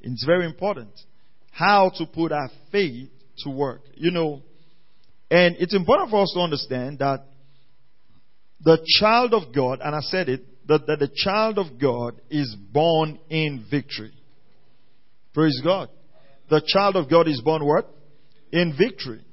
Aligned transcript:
It's 0.00 0.24
very 0.24 0.46
important. 0.46 0.90
How 1.50 1.90
to 1.98 2.06
put 2.06 2.32
our 2.32 2.50
faith 2.70 3.10
to 3.38 3.50
work. 3.50 3.82
You 3.94 4.10
know, 4.10 4.42
and 5.30 5.56
it's 5.58 5.74
important 5.74 6.10
for 6.10 6.22
us 6.22 6.32
to 6.34 6.40
understand 6.40 7.00
that 7.00 7.26
the 8.64 8.78
child 9.00 9.34
of 9.34 9.54
God, 9.54 9.80
and 9.82 9.94
I 9.94 10.00
said 10.00 10.28
it, 10.28 10.44
that, 10.68 10.86
that 10.86 10.98
the 10.98 11.10
child 11.14 11.58
of 11.58 11.80
God 11.80 12.20
is 12.30 12.54
born 12.72 13.18
in 13.28 13.64
victory. 13.70 14.12
Praise 15.34 15.60
God. 15.62 15.88
The 16.50 16.62
child 16.66 16.96
of 16.96 17.08
God 17.08 17.28
is 17.28 17.40
born 17.40 17.64
what? 17.64 17.88
In 18.52 18.74
victory. 18.76 19.24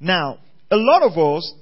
Now, 0.00 0.38
a 0.70 0.76
lot 0.76 1.02
of 1.02 1.16
us, 1.16 1.54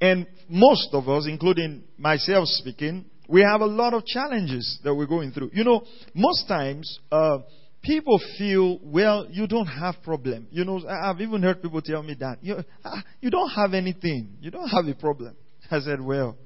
and 0.00 0.26
most 0.48 0.90
of 0.92 1.08
us, 1.08 1.26
including 1.28 1.82
myself 1.98 2.46
speaking, 2.46 3.06
we 3.28 3.40
have 3.40 3.60
a 3.60 3.66
lot 3.66 3.94
of 3.94 4.04
challenges 4.04 4.78
that 4.84 4.94
we're 4.94 5.06
going 5.06 5.32
through. 5.32 5.50
You 5.52 5.64
know, 5.64 5.82
most 6.14 6.46
times, 6.46 6.98
uh, 7.10 7.38
people 7.82 8.20
feel, 8.38 8.78
well, 8.82 9.26
you 9.30 9.46
don't 9.46 9.66
have 9.66 9.96
problem. 10.04 10.46
You 10.50 10.64
know, 10.64 10.80
I've 10.88 11.20
even 11.20 11.42
heard 11.42 11.62
people 11.62 11.82
tell 11.82 12.02
me 12.02 12.14
that. 12.20 12.38
You, 12.42 12.56
uh, 12.84 13.00
you 13.20 13.30
don't 13.30 13.50
have 13.50 13.74
anything. 13.74 14.36
You 14.40 14.50
don't 14.50 14.68
have 14.68 14.86
a 14.86 14.94
problem. 14.94 15.36
I 15.70 15.80
said, 15.80 16.00
well, 16.00 16.36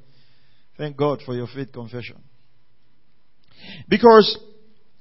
Thank 0.77 0.97
God 0.97 1.23
for 1.25 1.35
your 1.35 1.47
faith 1.47 1.73
confession. 1.73 2.23
Because 3.89 4.39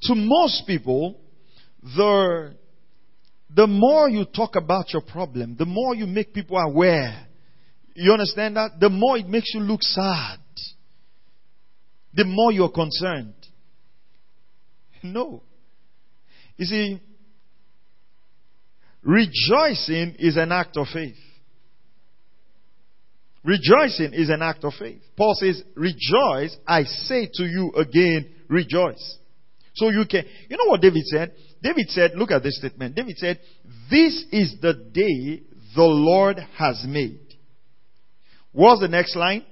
to 0.04 0.16
most 0.16 0.66
people, 0.66 1.20
the, 1.82 2.56
the 3.54 3.68
more 3.68 4.10
you 4.10 4.26
talk 4.26 4.56
about 4.56 4.94
your 4.94 5.02
problem, 5.02 5.56
the 5.58 5.66
more 5.66 5.96
you 5.96 6.06
make 6.06 6.34
people 6.34 6.58
aware. 6.58 7.28
You 7.94 8.12
understand 8.12 8.56
that? 8.58 8.80
The 8.80 8.90
more 8.90 9.18
it 9.18 9.28
makes 9.28 9.54
you 9.54 9.62
look 9.62 9.82
sad. 9.82 10.40
The 12.14 12.26
more 12.26 12.52
you're 12.52 12.72
concerned. 12.72 13.34
No. 15.04 15.44
You 16.58 16.66
see, 16.66 17.02
rejoicing 19.04 20.16
is 20.20 20.38
an 20.38 20.52
act 20.52 20.78
of 20.78 20.88
faith. 20.94 21.16
Rejoicing 23.46 24.14
is 24.14 24.30
an 24.30 24.42
act 24.42 24.64
of 24.64 24.74
faith. 24.74 25.02
Paul 25.16 25.36
says, 25.40 25.62
rejoice, 25.76 26.58
I 26.68 26.84
say 26.84 27.30
to 27.32 27.44
you 27.44 27.72
again, 27.78 28.28
rejoice. 28.48 29.20
So 29.76 29.90
you 29.90 30.06
can, 30.10 30.26
you 30.50 30.58
know 30.58 30.72
what 30.72 30.82
David 30.82 31.06
said? 31.06 31.34
David 31.62 31.90
said, 31.90 32.12
look 32.16 32.32
at 32.32 32.42
this 32.42 32.58
statement. 32.58 32.96
David 32.96 33.18
said, 33.18 33.40
this 33.92 34.26
is 34.32 34.56
the 34.62 34.74
day 34.74 35.44
the 35.76 35.84
Lord 35.84 36.40
has 36.58 36.84
made. 36.88 37.20
What's 38.52 38.82
the 38.82 38.88
next 38.88 39.16
line? 39.16 39.46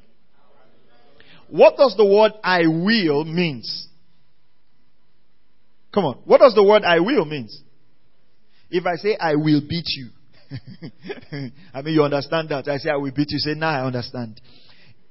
What 1.49 1.77
does 1.77 1.93
the 1.95 2.05
word 2.05 2.31
I 2.43 2.61
will 2.65 3.25
means? 3.25 3.87
Come 5.93 6.05
on. 6.05 6.15
What 6.25 6.39
does 6.39 6.55
the 6.55 6.63
word 6.63 6.83
I 6.83 6.99
will 6.99 7.25
means? 7.25 7.61
If 8.71 8.87
I 8.87 8.95
say 8.95 9.15
I 9.19 9.35
will 9.35 9.61
beat 9.61 9.85
you, 9.87 10.09
I 11.73 11.81
mean, 11.81 11.93
you 11.93 12.03
understand 12.03 12.49
that. 12.49 12.67
I 12.67 12.77
say, 12.77 12.89
I 12.89 12.97
will 12.97 13.11
beat 13.11 13.31
you. 13.31 13.39
say, 13.39 13.53
now 13.53 13.69
I 13.69 13.85
understand. 13.85 14.39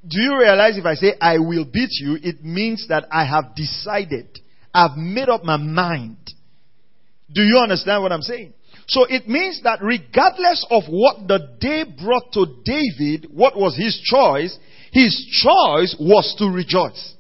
Do 0.07 0.21
you 0.21 0.39
realize 0.39 0.77
if 0.77 0.85
I 0.85 0.95
say, 0.95 1.15
I 1.21 1.39
will 1.39 1.65
beat 1.65 1.91
you, 2.01 2.19
it 2.23 2.45
means 2.45 2.87
that 2.89 3.07
I 3.11 3.25
have 3.25 3.55
decided. 3.55 4.39
I've 4.75 4.97
made 4.97 5.29
up 5.29 5.45
my 5.45 5.57
mind. 5.57 6.19
Do 7.33 7.43
you 7.43 7.59
understand 7.59 8.03
what 8.03 8.13
I'm 8.13 8.23
saying? 8.23 8.55
So 8.89 9.05
it 9.05 9.29
means 9.29 9.63
that 9.63 9.79
regardless 9.81 10.67
of 10.71 10.85
what 10.89 11.29
the 11.29 11.57
day 11.61 11.85
brought 11.85 12.33
to 12.33 12.47
David, 12.65 13.29
what 13.33 13.57
was 13.57 13.77
his 13.77 14.01
choice? 14.03 14.59
His 14.93 15.15
choice 15.31 15.97
was 15.99 16.35
to 16.39 16.47
rejoice. 16.47 17.15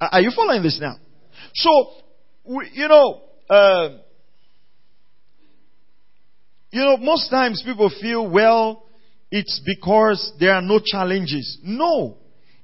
Are 0.00 0.20
you 0.20 0.32
following 0.34 0.62
this 0.62 0.78
now? 0.80 0.96
So, 1.54 1.92
you 2.72 2.88
know, 2.88 3.22
uh, 3.48 3.98
you 6.70 6.80
know, 6.82 6.96
most 6.96 7.30
times 7.30 7.62
people 7.64 7.90
feel, 8.00 8.28
well, 8.28 8.84
it's 9.30 9.60
because 9.64 10.32
there 10.38 10.54
are 10.54 10.62
no 10.62 10.80
challenges. 10.84 11.58
No. 11.62 12.16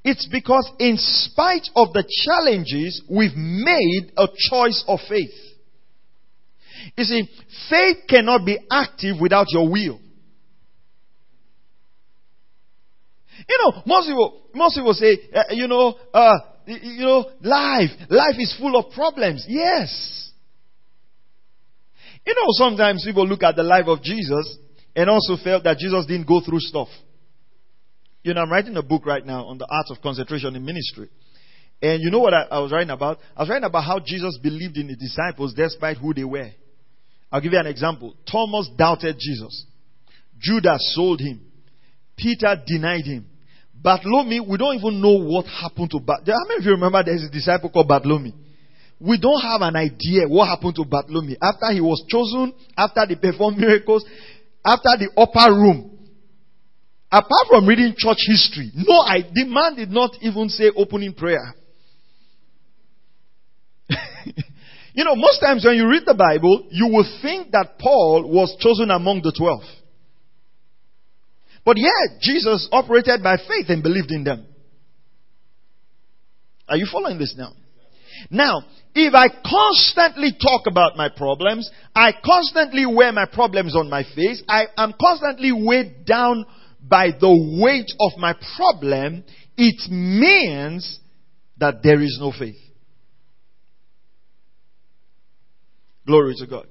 It's 0.05 0.29
because 0.31 0.71
in 0.79 0.97
spite 0.99 1.69
of 1.75 1.93
the 1.93 2.05
challenges, 2.25 3.03
we've 3.11 3.35
made 3.35 4.13
a 4.17 4.29
choice 4.51 4.85
of 4.87 5.01
faith. 5.09 5.35
You 6.97 7.05
see, 7.05 7.29
faith 7.69 7.99
cannot 8.09 8.47
be 8.47 8.59
active 8.71 9.17
without 9.21 9.47
your 9.51 9.69
will. 9.69 10.01
You 13.49 13.59
know, 13.65 13.83
most 13.87 14.07
people, 14.07 14.43
most 14.55 14.77
people 14.77 14.95
say, 14.95 15.19
uh, 15.35 15.43
you 15.51 15.67
know, 15.69 15.95
uh, 16.15 16.39
you 16.67 17.05
know, 17.05 17.31
life, 17.43 17.91
life 18.09 18.35
is 18.39 18.57
full 18.59 18.77
of 18.77 18.93
problems. 18.93 19.45
Yes. 19.49 20.26
You 22.27 22.35
know, 22.35 22.47
sometimes 22.51 23.05
people 23.05 23.27
look 23.27 23.43
at 23.45 23.55
the 23.55 23.63
life 23.63 23.87
of 23.87 24.03
Jesus 24.03 24.59
and 24.97 25.09
also 25.09 25.37
felt 25.43 25.65
that 25.65 25.79
Jesus 25.79 26.07
didn't 26.07 26.27
go 26.27 26.41
through 26.41 26.61
stuff. 26.61 26.89
You 28.25 28.35
know, 28.35 28.41
I'm 28.41 28.51
writing 28.51 28.77
a 28.77 28.83
book 28.83 29.07
right 29.07 29.25
now 29.25 29.45
on 29.45 29.59
the 29.59 29.67
art 29.71 29.87
of 29.91 30.03
concentration 30.03 30.57
in 30.57 30.65
ministry. 30.65 31.09
And 31.81 32.03
you 32.03 32.11
know 32.11 32.19
what 32.19 32.35
I, 32.35 32.43
I, 32.51 32.59
was 32.59 32.73
writing 32.73 32.91
about? 32.91 33.19
I 33.37 33.43
was 33.43 33.49
writing 33.49 33.65
about 33.67 33.85
how 33.85 34.01
Jesus 34.01 34.39
believed 34.43 34.77
in 34.77 34.89
the 34.89 34.97
disciples 34.97 35.55
despite 35.55 35.99
who 35.99 36.13
they 36.13 36.25
were. 36.25 36.51
I'll 37.31 37.41
give 37.41 37.53
you 37.53 37.61
an 37.61 37.67
example. 37.67 38.15
Thomas 38.31 38.69
doubted 38.77 39.17
Jesus. 39.21 39.67
Judas 40.41 40.95
sold 40.97 41.21
him. 41.21 41.41
Peter 42.17 42.61
denied 42.67 43.05
him. 43.05 43.27
Bartholomew, 43.75 44.43
we 44.49 44.57
don't 44.57 44.75
even 44.77 45.01
know 45.01 45.23
what 45.23 45.47
happened 45.47 45.91
to 45.91 46.01
Bartholomew. 46.01 46.33
How 46.33 46.49
many 46.49 46.59
of 46.59 46.65
you 46.65 46.73
remember 46.73 47.05
there's 47.05 47.25
a 47.25 47.31
disciple 47.31 47.71
called 47.71 47.87
Bartholomew? 47.87 48.33
We 48.99 49.19
don't 49.21 49.41
have 49.41 49.61
an 49.61 49.77
idea 49.77 50.27
what 50.27 50.49
happened 50.49 50.75
to 50.77 50.85
Bartholomew 50.85 51.37
after 51.43 51.71
he 51.73 51.81
was 51.81 52.03
chosen, 52.09 52.55
after 52.77 53.05
they 53.07 53.17
performed 53.17 53.59
miracles, 53.59 54.05
after 54.65 54.91
the 54.99 55.11
upper 55.17 55.53
room. 55.53 55.93
Apart 57.11 57.47
from 57.49 57.67
reading 57.67 57.95
church 57.97 58.19
history, 58.27 58.73
no, 58.75 58.95
I, 59.01 59.23
the 59.23 59.45
man 59.47 59.77
did 59.77 59.91
not 59.91 60.13
even 60.23 60.49
say 60.49 60.71
opening 60.75 61.15
prayer. 61.15 61.55
you 64.95 65.05
know, 65.05 65.15
most 65.15 65.41
times 65.41 65.65
when 65.65 65.77
you 65.77 65.89
read 65.89 66.03
the 66.05 66.15
Bible, 66.15 66.67
you 66.71 66.89
will 66.89 67.07
think 67.23 67.53
that 67.53 67.79
Paul 67.79 68.29
was 68.29 68.57
chosen 68.59 68.91
among 68.91 69.23
the 69.23 69.33
twelve. 69.37 69.63
But 71.65 71.77
yet, 71.77 72.21
Jesus 72.21 72.69
operated 72.73 73.23
by 73.23 73.37
faith 73.37 73.67
and 73.69 73.83
believed 73.83 74.11
in 74.11 74.25
them. 74.25 74.47
Are 76.69 76.77
you 76.77 76.87
following 76.91 77.19
this 77.19 77.35
now? 77.37 77.53
Now, 78.31 78.63
if 78.95 79.15
I 79.15 79.29
constantly 79.29 80.33
talk 80.41 80.63
about 80.67 80.97
my 80.97 81.09
problems, 81.09 81.71
I 81.95 82.13
constantly 82.25 82.87
wear 82.87 83.13
my 83.13 83.27
problems 83.27 83.77
on 83.77 83.91
my 83.91 84.05
face, 84.15 84.43
I 84.49 84.67
am 84.77 84.95
constantly 85.01 85.53
weighed 85.53 86.07
down 86.07 86.47
by 86.81 87.09
the 87.11 87.61
weight 87.61 87.91
of 88.01 88.19
my 88.19 88.35
problem, 88.57 89.25
it 89.57 89.91
means 89.91 91.01
that 91.59 91.83
there 91.83 92.01
is 92.01 92.17
no 92.21 92.33
faith. 92.39 92.57
Glory 96.07 96.35
to 96.39 96.47
God. 96.47 96.67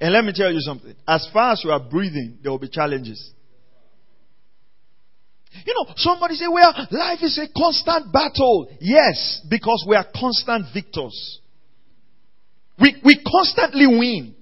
And 0.00 0.12
let 0.12 0.24
me 0.24 0.32
tell 0.34 0.52
you 0.52 0.60
something. 0.60 0.94
As 1.06 1.28
far 1.32 1.52
as 1.52 1.62
you 1.62 1.70
are 1.70 1.80
breathing, 1.80 2.38
there 2.42 2.50
will 2.50 2.58
be 2.58 2.68
challenges. 2.68 3.32
You 5.66 5.74
know, 5.74 5.92
somebody 5.96 6.34
say, 6.34 6.46
well, 6.50 6.74
life 6.90 7.20
is 7.22 7.38
a 7.38 7.46
constant 7.56 8.12
battle. 8.12 8.68
Yes, 8.80 9.40
because 9.48 9.84
we 9.88 9.96
are 9.96 10.06
constant 10.14 10.66
victors. 10.74 11.40
We, 12.78 12.96
we 13.04 13.22
constantly 13.24 13.86
win. 13.86 14.34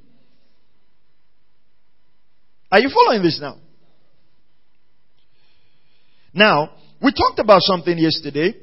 Are 2.70 2.80
you 2.80 2.88
following 2.88 3.22
this 3.22 3.38
now? 3.40 3.58
Now, 6.32 6.70
we 7.02 7.12
talked 7.12 7.38
about 7.38 7.60
something 7.62 7.98
yesterday. 7.98 8.54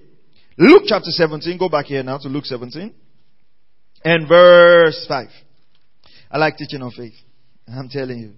Luke 0.58 0.84
chapter 0.88 1.12
17, 1.12 1.58
go 1.58 1.70
back 1.70 1.86
here 1.86 2.02
now 2.04 2.18
to 2.18 2.28
Luke 2.28 2.46
17 2.46 2.94
and 4.04 4.28
verse 4.28 5.06
5. 5.08 5.28
I 6.32 6.38
like 6.38 6.58
teaching 6.58 6.82
on 6.82 6.92
faith. 6.92 7.14
I'm 7.68 7.90
telling 7.90 8.20
you. 8.20 8.34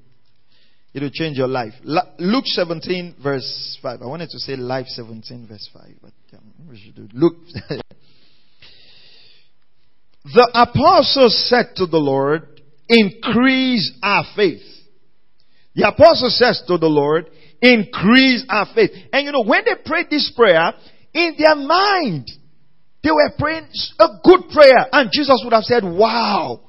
It 0.93 1.01
will 1.01 1.09
change 1.11 1.37
your 1.37 1.47
life. 1.47 1.73
Luke 1.83 2.45
17 2.45 3.15
verse 3.23 3.77
5. 3.81 4.01
I 4.01 4.05
wanted 4.05 4.29
to 4.29 4.39
say 4.39 4.55
life 4.55 4.87
17 4.87 5.47
verse 5.47 5.69
5, 5.73 5.83
but 6.01 6.11
um, 6.37 6.43
we 6.69 6.77
should 6.77 6.95
do 6.95 7.07
Luke. 7.13 7.37
the 10.25 10.49
apostles 10.53 11.47
said 11.49 11.75
to 11.77 11.85
the 11.85 11.97
Lord, 11.97 12.61
increase 12.89 13.91
our 14.03 14.25
faith. 14.35 14.63
The 15.75 15.87
apostle 15.87 16.29
says 16.29 16.61
to 16.67 16.77
the 16.77 16.87
Lord, 16.87 17.29
increase 17.61 18.43
our 18.49 18.67
faith. 18.75 18.91
And 19.13 19.25
you 19.25 19.31
know, 19.31 19.43
when 19.45 19.63
they 19.63 19.75
prayed 19.85 20.07
this 20.09 20.31
prayer, 20.35 20.73
in 21.13 21.35
their 21.37 21.55
mind, 21.55 22.29
they 23.03 23.11
were 23.11 23.31
praying 23.37 23.67
a 23.99 24.07
good 24.23 24.49
prayer. 24.53 24.87
And 24.91 25.09
Jesus 25.11 25.41
would 25.43 25.53
have 25.53 25.63
said, 25.63 25.83
wow, 25.83 26.59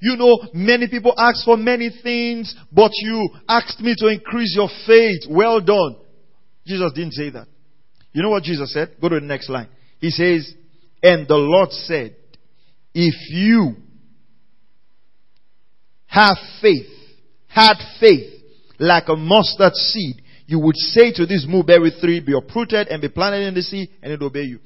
you 0.00 0.16
know, 0.16 0.38
many 0.52 0.88
people 0.88 1.14
ask 1.16 1.44
for 1.44 1.56
many 1.56 1.90
things, 2.02 2.54
but 2.72 2.90
you 2.94 3.28
asked 3.48 3.80
me 3.80 3.94
to 3.98 4.08
increase 4.08 4.54
your 4.56 4.68
faith. 4.86 5.22
Well 5.28 5.60
done. 5.60 5.96
Jesus 6.66 6.92
didn't 6.94 7.12
say 7.12 7.30
that. 7.30 7.46
You 8.12 8.22
know 8.22 8.30
what 8.30 8.42
Jesus 8.42 8.72
said? 8.72 8.96
Go 9.00 9.08
to 9.08 9.20
the 9.20 9.26
next 9.26 9.48
line. 9.48 9.68
He 10.00 10.10
says, 10.10 10.52
and 11.02 11.28
the 11.28 11.36
Lord 11.36 11.70
said, 11.70 12.16
if 12.94 13.14
you 13.30 13.76
have 16.06 16.36
faith, 16.62 16.88
had 17.46 17.74
faith 18.00 18.32
like 18.78 19.04
a 19.08 19.16
mustard 19.16 19.74
seed, 19.74 20.22
you 20.46 20.58
would 20.60 20.76
say 20.76 21.12
to 21.12 21.26
this 21.26 21.44
mulberry 21.48 21.92
tree, 22.00 22.20
be 22.20 22.32
uprooted 22.32 22.88
and 22.88 23.02
be 23.02 23.08
planted 23.08 23.46
in 23.46 23.54
the 23.54 23.62
sea, 23.62 23.90
and 24.02 24.12
it 24.12 24.22
obey 24.22 24.42
you. 24.42 24.60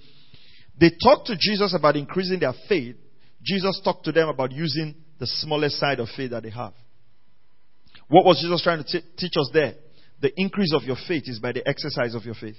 They 0.79 0.91
talked 1.03 1.27
to 1.27 1.37
Jesus 1.38 1.75
about 1.77 1.97
increasing 1.97 2.41
their 2.41 2.55
faith. 2.69 2.97
Jesus 3.43 3.81
talked 3.82 4.05
to 4.05 4.12
them 4.12 4.29
about 4.29 4.53
using 4.53 4.94
the 5.20 5.26
smallest 5.26 5.78
side 5.78 6.00
of 6.00 6.08
faith 6.17 6.32
that 6.32 6.43
they 6.43 6.50
have. 6.50 6.72
What 8.08 8.25
was 8.25 8.40
Jesus 8.40 8.62
trying 8.62 8.82
to 8.82 8.84
t- 8.84 9.06
teach 9.17 9.34
us 9.38 9.50
there? 9.52 9.75
The 10.20 10.32
increase 10.37 10.72
of 10.75 10.82
your 10.82 10.96
faith 11.06 11.25
is 11.26 11.38
by 11.38 11.52
the 11.52 11.67
exercise 11.69 12.14
of 12.14 12.25
your 12.25 12.34
faith. 12.34 12.56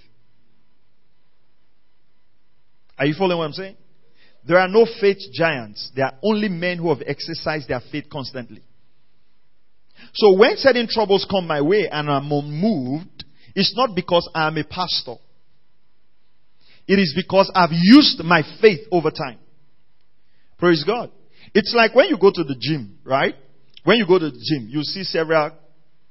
Are 2.98 3.06
you 3.06 3.16
following 3.18 3.40
what 3.40 3.46
I'm 3.46 3.54
saying? 3.54 3.78
There 4.48 4.58
are 4.58 4.68
no 4.68 4.86
faith 5.00 5.18
giants. 5.34 5.92
There 5.96 6.06
are 6.06 6.13
only 6.24 6.50
men 6.50 6.78
who 6.78 6.90
have 6.90 7.04
exercised 7.06 7.68
their 7.68 7.81
faith 7.92 8.06
constantly. 8.12 8.63
So 10.13 10.38
when 10.38 10.58
certain 10.58 10.88
troubles 10.90 11.28
come 11.30 11.48
my 11.48 11.62
way 11.62 11.88
and 11.92 12.10
I'm 12.10 12.31
unmoved, 12.31 13.24
it's 13.56 13.75
not 13.75 13.96
because 13.96 14.30
I'm 14.34 14.58
a 14.58 14.63
pastor. 14.63 15.16
It 16.88 17.00
is 17.00 17.13
because 17.16 17.52
I've 17.54 17.69
used 17.72 18.24
my 18.24 18.44
faith 18.62 18.81
over 18.92 19.12
time. 19.12 19.40
Praise 20.58 20.84
God. 20.84 21.12
It's 21.53 21.74
like 21.75 21.94
when 21.95 22.07
you 22.07 22.18
go 22.18 22.31
to 22.31 22.44
the 22.44 22.56
gym, 22.59 23.00
right? 23.03 23.36
When 23.83 23.98
you 23.98 24.06
go 24.07 24.19
to 24.19 24.30
the 24.30 24.31
gym, 24.31 24.68
you 24.69 24.83
see 24.83 25.03
several 25.03 25.51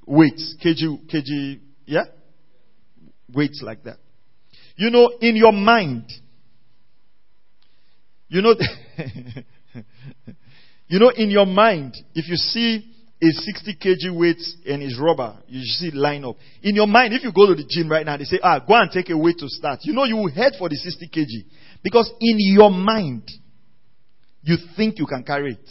weights, 0.06 0.56
kg, 0.64 1.08
kg, 1.12 1.60
yeah? 1.86 2.04
Weights 3.32 3.62
like 3.64 3.84
that. 3.84 3.98
You 4.76 4.90
know, 4.90 5.10
in 5.20 5.36
your 5.36 5.52
mind, 5.52 6.10
you 8.28 8.42
know, 8.42 8.54
you 10.88 10.98
know, 10.98 11.10
in 11.10 11.30
your 11.30 11.46
mind, 11.46 11.94
if 12.14 12.28
you 12.28 12.36
see 12.36 12.86
a 13.22 13.26
60 13.30 13.76
kg 13.76 14.18
weight 14.18 14.40
and 14.66 14.82
his 14.82 14.98
rubber, 14.98 15.36
you 15.46 15.62
see 15.62 15.90
line 15.90 16.24
up. 16.24 16.36
In 16.62 16.74
your 16.74 16.86
mind, 16.86 17.12
if 17.12 17.22
you 17.22 17.32
go 17.32 17.46
to 17.46 17.54
the 17.54 17.66
gym 17.68 17.90
right 17.90 18.06
now, 18.06 18.16
they 18.16 18.24
say, 18.24 18.40
ah, 18.42 18.58
go 18.60 18.74
and 18.74 18.90
take 18.90 19.10
a 19.10 19.16
weight 19.16 19.38
to 19.38 19.48
start. 19.48 19.80
You 19.82 19.92
know, 19.92 20.04
you 20.04 20.16
will 20.16 20.30
head 20.30 20.54
for 20.58 20.68
the 20.68 20.76
60 20.76 21.08
kg. 21.08 21.26
Because 21.82 22.10
in 22.20 22.36
your 22.38 22.70
mind, 22.70 23.28
you 24.42 24.56
think 24.76 24.98
you 24.98 25.06
can 25.06 25.22
carry 25.22 25.52
it. 25.52 25.70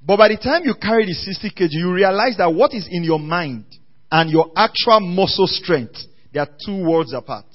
But 0.00 0.16
by 0.16 0.28
the 0.28 0.36
time 0.36 0.62
you 0.64 0.74
carry 0.80 1.06
the 1.06 1.12
60 1.12 1.50
kg, 1.50 1.68
you 1.70 1.92
realize 1.92 2.36
that 2.38 2.52
what 2.52 2.72
is 2.72 2.88
in 2.90 3.04
your 3.04 3.18
mind 3.18 3.64
and 4.10 4.30
your 4.30 4.50
actual 4.56 5.00
muscle 5.00 5.46
strength, 5.46 5.96
they 6.32 6.40
are 6.40 6.48
two 6.64 6.84
worlds 6.84 7.12
apart. 7.12 7.46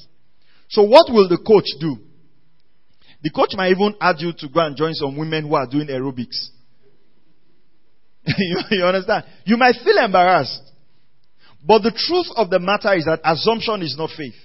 So 0.69 0.83
what 0.83 1.11
will 1.11 1.29
the 1.29 1.37
coach 1.37 1.65
do? 1.79 1.97
The 3.21 3.29
coach 3.29 3.51
might 3.55 3.71
even 3.71 3.95
ask 4.01 4.21
you 4.21 4.33
to 4.37 4.49
go 4.49 4.59
and 4.59 4.75
join 4.75 4.93
some 4.93 5.17
women 5.17 5.47
who 5.47 5.55
are 5.55 5.65
doing 5.65 5.87
aerobics. 5.87 6.49
you, 8.37 8.57
you 8.71 8.83
understand? 8.83 9.23
You 9.45 9.57
might 9.57 9.75
feel 9.83 9.97
embarrassed. 9.97 10.61
But 11.65 11.83
the 11.83 11.91
truth 11.95 12.27
of 12.35 12.49
the 12.49 12.59
matter 12.59 12.93
is 12.93 13.05
that 13.05 13.21
assumption 13.23 13.81
is 13.81 13.95
not 13.97 14.09
faith. 14.15 14.35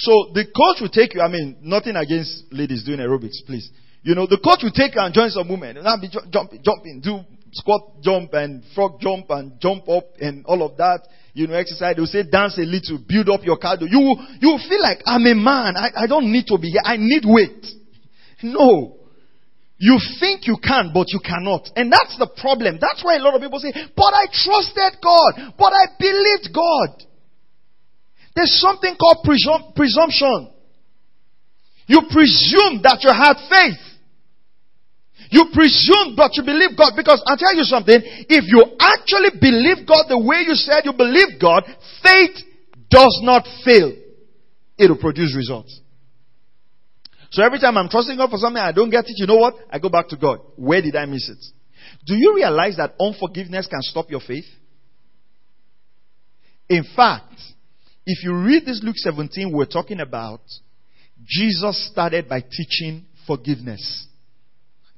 So 0.00 0.32
the 0.32 0.44
coach 0.48 0.80
will 0.80 0.88
take 0.88 1.14
you, 1.14 1.20
I 1.20 1.28
mean, 1.28 1.58
nothing 1.60 1.94
against 1.94 2.44
ladies 2.50 2.84
doing 2.84 3.00
aerobics, 3.00 3.44
please. 3.44 3.70
You 4.02 4.14
know, 4.14 4.26
the 4.26 4.40
coach 4.40 4.64
will 4.64 4.72
take 4.72 4.94
you 4.94 5.00
and 5.00 5.12
join 5.12 5.28
some 5.28 5.48
women. 5.48 5.76
And 5.76 5.86
I'll 5.86 6.00
be 6.00 6.08
jumping, 6.08 6.62
jumping, 6.64 7.00
do 7.04 7.20
squat 7.52 8.00
jump 8.00 8.32
and 8.32 8.64
frog 8.74 9.00
jump 9.00 9.26
and 9.28 9.60
jump 9.60 9.88
up 9.88 10.04
and 10.20 10.44
all 10.46 10.62
of 10.62 10.78
that. 10.78 11.04
You 11.34 11.46
know, 11.46 11.54
exercise. 11.54 11.96
They'll 11.96 12.06
say 12.06 12.24
dance 12.24 12.56
a 12.56 12.64
little, 12.64 12.98
build 13.06 13.28
up 13.28 13.44
your 13.44 13.58
cardio. 13.58 13.92
You, 13.92 14.16
you 14.40 14.58
feel 14.68 14.80
like 14.80 15.04
I'm 15.04 15.26
a 15.26 15.34
man. 15.34 15.76
I, 15.76 16.04
I 16.04 16.06
don't 16.06 16.32
need 16.32 16.46
to 16.48 16.56
be 16.56 16.70
here. 16.70 16.82
I 16.82 16.96
need 16.96 17.24
weight. 17.26 17.66
No. 18.42 18.96
You 19.76 20.00
think 20.18 20.46
you 20.46 20.56
can, 20.62 20.92
but 20.92 21.08
you 21.08 21.20
cannot. 21.20 21.68
And 21.76 21.92
that's 21.92 22.16
the 22.16 22.28
problem. 22.40 22.78
That's 22.80 23.04
why 23.04 23.16
a 23.16 23.22
lot 23.22 23.34
of 23.34 23.40
people 23.40 23.60
say, 23.60 23.72
but 23.72 24.12
I 24.12 24.28
trusted 24.32 25.00
God. 25.00 25.56
But 25.56 25.72
I 25.72 25.92
believed 25.98 26.52
God. 26.52 27.09
There's 28.34 28.60
something 28.60 28.94
called 28.96 29.26
presum- 29.26 29.74
presumption. 29.74 30.50
You 31.86 32.02
presume 32.10 32.82
that 32.82 33.02
you 33.02 33.10
had 33.10 33.34
faith. 33.50 33.90
You 35.30 35.46
presume 35.52 36.14
that 36.16 36.34
you 36.34 36.42
believe 36.42 36.78
God 36.78 36.94
because 36.96 37.22
I'll 37.26 37.36
tell 37.38 37.54
you 37.54 37.62
something. 37.62 37.98
If 37.98 38.50
you 38.50 38.62
actually 38.78 39.38
believe 39.38 39.86
God 39.86 40.06
the 40.08 40.18
way 40.18 40.42
you 40.46 40.54
said 40.54 40.82
you 40.84 40.92
believe 40.92 41.38
God, 41.40 41.62
faith 42.02 42.34
does 42.90 43.20
not 43.22 43.46
fail. 43.64 43.94
It 44.78 44.90
will 44.90 44.98
produce 44.98 45.34
results. 45.36 45.80
So 47.30 47.44
every 47.44 47.60
time 47.60 47.78
I'm 47.78 47.88
trusting 47.88 48.16
God 48.16 48.30
for 48.30 48.38
something 48.38 48.60
I 48.60 48.72
don't 48.72 48.90
get 48.90 49.04
it, 49.06 49.14
you 49.16 49.26
know 49.26 49.36
what? 49.36 49.54
I 49.70 49.78
go 49.78 49.88
back 49.88 50.08
to 50.08 50.16
God. 50.16 50.40
Where 50.56 50.82
did 50.82 50.96
I 50.96 51.06
miss 51.06 51.28
it? 51.28 51.38
Do 52.06 52.16
you 52.16 52.34
realize 52.34 52.76
that 52.76 52.94
unforgiveness 52.98 53.68
can 53.68 53.82
stop 53.82 54.10
your 54.10 54.20
faith? 54.20 54.46
In 56.68 56.84
fact, 56.96 57.34
if 58.10 58.24
you 58.24 58.34
read 58.34 58.66
this 58.66 58.80
Luke 58.82 58.96
17, 58.96 59.52
we're 59.52 59.66
talking 59.66 60.00
about 60.00 60.40
Jesus 61.24 61.88
started 61.92 62.28
by 62.28 62.40
teaching 62.40 63.04
forgiveness. 63.24 64.06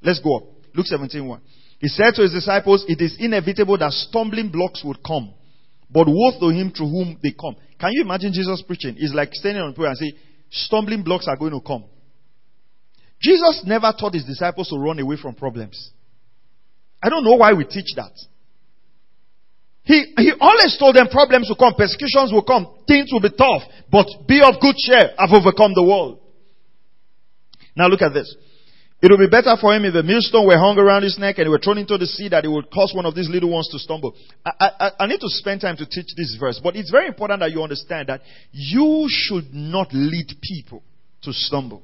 Let's 0.00 0.20
go 0.20 0.38
up. 0.38 0.44
Luke 0.74 0.86
17 0.86 1.26
1. 1.26 1.40
He 1.78 1.88
said 1.88 2.14
to 2.14 2.22
his 2.22 2.32
disciples, 2.32 2.86
It 2.88 3.02
is 3.02 3.16
inevitable 3.18 3.76
that 3.76 3.92
stumbling 3.92 4.50
blocks 4.50 4.82
would 4.84 5.04
come, 5.04 5.34
but 5.90 6.06
woe 6.08 6.32
to 6.40 6.48
him 6.48 6.70
through 6.70 6.88
whom 6.88 7.18
they 7.22 7.32
come. 7.32 7.56
Can 7.78 7.90
you 7.92 8.02
imagine 8.02 8.32
Jesus 8.32 8.62
preaching? 8.66 8.94
It's 8.96 9.12
like 9.12 9.34
standing 9.34 9.62
on 9.62 9.74
prayer 9.74 9.90
and 9.90 9.98
say, 9.98 10.12
Stumbling 10.50 11.02
blocks 11.02 11.28
are 11.28 11.36
going 11.36 11.52
to 11.52 11.60
come. 11.60 11.84
Jesus 13.20 13.62
never 13.66 13.92
taught 13.98 14.14
his 14.14 14.24
disciples 14.24 14.68
to 14.70 14.78
run 14.78 14.98
away 14.98 15.16
from 15.20 15.34
problems. 15.34 15.90
I 17.02 17.10
don't 17.10 17.24
know 17.24 17.36
why 17.36 17.52
we 17.52 17.64
teach 17.64 17.94
that. 17.96 18.12
He, 19.84 20.14
he 20.16 20.32
always 20.40 20.76
told 20.78 20.94
them 20.94 21.08
problems 21.08 21.48
will 21.48 21.56
come, 21.56 21.74
persecutions 21.74 22.32
will 22.32 22.44
come, 22.44 22.66
things 22.86 23.10
will 23.12 23.20
be 23.20 23.30
tough, 23.30 23.62
but 23.90 24.06
be 24.28 24.40
of 24.40 24.60
good 24.60 24.76
cheer. 24.76 25.10
I've 25.18 25.32
overcome 25.32 25.74
the 25.74 25.82
world. 25.82 26.20
Now 27.74 27.88
look 27.88 28.02
at 28.02 28.14
this. 28.14 28.34
It 29.02 29.10
would 29.10 29.18
be 29.18 29.28
better 29.28 29.56
for 29.60 29.74
him 29.74 29.84
if 29.84 29.96
a 29.96 30.02
millstone 30.04 30.46
were 30.46 30.56
hung 30.56 30.78
around 30.78 31.02
his 31.02 31.18
neck 31.18 31.38
and 31.38 31.46
he 31.46 31.50
were 31.50 31.58
thrown 31.58 31.78
into 31.78 31.98
the 31.98 32.06
sea 32.06 32.28
that 32.28 32.44
it 32.44 32.48
would 32.48 32.70
cause 32.70 32.92
one 32.94 33.04
of 33.04 33.16
these 33.16 33.28
little 33.28 33.50
ones 33.50 33.68
to 33.72 33.78
stumble. 33.80 34.14
I, 34.46 34.70
I, 34.78 34.90
I 35.00 35.06
need 35.08 35.18
to 35.18 35.28
spend 35.28 35.62
time 35.62 35.76
to 35.78 35.86
teach 35.86 36.14
this 36.16 36.36
verse, 36.38 36.60
but 36.62 36.76
it's 36.76 36.90
very 36.90 37.08
important 37.08 37.40
that 37.40 37.50
you 37.50 37.60
understand 37.60 38.08
that 38.10 38.20
you 38.52 39.06
should 39.08 39.52
not 39.52 39.88
lead 39.92 40.28
people 40.40 40.84
to 41.22 41.32
stumble. 41.32 41.82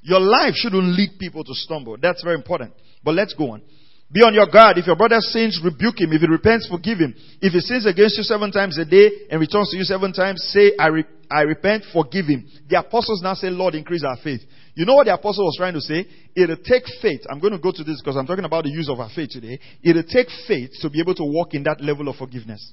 Your 0.00 0.20
life 0.20 0.54
shouldn't 0.54 0.96
lead 0.96 1.18
people 1.18 1.44
to 1.44 1.52
stumble. 1.52 1.98
That's 2.00 2.22
very 2.22 2.36
important. 2.36 2.72
But 3.04 3.14
let's 3.14 3.34
go 3.34 3.50
on. 3.50 3.62
Be 4.12 4.22
on 4.22 4.34
your 4.34 4.46
guard. 4.46 4.76
If 4.76 4.86
your 4.86 4.96
brother 4.96 5.20
sins, 5.20 5.60
rebuke 5.62 6.00
him. 6.00 6.12
If 6.12 6.20
he 6.20 6.26
repents, 6.26 6.66
forgive 6.66 6.98
him. 6.98 7.14
If 7.40 7.52
he 7.52 7.60
sins 7.60 7.86
against 7.86 8.18
you 8.18 8.24
seven 8.24 8.50
times 8.50 8.76
a 8.76 8.84
day 8.84 9.30
and 9.30 9.40
returns 9.40 9.70
to 9.70 9.76
you 9.76 9.84
seven 9.84 10.12
times, 10.12 10.42
say, 10.50 10.72
I, 10.78 10.88
re- 10.88 11.04
I 11.30 11.42
repent, 11.42 11.84
forgive 11.92 12.26
him. 12.26 12.48
The 12.68 12.80
apostles 12.80 13.22
now 13.22 13.34
say, 13.34 13.50
Lord, 13.50 13.76
increase 13.76 14.02
our 14.02 14.16
faith. 14.16 14.40
You 14.74 14.84
know 14.84 14.94
what 14.94 15.06
the 15.06 15.14
apostle 15.14 15.44
was 15.44 15.56
trying 15.56 15.74
to 15.74 15.80
say? 15.80 16.06
It'll 16.34 16.56
take 16.56 16.82
faith. 17.00 17.20
I'm 17.30 17.38
going 17.38 17.52
to 17.52 17.58
go 17.60 17.70
to 17.70 17.84
this 17.84 18.00
because 18.02 18.16
I'm 18.16 18.26
talking 18.26 18.44
about 18.44 18.64
the 18.64 18.70
use 18.70 18.88
of 18.88 18.98
our 18.98 19.10
faith 19.14 19.30
today. 19.30 19.60
It'll 19.82 20.02
take 20.02 20.26
faith 20.48 20.70
to 20.80 20.90
be 20.90 21.00
able 21.00 21.14
to 21.14 21.24
walk 21.24 21.54
in 21.54 21.62
that 21.64 21.80
level 21.80 22.08
of 22.08 22.16
forgiveness. 22.16 22.72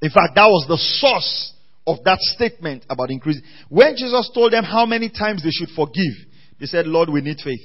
In 0.00 0.10
fact, 0.10 0.34
that 0.36 0.46
was 0.46 0.64
the 0.68 0.78
source 0.78 1.52
of 1.86 2.02
that 2.04 2.18
statement 2.20 2.86
about 2.88 3.10
increasing. 3.10 3.42
When 3.68 3.94
Jesus 3.94 4.30
told 4.32 4.52
them 4.54 4.64
how 4.64 4.86
many 4.86 5.10
times 5.10 5.42
they 5.42 5.50
should 5.50 5.68
forgive, 5.76 6.14
they 6.58 6.66
said, 6.66 6.86
Lord, 6.86 7.10
we 7.10 7.20
need 7.20 7.38
faith. 7.44 7.60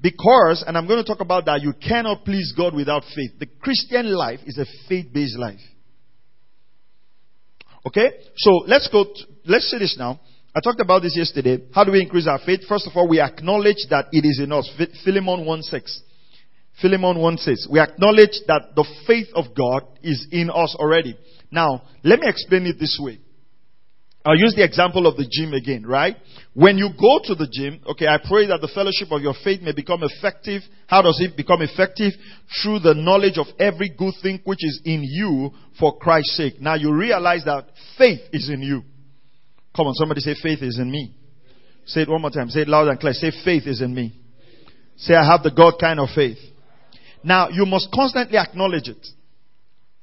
Because, 0.00 0.64
and 0.66 0.78
I'm 0.78 0.86
going 0.86 1.02
to 1.02 1.06
talk 1.06 1.20
about 1.20 1.44
that, 1.46 1.60
you 1.62 1.74
cannot 1.74 2.24
please 2.24 2.54
God 2.56 2.74
without 2.74 3.02
faith. 3.14 3.32
The 3.38 3.46
Christian 3.46 4.12
life 4.12 4.40
is 4.46 4.58
a 4.58 4.64
faith-based 4.88 5.38
life. 5.38 5.60
Okay? 7.86 8.10
So 8.36 8.50
let's 8.66 8.88
go, 8.88 9.04
to, 9.04 9.20
let's 9.44 9.70
say 9.70 9.78
this 9.78 9.96
now. 9.98 10.20
I 10.54 10.60
talked 10.60 10.80
about 10.80 11.02
this 11.02 11.16
yesterday. 11.16 11.58
How 11.72 11.84
do 11.84 11.92
we 11.92 12.00
increase 12.00 12.26
our 12.26 12.40
faith? 12.44 12.60
First 12.68 12.86
of 12.86 12.96
all, 12.96 13.08
we 13.08 13.20
acknowledge 13.20 13.86
that 13.90 14.06
it 14.10 14.24
is 14.24 14.40
in 14.42 14.52
us. 14.52 14.68
Philemon 15.04 15.44
1 15.44 15.62
6. 15.62 16.02
Philemon 16.80 17.18
1 17.18 17.38
says, 17.38 17.68
we 17.70 17.78
acknowledge 17.78 18.40
that 18.46 18.74
the 18.74 18.86
faith 19.06 19.28
of 19.34 19.54
God 19.54 19.82
is 20.02 20.26
in 20.32 20.50
us 20.50 20.74
already. 20.78 21.16
Now, 21.50 21.82
let 22.02 22.20
me 22.20 22.28
explain 22.28 22.66
it 22.66 22.78
this 22.80 22.98
way. 23.00 23.20
I'll 24.24 24.36
use 24.36 24.54
the 24.54 24.64
example 24.64 25.06
of 25.06 25.16
the 25.16 25.26
gym 25.30 25.54
again, 25.54 25.86
right? 25.86 26.14
When 26.52 26.76
you 26.76 26.90
go 26.90 27.20
to 27.24 27.34
the 27.34 27.48
gym, 27.50 27.80
okay, 27.86 28.06
I 28.06 28.18
pray 28.18 28.46
that 28.48 28.60
the 28.60 28.68
fellowship 28.68 29.10
of 29.10 29.22
your 29.22 29.32
faith 29.42 29.62
may 29.62 29.72
become 29.72 30.02
effective. 30.02 30.60
How 30.86 31.00
does 31.00 31.18
it 31.20 31.36
become 31.36 31.62
effective? 31.62 32.12
Through 32.62 32.80
the 32.80 32.92
knowledge 32.94 33.38
of 33.38 33.46
every 33.58 33.88
good 33.88 34.12
thing 34.22 34.40
which 34.44 34.62
is 34.62 34.82
in 34.84 35.02
you 35.04 35.52
for 35.78 35.96
Christ's 35.96 36.36
sake. 36.36 36.60
Now 36.60 36.74
you 36.74 36.92
realize 36.92 37.44
that 37.44 37.68
faith 37.96 38.20
is 38.32 38.50
in 38.50 38.60
you. 38.60 38.82
Come 39.74 39.86
on, 39.86 39.94
somebody 39.94 40.20
say 40.20 40.34
faith 40.42 40.62
is 40.62 40.78
in 40.78 40.90
me. 40.90 41.14
Say 41.86 42.02
it 42.02 42.08
one 42.08 42.20
more 42.20 42.30
time. 42.30 42.50
Say 42.50 42.62
it 42.62 42.68
loud 42.68 42.88
and 42.88 43.00
clear. 43.00 43.14
Say 43.14 43.32
faith 43.42 43.66
is 43.66 43.80
in 43.80 43.94
me. 43.94 44.20
Say 44.96 45.14
I 45.14 45.24
have 45.24 45.42
the 45.42 45.50
God 45.50 45.74
kind 45.80 45.98
of 45.98 46.10
faith. 46.14 46.38
Now 47.24 47.48
you 47.48 47.64
must 47.64 47.88
constantly 47.94 48.36
acknowledge 48.36 48.88
it. 48.88 49.06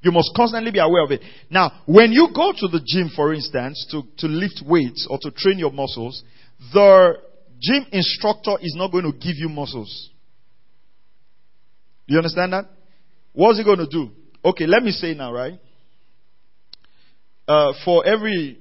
You 0.01 0.12
must 0.12 0.32
constantly 0.36 0.72
be 0.72 0.80
aware 0.80 1.04
of 1.04 1.12
it. 1.12 1.22
Now, 1.50 1.82
when 1.86 2.12
you 2.12 2.30
go 2.34 2.51
to 2.51 2.68
the 2.68 2.82
gym, 2.86 3.10
for 3.16 3.34
instance, 3.34 3.88
to, 3.92 4.04
to 4.20 4.27
lift 4.27 4.62
weights 4.66 5.08
or 5.10 5.18
to 5.22 5.32
train 5.32 5.58
your 5.58 5.72
muscles, 5.72 6.24
the 6.72 7.16
gym 7.60 7.86
instructor 7.92 8.58
is 8.62 8.75
not 8.75 8.92
going 8.92 9.06
to 9.06 9.12
give 9.12 9.36
you 9.38 9.50
muscles. 9.50 10.12
Do 12.08 12.13
you 12.13 12.20
understand 12.20 12.54
that? 12.54 12.66
What's 13.34 13.58
he 13.58 13.63
going 13.63 13.80
to 13.80 13.88
do? 13.88 14.12
Okay, 14.46 14.66
let 14.66 14.84
me 14.84 14.92
say 14.92 15.13
now, 15.13 15.34
right? 15.34 15.60
Uh, 17.48 17.74
for 17.84 18.06
every 18.06 18.60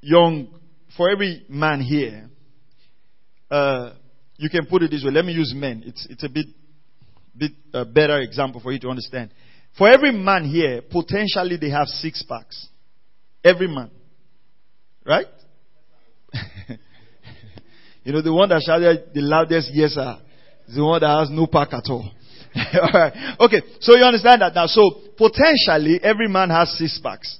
young, 0.00 0.48
for 0.96 1.10
every 1.10 1.44
man 1.48 1.80
here, 1.80 2.28
uh, 3.50 3.94
you 4.36 4.50
can 4.50 4.66
put 4.66 4.82
it 4.82 4.90
this 4.90 5.02
way. 5.04 5.12
Let 5.12 5.24
me 5.24 5.32
use 5.32 5.52
men. 5.54 5.82
It's, 5.86 6.06
it's 6.10 6.24
a 6.24 6.28
bit, 6.28 6.46
bit 7.36 7.52
uh, 7.72 7.84
better 7.84 8.20
example 8.20 8.60
for 8.60 8.72
you 8.72 8.78
to 8.80 8.88
understand. 8.88 9.30
For 9.76 9.88
every 9.88 10.12
man 10.12 10.44
here, 10.44 10.82
potentially 10.82 11.56
they 11.56 11.70
have 11.70 11.88
six 11.88 12.22
packs. 12.22 12.68
Every 13.42 13.66
man. 13.66 13.90
Right? 15.04 15.26
you 18.04 18.12
know, 18.12 18.22
the 18.22 18.32
one 18.32 18.48
that 18.48 18.62
shouted 18.64 19.12
the 19.12 19.20
loudest 19.20 19.70
yes 19.72 19.92
sir 19.92 20.18
is 20.68 20.76
the 20.76 20.84
one 20.84 21.00
that 21.00 21.18
has 21.18 21.30
no 21.30 21.46
pack 21.46 21.72
at 21.72 21.84
all. 21.90 22.10
Alright. 22.74 23.12
Okay, 23.40 23.62
so 23.80 23.96
you 23.96 24.04
understand 24.04 24.40
that 24.42 24.54
now. 24.54 24.66
So 24.66 25.02
potentially 25.18 26.00
every 26.02 26.28
man 26.28 26.50
has 26.50 26.76
six 26.78 27.00
packs. 27.02 27.38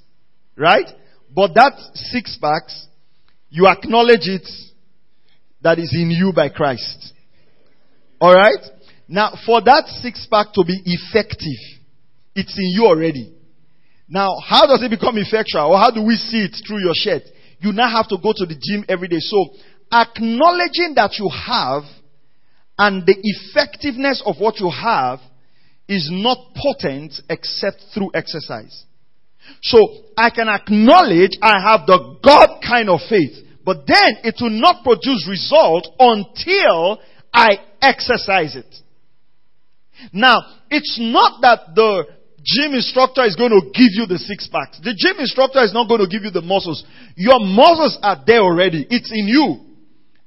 Right? 0.57 0.87
But 1.35 1.55
that 1.55 1.73
six 1.95 2.37
packs, 2.41 2.87
you 3.49 3.67
acknowledge 3.67 4.27
it 4.27 4.49
that 5.63 5.79
is 5.79 5.93
in 5.95 6.11
you 6.11 6.33
by 6.35 6.49
Christ. 6.49 7.13
Alright? 8.21 8.61
Now, 9.09 9.33
for 9.47 9.61
that 9.63 9.87
six 10.03 10.27
pack 10.31 10.53
to 10.55 10.65
be 10.65 10.81
effective, 10.85 11.81
it's 12.35 12.57
in 12.59 12.71
you 12.73 12.87
already. 12.87 13.33
Now, 14.09 14.37
how 14.45 14.67
does 14.67 14.83
it 14.83 14.91
become 14.91 15.17
effectual? 15.17 15.73
Or 15.73 15.79
how 15.79 15.91
do 15.91 16.03
we 16.03 16.17
see 16.17 16.45
it 16.45 16.57
through 16.67 16.81
your 16.81 16.95
shirt? 16.95 17.23
You 17.61 17.73
now 17.73 17.89
have 17.89 18.09
to 18.09 18.19
go 18.23 18.33
to 18.37 18.47
the 18.47 18.55
gym 18.55 18.85
every 18.89 19.09
day. 19.09 19.21
So, 19.21 19.55
acknowledging 19.91 20.95
that 20.97 21.17
you 21.19 21.29
have 21.29 21.85
and 22.79 23.07
the 23.07 23.17
effectiveness 23.23 24.23
of 24.27 24.37
what 24.39 24.59
you 24.61 24.71
have 24.71 25.21
is 25.89 26.11
not 26.13 26.39
potent 26.57 27.15
except 27.31 27.79
through 27.95 28.11
exercise. 28.15 28.85
So, 29.63 29.79
I 30.17 30.31
can 30.31 30.49
acknowledge 30.49 31.33
I 31.41 31.61
have 31.61 31.87
the 31.87 32.19
God 32.23 32.61
kind 32.67 32.91
of 32.91 33.01
faith, 33.09 33.37
but 33.65 33.87
then 33.87 34.19
it 34.25 34.37
will 34.41 34.51
not 34.51 34.85
produce 34.85 35.27
result 35.29 35.89
until 35.99 37.01
I 37.33 37.59
exercise 37.81 38.57
it. 38.57 38.75
Now, 40.13 40.37
it's 40.71 40.99
not 41.01 41.41
that 41.43 41.75
the 41.75 42.05
gym 42.45 42.75
instructor 42.75 43.25
is 43.25 43.37
going 43.37 43.51
to 43.51 43.65
give 43.73 43.97
you 43.97 44.07
the 44.07 44.19
six 44.19 44.47
packs. 44.49 44.79
The 44.85 44.93
gym 44.93 45.17
instructor 45.19 45.65
is 45.65 45.73
not 45.73 45.89
going 45.89 46.01
to 46.01 46.07
give 46.07 46.23
you 46.23 46.31
the 46.31 46.45
muscles. 46.45 46.85
Your 47.17 47.41
muscles 47.41 47.99
are 48.03 48.23
there 48.27 48.41
already. 48.41 48.87
It's 48.91 49.11
in 49.11 49.27
you. 49.27 49.65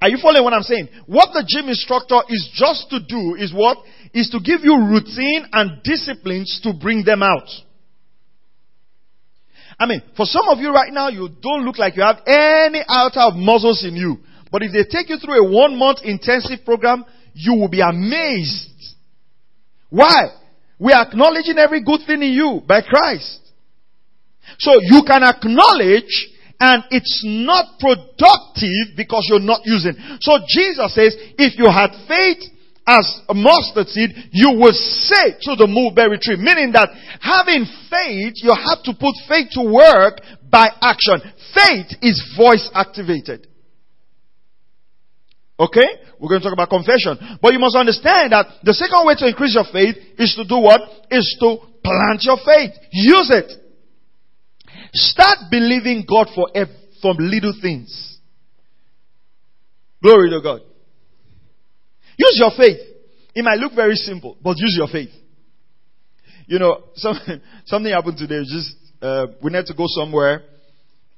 Are 0.01 0.09
you 0.09 0.17
following 0.21 0.43
what 0.43 0.53
I'm 0.53 0.65
saying? 0.65 0.89
What 1.05 1.29
the 1.33 1.45
gym 1.47 1.69
instructor 1.69 2.21
is 2.29 2.49
just 2.53 2.89
to 2.89 2.99
do 2.99 3.35
is 3.35 3.53
what? 3.53 3.77
Is 4.13 4.29
to 4.29 4.39
give 4.39 4.61
you 4.61 4.77
routine 4.77 5.45
and 5.53 5.81
disciplines 5.83 6.59
to 6.63 6.73
bring 6.73 7.03
them 7.03 7.23
out. 7.23 7.49
I 9.79 9.85
mean, 9.85 10.01
for 10.15 10.25
some 10.25 10.49
of 10.49 10.59
you 10.59 10.73
right 10.73 10.91
now, 10.91 11.09
you 11.09 11.29
don't 11.41 11.65
look 11.65 11.77
like 11.77 11.95
you 11.95 12.01
have 12.01 12.21
any 12.25 12.81
iota 12.87 13.29
of 13.29 13.35
muscles 13.35 13.85
in 13.85 13.95
you. 13.95 14.17
But 14.51 14.63
if 14.63 14.71
they 14.71 14.85
take 14.89 15.09
you 15.09 15.17
through 15.17 15.45
a 15.45 15.51
one 15.51 15.77
month 15.77 15.99
intensive 16.03 16.65
program, 16.65 17.05
you 17.33 17.53
will 17.53 17.69
be 17.69 17.81
amazed. 17.81 18.95
Why? 19.89 20.29
We 20.79 20.93
are 20.93 21.05
acknowledging 21.05 21.57
every 21.57 21.83
good 21.83 22.01
thing 22.05 22.21
in 22.21 22.33
you 22.33 22.61
by 22.67 22.81
Christ. 22.81 23.39
So 24.59 24.71
you 24.81 25.03
can 25.05 25.23
acknowledge 25.23 26.29
and 26.59 26.83
it's 26.89 27.21
not 27.25 27.79
productive 27.79 28.95
because 28.95 29.27
you're 29.29 29.39
not 29.39 29.61
using. 29.65 29.93
So 30.21 30.39
Jesus 30.47 30.93
says, 30.93 31.15
if 31.37 31.57
you 31.57 31.69
had 31.69 31.91
faith 32.07 32.49
as 32.87 33.21
a 33.27 33.33
mustard 33.33 33.87
seed, 33.89 34.11
you 34.31 34.57
will 34.57 34.73
say 34.73 35.35
to 35.41 35.55
the 35.55 35.67
mulberry 35.67 36.17
tree. 36.19 36.37
Meaning 36.37 36.71
that 36.71 36.89
having 37.21 37.65
faith, 37.89 38.33
you 38.41 38.53
have 38.55 38.81
to 38.83 38.93
put 38.93 39.13
faith 39.27 39.49
to 39.51 39.61
work 39.61 40.21
by 40.49 40.69
action. 40.81 41.21
Faith 41.53 41.99
is 42.01 42.17
voice 42.37 42.69
activated. 42.73 43.47
Okay? 45.59 45.87
We're 46.19 46.29
going 46.29 46.41
to 46.41 46.45
talk 46.45 46.53
about 46.53 46.69
confession. 46.69 47.39
But 47.41 47.53
you 47.53 47.59
must 47.59 47.75
understand 47.75 48.31
that 48.31 48.61
the 48.63 48.73
second 48.73 49.05
way 49.05 49.15
to 49.17 49.27
increase 49.27 49.55
your 49.55 49.65
faith 49.71 49.95
is 50.17 50.35
to 50.35 50.45
do 50.45 50.61
what? 50.61 50.81
Is 51.09 51.25
to 51.41 51.57
plant 51.83 52.21
your 52.21 52.37
faith. 52.45 52.71
Use 52.91 53.29
it. 53.31 53.51
Start 54.93 55.49
believing 55.49 56.05
God 56.07 56.27
for 56.33 56.49
from 57.01 57.17
little 57.19 57.53
things. 57.61 58.19
Glory 60.01 60.29
to 60.29 60.41
God. 60.41 60.61
Use 62.17 62.37
your 62.39 62.51
faith. 62.57 62.77
It 63.35 63.43
might 63.43 63.59
look 63.59 63.73
very 63.75 63.95
simple, 63.95 64.37
but 64.41 64.57
use 64.57 64.75
your 64.77 64.87
faith. 64.87 65.13
You 66.47 66.59
know, 66.59 66.83
some, 66.95 67.15
something 67.65 67.91
happened 67.91 68.17
today. 68.17 68.41
Just 68.41 68.75
uh, 69.01 69.27
we 69.43 69.51
need 69.51 69.65
to 69.65 69.75
go 69.75 69.85
somewhere, 69.87 70.43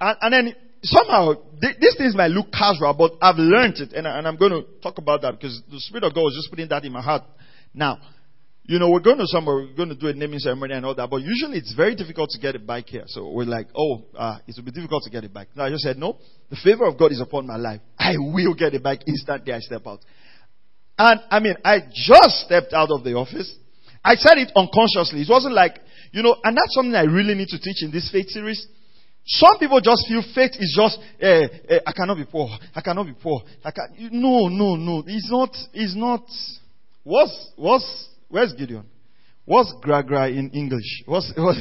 and, 0.02 0.18
and 0.22 0.34
then 0.34 0.56
somehow 0.84 1.34
th- 1.62 1.78
these 1.80 1.96
things 1.98 2.16
might 2.16 2.32
look 2.32 2.52
casual, 2.52 2.94
but 2.94 3.14
I've 3.22 3.38
learned 3.38 3.78
it, 3.78 3.94
and, 3.94 4.08
I, 4.08 4.18
and 4.18 4.28
I'm 4.28 4.38
going 4.38 4.52
to 4.52 4.64
talk 4.82 4.98
about 4.98 5.22
that 5.22 5.34
because 5.34 5.62
the 5.70 5.80
Spirit 5.80 6.04
of 6.04 6.14
God 6.14 6.24
was 6.24 6.36
just 6.36 6.50
putting 6.50 6.70
that 6.70 6.86
in 6.86 6.92
my 6.92 7.02
heart. 7.02 7.24
Now, 7.74 8.00
you 8.64 8.78
know, 8.78 8.90
we're 8.92 9.00
going 9.00 9.18
to 9.18 9.26
somewhere, 9.26 9.56
we're 9.56 9.74
going 9.76 9.90
to 9.90 9.96
do 9.96 10.08
a 10.08 10.14
naming 10.14 10.38
ceremony 10.38 10.76
and 10.76 10.86
all 10.86 10.94
that, 10.94 11.10
but 11.10 11.22
usually 11.24 11.58
it's 11.58 11.74
very 11.74 11.96
difficult 11.96 12.30
to 12.30 12.40
get 12.40 12.56
a 12.56 12.60
bike 12.60 12.86
here. 12.88 13.04
So 13.08 13.32
we're 13.32 13.46
like, 13.46 13.68
oh, 13.76 14.06
uh, 14.16 14.38
it 14.48 14.54
will 14.56 14.66
be 14.66 14.72
difficult 14.72 15.04
to 15.04 15.10
get 15.10 15.24
a 15.24 15.30
bike. 15.30 15.48
No, 15.56 15.64
I 15.64 15.70
just 15.72 15.82
said, 15.82 15.98
no, 15.98 16.18
the 16.52 16.58
favor 16.64 16.86
of 16.86 16.98
God 16.98 17.12
is 17.12 17.20
upon 17.20 17.48
my 17.48 17.56
life. 17.56 17.82
I 17.98 18.14
will 18.18 18.54
get 18.54 18.76
a 18.76 18.80
bike 18.80 19.02
instantly 19.08 19.54
I 19.54 19.60
step 19.60 19.88
out. 19.88 20.02
And 21.00 21.20
I 21.32 21.40
mean, 21.40 21.56
I 21.66 21.80
just 21.92 22.46
stepped 22.46 22.74
out 22.74 22.92
of 22.92 23.04
the 23.04 23.16
office. 23.16 23.52
I 24.04 24.16
said 24.16 24.38
it 24.38 24.52
unconsciously. 24.56 25.22
It 25.22 25.30
wasn't 25.30 25.56
like, 25.56 25.80
you 26.12 26.22
know, 26.22 26.36
and 26.44 26.56
that's 26.56 26.76
something 26.76 26.94
I 26.94 27.04
really 27.04 27.34
need 27.34 27.48
to 27.48 27.60
teach 27.60 27.82
in 27.84 27.92
this 27.92 28.10
faith 28.12 28.28
series. 28.30 28.68
Some 29.32 29.60
people 29.60 29.80
just 29.80 30.08
feel 30.08 30.24
faith 30.34 30.54
is 30.60 30.74
just, 30.76 30.98
eh, 31.22 31.48
eh, 31.70 31.80
I 31.86 31.92
cannot 31.92 32.18
be 32.18 32.26
poor. 32.26 32.50
I 32.74 32.82
cannot 32.82 33.06
be 33.06 33.14
poor. 33.14 33.44
I 33.64 33.70
can 33.70 34.10
no, 34.12 34.48
no, 34.48 34.76
no. 34.76 35.04
It's 35.06 35.30
not, 35.30 35.52
it's 35.72 35.96
not. 35.96 36.24
What's, 37.04 37.52
what's, 37.56 38.10
where's 38.28 38.54
Gideon? 38.54 38.86
What's 39.46 39.72
gragra 39.84 40.30
in 40.36 40.50
English? 40.50 41.04
What's, 41.06 41.32
what, 41.38 41.58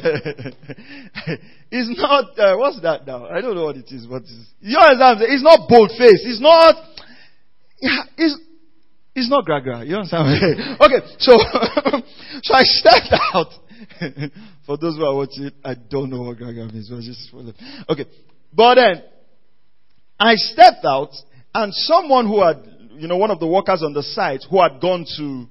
it's 1.70 2.00
not, 2.00 2.38
uh, 2.38 2.56
what's 2.56 2.80
that 2.80 3.06
now? 3.06 3.26
I 3.26 3.42
don't 3.42 3.54
know 3.54 3.64
what 3.64 3.76
it 3.76 3.90
is, 3.90 4.06
but 4.06 4.22
it's, 4.22 4.54
you 4.60 4.78
understand? 4.78 5.20
It's 5.22 5.42
not 5.42 5.68
bold 5.68 5.90
face. 5.90 6.22
It's 6.24 6.40
not, 6.40 6.74
it's, 8.16 8.40
It's 9.18 9.28
not 9.28 9.44
Gragra. 9.44 9.84
You 9.84 9.96
understand? 9.96 10.30
okay, 10.80 11.00
so 11.18 11.32
so 12.42 12.54
I 12.54 12.62
stepped 12.62 13.12
out. 13.34 13.50
for 14.66 14.76
those 14.76 14.96
who 14.96 15.04
are 15.04 15.14
watching, 15.14 15.50
I 15.64 15.74
don't 15.74 16.10
know 16.10 16.22
what 16.22 16.38
Gragra 16.38 16.72
means. 16.72 16.88
But 16.90 17.00
just 17.00 17.30
for 17.30 17.42
them. 17.42 17.54
Okay, 17.88 18.04
but 18.52 18.74
then 18.76 19.02
I 20.18 20.34
stepped 20.36 20.84
out, 20.84 21.10
and 21.54 21.72
someone 21.74 22.26
who 22.26 22.42
had, 22.42 22.56
you 22.92 23.08
know, 23.08 23.16
one 23.16 23.30
of 23.30 23.40
the 23.40 23.46
workers 23.46 23.82
on 23.82 23.92
the 23.92 24.02
site 24.02 24.40
who 24.50 24.60
had 24.60 24.80
gone 24.80 25.04
to, 25.16 25.46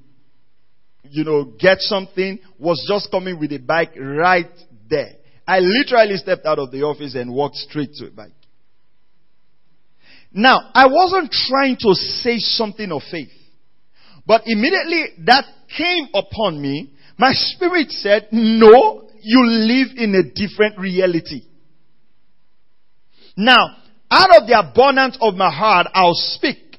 you 1.10 1.24
know, 1.24 1.46
get 1.46 1.80
something 1.80 2.40
was 2.60 2.84
just 2.88 3.10
coming 3.12 3.40
with 3.40 3.52
a 3.52 3.60
bike 3.60 3.94
right 3.98 4.52
there. 4.90 5.14
I 5.48 5.60
literally 5.60 6.18
stepped 6.18 6.46
out 6.46 6.60
of 6.60 6.72
the 6.72 6.84
office 6.84 7.16
and 7.16 7.34
walked 7.34 7.56
straight 7.56 7.94
to 7.96 8.08
a 8.08 8.12
bike. 8.12 8.32
Now, 10.34 10.70
I 10.74 10.88
wasn't 10.88 11.32
trying 11.32 11.78
to 11.80 11.94
say 11.94 12.38
something 12.38 12.92
of 12.92 13.02
faith. 13.10 13.32
But 14.26 14.44
immediately 14.46 15.06
that 15.26 15.46
came 15.76 16.10
upon 16.14 16.62
me, 16.62 16.92
my 17.18 17.32
spirit 17.34 17.92
said, 17.92 18.28
no, 18.32 19.10
you 19.22 19.46
live 19.46 19.98
in 19.98 20.16
a 20.16 20.24
different 20.24 20.78
reality. 20.78 21.42
Now, 23.36 23.78
out 24.10 24.42
of 24.42 24.48
the 24.48 24.58
abundance 24.58 25.18
of 25.22 25.36
my 25.36 25.52
heart, 25.52 25.88
I'll 25.94 26.14
speak. 26.14 26.78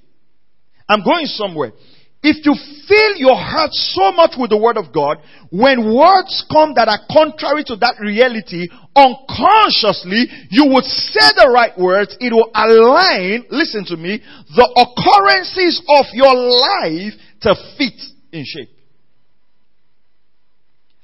I'm 0.88 1.04
going 1.04 1.26
somewhere. 1.26 1.72
If 2.20 2.44
you 2.44 2.54
fill 2.88 3.16
your 3.16 3.36
heart 3.36 3.70
so 3.72 4.10
much 4.10 4.32
with 4.36 4.50
the 4.50 4.58
word 4.58 4.76
of 4.76 4.92
God, 4.92 5.18
when 5.50 5.94
words 5.94 6.44
come 6.50 6.74
that 6.74 6.88
are 6.88 6.98
contrary 7.06 7.62
to 7.70 7.76
that 7.76 8.00
reality, 8.00 8.66
unconsciously, 8.96 10.26
you 10.50 10.66
would 10.74 10.84
say 10.84 11.30
the 11.36 11.50
right 11.52 11.78
words. 11.78 12.16
It 12.18 12.32
will 12.32 12.50
align, 12.54 13.46
listen 13.50 13.84
to 13.86 13.96
me, 13.96 14.18
the 14.50 14.66
occurrences 14.66 15.78
of 15.86 16.06
your 16.12 16.34
life 16.34 17.14
to 17.42 17.54
fit 17.78 18.00
in 18.32 18.44
shape. 18.44 18.77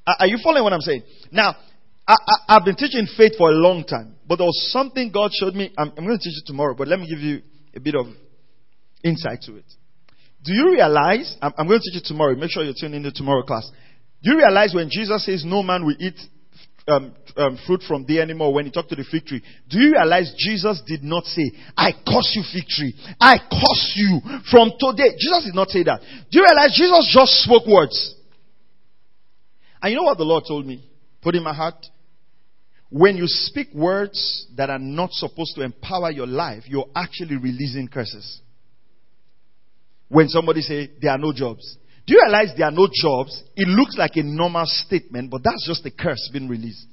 Are 0.07 0.27
you 0.27 0.37
following 0.43 0.63
what 0.63 0.73
I'm 0.73 0.81
saying? 0.81 1.03
Now, 1.31 1.55
I, 2.07 2.15
have 2.49 2.65
been 2.65 2.75
teaching 2.75 3.07
faith 3.17 3.33
for 3.37 3.49
a 3.49 3.53
long 3.53 3.83
time, 3.83 4.15
but 4.27 4.37
there 4.37 4.45
was 4.45 4.71
something 4.71 5.11
God 5.11 5.31
showed 5.33 5.55
me. 5.55 5.73
I'm, 5.77 5.91
I'm 5.97 6.05
going 6.05 6.17
to 6.17 6.23
teach 6.23 6.37
it 6.37 6.45
tomorrow, 6.45 6.75
but 6.75 6.87
let 6.87 6.99
me 6.99 7.09
give 7.09 7.19
you 7.19 7.41
a 7.75 7.79
bit 7.79 7.95
of 7.95 8.05
insight 9.03 9.41
to 9.43 9.55
it. 9.55 9.65
Do 10.43 10.53
you 10.53 10.71
realize? 10.71 11.35
I'm, 11.41 11.53
I'm 11.57 11.67
going 11.67 11.79
to 11.79 11.91
teach 11.91 12.03
it 12.03 12.05
tomorrow. 12.05 12.35
Make 12.35 12.51
sure 12.51 12.63
you 12.63 12.73
tune 12.79 12.93
into 12.93 13.11
tomorrow 13.11 13.41
class. 13.41 13.69
Do 14.21 14.31
you 14.31 14.37
realize 14.37 14.73
when 14.75 14.89
Jesus 14.91 15.25
says 15.25 15.43
no 15.43 15.63
man 15.63 15.85
will 15.85 15.95
eat 15.99 16.15
um, 16.87 17.15
um, 17.35 17.57
fruit 17.65 17.81
from 17.87 18.05
there 18.07 18.21
anymore 18.21 18.53
when 18.53 18.65
he 18.65 18.71
talked 18.71 18.89
to 18.89 18.95
the 18.95 19.03
fig 19.09 19.25
tree. 19.25 19.41
Do 19.69 19.79
you 19.79 19.93
realize 19.93 20.33
Jesus 20.37 20.81
did 20.85 21.03
not 21.03 21.25
say, 21.25 21.51
I 21.75 21.91
curse 22.05 22.31
you 22.35 22.43
fig 22.53 22.67
tree. 22.67 22.93
I 23.19 23.37
curse 23.39 23.93
you 23.95 24.21
from 24.51 24.71
today. 24.79 25.17
Jesus 25.17 25.45
did 25.45 25.55
not 25.55 25.69
say 25.69 25.83
that. 25.83 25.99
Do 26.31 26.39
you 26.39 26.45
realize 26.45 26.77
Jesus 26.77 27.09
just 27.11 27.43
spoke 27.43 27.65
words? 27.67 28.14
And 29.81 29.91
you 29.91 29.97
know 29.97 30.03
what 30.03 30.17
the 30.17 30.23
Lord 30.23 30.43
told 30.47 30.65
me? 30.65 30.89
Put 31.21 31.35
in 31.35 31.43
my 31.43 31.53
heart. 31.53 31.85
When 32.89 33.17
you 33.17 33.25
speak 33.27 33.73
words 33.73 34.47
that 34.55 34.69
are 34.69 34.79
not 34.79 35.11
supposed 35.11 35.55
to 35.55 35.61
empower 35.61 36.11
your 36.11 36.27
life, 36.27 36.63
you're 36.67 36.89
actually 36.95 37.35
releasing 37.35 37.87
curses. 37.87 38.41
When 40.07 40.29
somebody 40.29 40.61
say 40.61 40.91
there 41.01 41.11
are 41.11 41.17
no 41.17 41.33
jobs. 41.33 41.77
Do 42.05 42.13
you 42.13 42.21
realize 42.23 42.55
there 42.55 42.67
are 42.67 42.71
no 42.71 42.87
jobs? 42.93 43.43
It 43.55 43.67
looks 43.67 43.97
like 43.97 44.15
a 44.15 44.23
normal 44.23 44.65
statement, 44.65 45.31
but 45.31 45.43
that's 45.43 45.67
just 45.67 45.85
a 45.85 45.91
curse 45.91 46.29
being 46.31 46.47
released. 46.47 46.87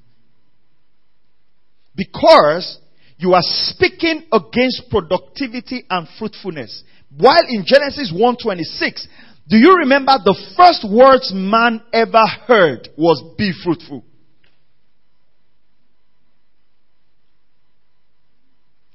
Because 1.95 2.79
you 3.19 3.35
are 3.35 3.43
speaking 3.43 4.25
against 4.33 4.89
productivity 4.91 5.85
and 5.91 6.09
fruitfulness. 6.19 6.83
While 7.17 7.45
in 7.49 7.65
Genesis 7.67 8.11
1:26, 8.11 9.07
do 9.49 9.57
you 9.57 9.77
remember 9.79 10.13
the 10.25 10.37
first 10.57 10.87
words 10.89 11.33
man 11.35 11.83
ever 11.93 12.25
heard 12.47 12.89
was 12.97 13.35
be 13.37 13.53
fruitful? 13.65 14.05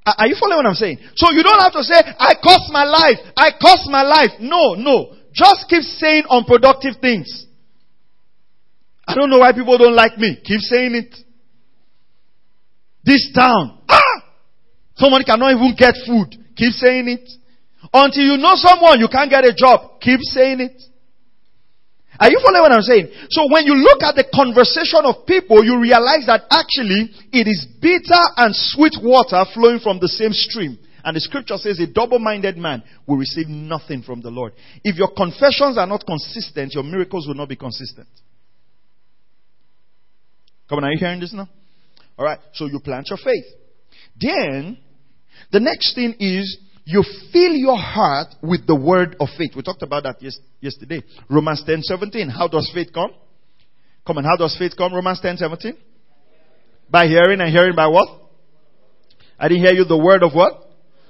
Are 0.06 0.28
you 0.28 0.38
following 0.40 0.64
what 0.64 0.66
I'm 0.68 0.76
saying? 0.76 1.00
So 1.16 1.32
you 1.32 1.44
don't 1.44 1.60
have 1.60 1.74
to 1.74 1.84
say, 1.84 1.96
I 2.00 2.36
cost 2.42 2.72
my 2.72 2.86
life. 2.86 3.18
I 3.36 3.52
cost 3.60 3.90
my 3.90 4.04
life. 4.04 4.40
No, 4.40 4.76
no. 4.76 5.16
Just 5.34 5.66
keep 5.70 5.84
saying 5.84 6.24
unproductive 6.30 6.96
things. 7.02 7.46
I 9.06 9.16
don't 9.16 9.30
know 9.30 9.40
why 9.40 9.52
people 9.52 9.78
don't 9.78 9.96
like 9.96 10.18
me. 10.18 10.38
Keep 10.44 10.62
saying 10.62 10.96
it. 10.96 11.16
This 13.04 13.32
town. 13.36 13.82
Ah! 13.90 14.02
Somebody 14.96 15.26
cannot 15.26 15.52
even 15.52 15.76
get 15.78 15.96
food. 16.06 16.36
Keep 16.56 16.72
saying 16.72 17.10
it. 17.10 17.30
Until 17.94 18.24
you 18.24 18.38
know 18.38 18.56
someone, 18.56 19.00
you 19.00 19.08
can't 19.08 19.30
get 19.30 19.46
a 19.46 19.54
job. 19.54 20.00
Keep 20.02 20.20
saying 20.22 20.60
it. 20.60 20.82
Are 22.20 22.30
you 22.32 22.42
following 22.44 22.64
what 22.64 22.72
I'm 22.72 22.82
saying? 22.82 23.10
So 23.30 23.46
when 23.52 23.66
you 23.66 23.76
look 23.76 24.02
at 24.02 24.16
the 24.16 24.26
conversation 24.34 25.06
of 25.06 25.28
people, 25.28 25.64
you 25.64 25.80
realize 25.80 26.26
that 26.26 26.50
actually 26.50 27.14
it 27.32 27.46
is 27.46 27.68
bitter 27.80 28.24
and 28.38 28.56
sweet 28.56 28.98
water 29.02 29.46
flowing 29.54 29.80
from 29.80 30.00
the 30.00 30.08
same 30.08 30.34
stream. 30.34 30.80
And 31.04 31.16
the 31.16 31.22
scripture 31.22 31.58
says 31.58 31.80
a 31.80 31.88
double-minded 31.88 32.58
man 32.58 32.84
will 33.08 33.18
receive 33.18 33.48
nothing 33.48 34.02
from 34.02 34.22
the 34.22 34.30
Lord. 34.30 34.54
If 34.84 34.98
your 34.98 35.12
confessions 35.16 35.78
are 35.78 35.88
not 35.88 36.06
consistent, 36.06 36.74
your 36.74 36.84
miracles 36.84 37.28
will 37.28 37.36
not 37.36 37.50
be 37.50 37.56
consistent. 37.56 38.08
Come 40.68 40.80
on, 40.80 40.86
are 40.86 40.92
you 40.92 41.00
hearing 41.00 41.20
this 41.20 41.34
now? 41.34 41.48
Alright, 42.18 42.40
so 42.54 42.66
you 42.66 42.80
plant 42.80 43.08
your 43.10 43.18
faith. 43.18 43.46
Then, 44.20 44.80
the 45.52 45.60
next 45.60 45.94
thing 45.96 46.16
is 46.20 46.58
you 46.90 47.04
fill 47.34 47.52
your 47.52 47.78
heart 47.78 48.34
with 48.42 48.66
the 48.66 48.74
word 48.76 49.18
of 49.20 49.28
faith. 49.38 49.52
We 49.58 49.62
talked 49.62 49.82
about 49.82 50.04
that 50.04 50.22
yes, 50.22 50.40
yesterday. 50.62 51.04
Romans 51.30 51.62
10 51.66 51.82
17. 51.82 52.30
How 52.30 52.48
does 52.48 52.72
faith 52.74 52.94
come? 52.94 53.12
Come 54.06 54.20
on, 54.20 54.24
how 54.24 54.38
does 54.38 54.56
faith 54.58 54.72
come? 54.78 54.94
Romans 54.94 55.20
10 55.22 55.36
17. 55.36 55.74
By 56.90 57.08
hearing 57.08 57.42
and 57.42 57.50
hearing 57.50 57.76
by 57.76 57.88
what? 57.88 58.08
I 59.38 59.50
didn't 59.50 59.66
hear 59.66 59.74
you 59.74 59.84
the 59.84 59.98
word 59.98 60.24
of 60.24 60.32
what? 60.34 60.54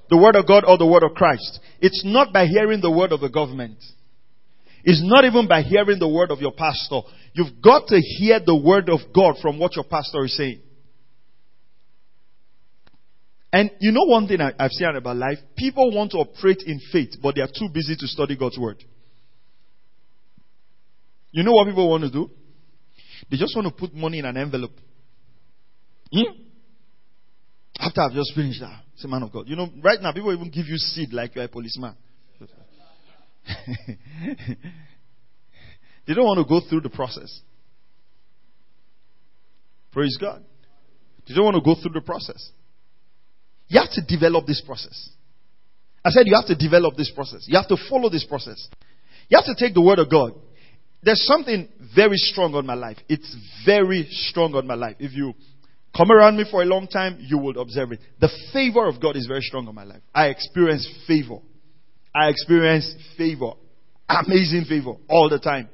The 0.09 0.17
word 0.17 0.35
of 0.35 0.47
God 0.47 0.63
or 0.65 0.79
the 0.79 0.87
word 0.87 1.03
of 1.03 1.11
Christ. 1.13 1.59
It's 1.79 2.01
not 2.03 2.33
by 2.33 2.47
hearing 2.47 2.81
the 2.81 2.89
word 2.89 3.11
of 3.11 3.19
the 3.19 3.29
government. 3.29 3.77
It's 4.83 5.01
not 5.03 5.25
even 5.25 5.47
by 5.47 5.61
hearing 5.61 5.99
the 5.99 6.09
word 6.09 6.31
of 6.31 6.39
your 6.39 6.53
pastor. 6.53 7.01
You've 7.33 7.61
got 7.61 7.85
to 7.89 7.99
hear 7.99 8.39
the 8.43 8.55
word 8.55 8.89
of 8.89 9.01
God 9.13 9.35
from 9.43 9.59
what 9.59 9.75
your 9.75 9.85
pastor 9.85 10.25
is 10.25 10.35
saying. 10.35 10.59
And 13.51 13.71
you 13.79 13.91
know 13.91 14.03
one 14.03 14.27
thing 14.27 14.41
I, 14.41 14.51
have 14.59 14.71
seen 14.71 14.95
about 14.95 15.15
life? 15.15 15.37
People 15.57 15.91
want 15.95 16.11
to 16.11 16.17
operate 16.17 16.63
in 16.65 16.79
faith, 16.91 17.17
but 17.21 17.35
they 17.35 17.41
are 17.41 17.47
too 17.47 17.69
busy 17.73 17.95
to 17.95 18.07
study 18.07 18.35
God's 18.35 18.57
word. 18.57 18.83
You 21.31 21.43
know 21.43 21.53
what 21.53 21.67
people 21.67 21.89
want 21.89 22.03
to 22.03 22.11
do? 22.11 22.29
They 23.29 23.37
just 23.37 23.55
want 23.55 23.67
to 23.67 23.73
put 23.73 23.93
money 23.93 24.19
in 24.19 24.25
an 24.25 24.37
envelope. 24.37 24.77
Hmm? 26.11 26.23
After 27.79 28.01
I've 28.01 28.13
just 28.13 28.33
finished 28.35 28.59
that, 28.61 28.81
it's 28.93 29.05
a 29.05 29.07
man 29.07 29.23
of 29.23 29.31
God. 29.31 29.47
You 29.47 29.55
know, 29.55 29.69
right 29.83 30.01
now 30.01 30.11
people 30.11 30.33
even 30.33 30.49
give 30.49 30.65
you 30.67 30.77
seed 30.77 31.13
like 31.13 31.35
you're 31.35 31.45
a 31.45 31.47
policeman. 31.47 31.95
they 36.07 36.13
don't 36.13 36.25
want 36.25 36.39
to 36.39 36.49
go 36.49 36.59
through 36.67 36.81
the 36.81 36.89
process. 36.89 37.41
Praise 39.91 40.17
God. 40.19 40.43
They 41.27 41.33
don't 41.33 41.45
want 41.45 41.55
to 41.55 41.61
go 41.61 41.75
through 41.81 41.93
the 41.93 42.01
process. 42.01 42.51
You 43.67 43.79
have 43.79 43.91
to 43.91 44.01
develop 44.01 44.45
this 44.45 44.61
process. 44.65 45.09
I 46.03 46.09
said 46.09 46.23
you 46.25 46.35
have 46.35 46.47
to 46.47 46.55
develop 46.55 46.95
this 46.95 47.11
process. 47.11 47.45
You 47.47 47.57
have 47.57 47.67
to 47.67 47.77
follow 47.89 48.09
this 48.09 48.23
process. 48.23 48.67
You 49.29 49.37
have 49.37 49.45
to 49.45 49.55
take 49.55 49.73
the 49.73 49.81
word 49.81 49.99
of 49.99 50.09
God. 50.09 50.33
There's 51.03 51.25
something 51.27 51.67
very 51.95 52.15
strong 52.17 52.55
on 52.55 52.65
my 52.65 52.73
life. 52.73 52.97
It's 53.09 53.35
very 53.65 54.07
strong 54.09 54.55
on 54.55 54.65
my 54.65 54.75
life. 54.75 54.95
If 54.99 55.13
you 55.13 55.33
come 55.95 56.11
around 56.11 56.37
me 56.37 56.45
for 56.49 56.61
a 56.61 56.65
long 56.65 56.87
time, 56.87 57.17
you 57.19 57.37
will 57.37 57.59
observe 57.59 57.91
it. 57.91 57.99
The 58.19 58.29
favor 58.53 58.87
of 58.87 59.01
God 59.01 59.15
is 59.15 59.27
very 59.27 59.41
strong 59.41 59.67
on 59.67 59.75
my 59.75 59.83
life. 59.83 60.01
I 60.13 60.27
experience 60.27 60.87
favor. 61.07 61.39
I 62.15 62.29
experience 62.29 62.93
favor. 63.17 63.51
Amazing 64.09 64.65
favor 64.65 64.93
all 65.09 65.29
the 65.29 65.39
time. 65.39 65.69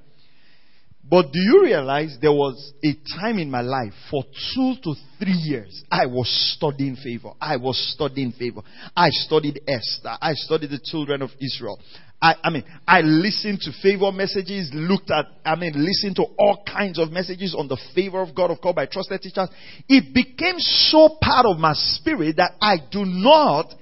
But 1.09 1.31
do 1.33 1.39
you 1.39 1.63
realize 1.63 2.17
there 2.21 2.31
was 2.31 2.73
a 2.83 2.95
time 3.19 3.37
in 3.37 3.51
my 3.51 3.61
life 3.61 3.93
for 4.09 4.23
two 4.55 4.75
to 4.83 4.95
three 5.19 5.33
years 5.33 5.83
I 5.91 6.05
was 6.05 6.27
studying 6.55 6.95
favor. 6.95 7.31
I 7.41 7.57
was 7.57 7.77
studying 7.93 8.31
favor. 8.31 8.61
I 8.95 9.09
studied 9.09 9.59
Esther. 9.67 10.17
I 10.21 10.33
studied 10.33 10.69
the 10.69 10.79
children 10.83 11.21
of 11.21 11.31
Israel. 11.41 11.79
I, 12.21 12.35
I 12.41 12.49
mean, 12.51 12.63
I 12.87 13.01
listened 13.01 13.59
to 13.61 13.71
favor 13.81 14.09
messages, 14.13 14.71
looked 14.73 15.11
at, 15.11 15.25
I 15.43 15.55
mean, 15.55 15.73
listened 15.75 16.15
to 16.15 16.23
all 16.39 16.63
kinds 16.65 16.97
of 16.97 17.11
messages 17.11 17.53
on 17.53 17.67
the 17.67 17.77
favor 17.93 18.21
of 18.21 18.33
God, 18.33 18.49
of 18.49 18.61
God, 18.61 18.75
by 18.75 18.85
trusted 18.85 19.21
teachers. 19.21 19.49
It 19.89 20.13
became 20.13 20.55
so 20.57 21.17
part 21.21 21.45
of 21.45 21.57
my 21.57 21.73
spirit 21.73 22.37
that 22.37 22.53
I 22.61 22.77
do 22.89 23.03
not 23.03 23.73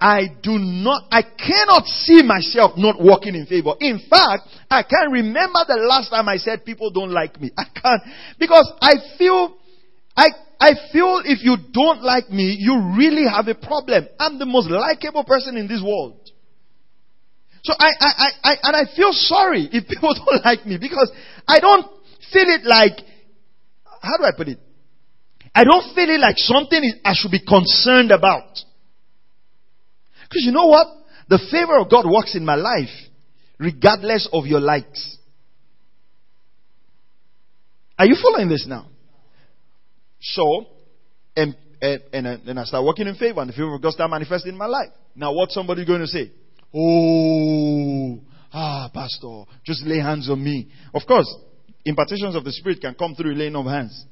I 0.00 0.26
do 0.42 0.58
not, 0.58 1.04
I 1.10 1.22
cannot 1.22 1.86
see 1.86 2.22
myself 2.22 2.72
not 2.76 3.00
walking 3.00 3.34
in 3.34 3.46
favor. 3.46 3.74
In 3.80 4.00
fact, 4.10 4.48
I 4.70 4.82
can't 4.82 5.12
remember 5.12 5.60
the 5.66 5.86
last 5.88 6.10
time 6.10 6.28
I 6.28 6.36
said 6.36 6.64
people 6.64 6.90
don't 6.90 7.10
like 7.10 7.40
me. 7.40 7.50
I 7.58 7.64
can't, 7.64 8.02
because 8.38 8.70
I 8.80 8.94
feel, 9.16 9.56
I, 10.16 10.26
I 10.60 10.72
feel 10.92 11.22
if 11.24 11.44
you 11.44 11.56
don't 11.72 12.02
like 12.02 12.28
me, 12.30 12.56
you 12.58 12.94
really 12.98 13.24
have 13.28 13.48
a 13.48 13.54
problem. 13.54 14.06
I'm 14.18 14.38
the 14.38 14.46
most 14.46 14.68
likable 14.68 15.24
person 15.24 15.56
in 15.56 15.68
this 15.68 15.82
world. 15.82 16.18
So 17.62 17.72
I, 17.78 17.90
I, 17.98 18.10
I, 18.10 18.30
I, 18.42 18.56
and 18.62 18.76
I 18.76 18.94
feel 18.94 19.12
sorry 19.12 19.68
if 19.72 19.88
people 19.88 20.14
don't 20.14 20.44
like 20.44 20.66
me 20.66 20.76
because 20.76 21.10
I 21.46 21.60
don't 21.60 21.86
feel 22.32 22.48
it 22.48 22.64
like, 22.64 22.98
how 24.02 24.18
do 24.18 24.24
I 24.24 24.32
put 24.36 24.48
it? 24.48 24.58
I 25.54 25.64
don't 25.64 25.94
feel 25.94 26.10
it 26.10 26.20
like 26.20 26.36
something 26.36 27.00
I 27.04 27.12
should 27.14 27.30
be 27.30 27.40
concerned 27.40 28.10
about. 28.10 28.58
Because 30.34 30.46
you 30.46 30.52
know 30.52 30.66
what? 30.66 30.88
The 31.28 31.38
favor 31.48 31.78
of 31.78 31.88
God 31.88 32.10
works 32.10 32.34
in 32.34 32.44
my 32.44 32.56
life 32.56 32.90
regardless 33.56 34.28
of 34.32 34.46
your 34.46 34.58
likes. 34.58 35.16
Are 37.96 38.04
you 38.04 38.16
following 38.20 38.48
this 38.48 38.66
now? 38.66 38.88
So, 40.20 40.66
and, 41.36 41.54
and, 41.80 42.26
and, 42.48 42.58
I 42.58 42.64
start 42.64 42.84
working 42.84 43.06
in 43.06 43.14
favor 43.14 43.40
and 43.42 43.48
the 43.48 43.52
favor 43.52 43.76
of 43.76 43.80
God 43.80 43.92
start 43.92 44.10
manifesting 44.10 44.52
in 44.52 44.58
my 44.58 44.66
life. 44.66 44.88
Now 45.14 45.32
what's 45.32 45.54
somebody 45.54 45.86
going 45.86 46.00
to 46.00 46.08
say? 46.08 46.32
Oh, 46.74 48.18
ah, 48.52 48.90
pastor, 48.92 49.44
just 49.64 49.86
lay 49.86 50.00
hands 50.00 50.28
on 50.28 50.42
me. 50.42 50.68
Of 50.92 51.02
course, 51.06 51.32
impartations 51.84 52.34
of 52.34 52.42
the 52.42 52.50
Spirit 52.50 52.80
can 52.80 52.94
come 52.94 53.14
through 53.14 53.36
laying 53.36 53.54
of 53.54 53.66
hands. 53.66 54.04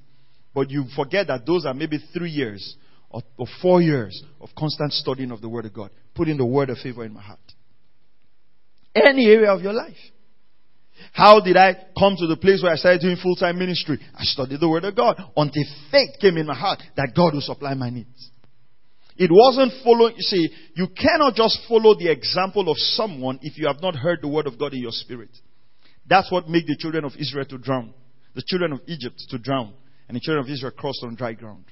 But 0.54 0.70
you 0.70 0.84
forget 0.94 1.26
that 1.26 1.44
those 1.44 1.66
are 1.66 1.74
maybe 1.74 1.98
three 2.14 2.30
years 2.30 2.76
or, 3.10 3.22
or 3.36 3.46
four 3.60 3.82
years 3.82 4.22
of 4.40 4.50
constant 4.56 4.92
studying 4.92 5.32
of 5.32 5.40
the 5.40 5.48
Word 5.48 5.66
of 5.66 5.74
God, 5.74 5.90
putting 6.14 6.36
the 6.36 6.46
word 6.46 6.70
of 6.70 6.78
favor 6.78 7.04
in 7.04 7.14
my 7.14 7.22
heart. 7.22 7.38
Any 8.94 9.26
area 9.26 9.50
of 9.50 9.62
your 9.62 9.72
life. 9.72 9.96
How 11.12 11.40
did 11.40 11.56
I 11.56 11.74
come 11.98 12.16
to 12.18 12.26
the 12.26 12.36
place 12.36 12.62
where 12.62 12.72
I 12.72 12.76
started 12.76 13.00
doing 13.00 13.16
full 13.22 13.36
time 13.36 13.58
ministry? 13.58 13.98
I 14.14 14.22
studied 14.22 14.60
the 14.60 14.68
Word 14.68 14.84
of 14.84 14.94
God 14.94 15.16
until 15.36 15.64
faith 15.90 16.10
came 16.20 16.36
in 16.36 16.46
my 16.46 16.54
heart 16.54 16.80
that 16.96 17.12
God 17.16 17.34
will 17.34 17.40
supply 17.40 17.74
my 17.74 17.90
needs. 17.90 18.30
It 19.16 19.30
wasn't 19.30 19.72
following, 19.84 20.14
you 20.16 20.22
see, 20.22 20.48
you 20.74 20.88
cannot 20.88 21.34
just 21.34 21.60
follow 21.68 21.94
the 21.94 22.10
example 22.10 22.70
of 22.70 22.76
someone 22.78 23.38
if 23.42 23.58
you 23.58 23.66
have 23.66 23.82
not 23.82 23.94
heard 23.94 24.20
the 24.22 24.28
word 24.28 24.46
of 24.46 24.58
God 24.58 24.72
in 24.72 24.80
your 24.80 24.92
spirit. 24.92 25.30
That's 26.06 26.32
what 26.32 26.48
made 26.48 26.66
the 26.66 26.76
children 26.78 27.04
of 27.04 27.12
Israel 27.18 27.44
to 27.46 27.58
drown. 27.58 27.92
The 28.34 28.42
children 28.46 28.72
of 28.72 28.80
Egypt 28.86 29.22
to 29.28 29.38
drown. 29.38 29.74
And 30.08 30.16
the 30.16 30.20
children 30.20 30.44
of 30.44 30.50
Israel 30.50 30.72
crossed 30.72 31.04
on 31.04 31.14
dry 31.14 31.34
ground. 31.34 31.64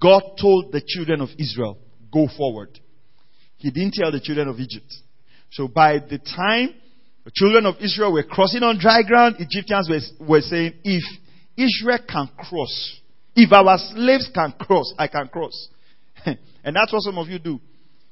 God 0.00 0.22
told 0.40 0.72
the 0.72 0.82
children 0.84 1.20
of 1.20 1.28
Israel, 1.38 1.78
go 2.12 2.26
forward. 2.36 2.78
He 3.62 3.70
didn't 3.70 3.94
tell 3.94 4.10
the 4.10 4.18
children 4.18 4.48
of 4.48 4.58
Egypt. 4.58 4.92
So 5.52 5.68
by 5.68 6.00
the 6.00 6.18
time 6.18 6.74
the 7.24 7.30
children 7.32 7.64
of 7.64 7.76
Israel 7.80 8.12
were 8.12 8.24
crossing 8.24 8.64
on 8.64 8.80
dry 8.80 9.02
ground, 9.02 9.36
Egyptians 9.38 9.88
were, 9.88 10.26
were 10.26 10.40
saying, 10.40 10.74
if 10.82 11.04
Israel 11.56 11.98
can 12.08 12.28
cross, 12.36 13.00
if 13.36 13.52
our 13.52 13.78
slaves 13.78 14.28
can 14.34 14.52
cross, 14.58 14.92
I 14.98 15.06
can 15.06 15.28
cross. 15.28 15.68
and 16.26 16.74
that's 16.74 16.92
what 16.92 17.02
some 17.02 17.18
of 17.18 17.28
you 17.28 17.38
do. 17.38 17.60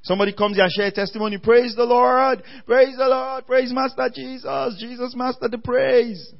Somebody 0.03 0.33
comes 0.33 0.55
here 0.55 0.65
and 0.65 0.73
share 0.73 0.91
testimony. 0.93 1.39
Praise 1.39 1.75
the 1.75 1.85
Lord. 1.85 2.45
Praise 2.65 2.97
the 2.97 3.09
Lord. 3.09 3.45
Praise 3.45 3.73
Master 3.73 4.09
Jesus. 4.15 4.77
Jesus 4.79 5.15
Master 5.17 5.49
the 5.49 5.59
praise. 5.59 6.33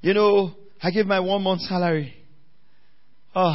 You 0.00 0.12
know, 0.12 0.56
I 0.82 0.90
gave 0.90 1.06
my 1.06 1.20
one 1.20 1.42
month 1.42 1.60
salary. 1.60 2.14
Oh. 3.32 3.54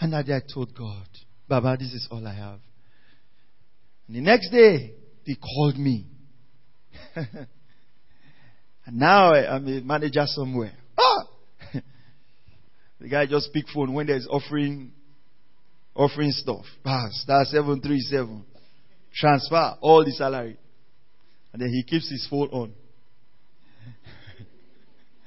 And 0.00 0.12
that 0.12 0.26
day 0.26 0.34
I 0.34 0.42
told 0.52 0.74
God, 0.76 1.06
Baba, 1.52 1.76
this 1.78 1.92
is 1.92 2.08
all 2.10 2.26
I 2.26 2.32
have. 2.32 2.60
And 4.06 4.16
the 4.16 4.22
next 4.22 4.48
day, 4.48 4.94
they 5.26 5.34
called 5.34 5.76
me. 5.76 6.06
and 7.14 8.96
now 8.96 9.34
I'm 9.34 9.68
a 9.68 9.82
manager 9.82 10.24
somewhere. 10.24 10.72
Oh. 10.96 11.24
The 13.00 13.08
guy 13.08 13.26
just 13.26 13.52
pick 13.52 13.66
phone 13.68 13.92
when 13.92 14.06
there's 14.06 14.26
offering, 14.30 14.92
offering 15.94 16.30
stuff. 16.30 16.64
Ah, 16.86 17.08
star 17.10 17.44
737. 17.44 18.46
Transfer 19.14 19.74
all 19.82 20.06
the 20.06 20.12
salary. 20.12 20.56
And 21.52 21.60
then 21.60 21.68
he 21.68 21.82
keeps 21.82 22.08
his 22.08 22.26
phone 22.30 22.48
on. 22.48 22.72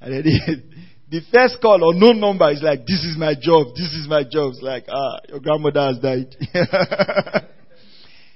and 0.00 0.12
then 0.12 0.22
the, 0.24 0.62
the 1.10 1.20
first 1.32 1.58
call 1.60 1.84
or 1.84 1.94
no 1.94 2.12
number 2.12 2.50
is 2.50 2.62
like, 2.62 2.86
this 2.86 3.04
is 3.04 3.16
my 3.18 3.34
job, 3.34 3.68
this 3.76 3.92
is 3.92 4.06
my 4.08 4.22
job. 4.22 4.52
It's 4.52 4.62
like, 4.62 4.84
ah, 4.88 5.20
your 5.28 5.40
grandmother 5.40 5.80
has 5.80 5.98
died. 5.98 6.34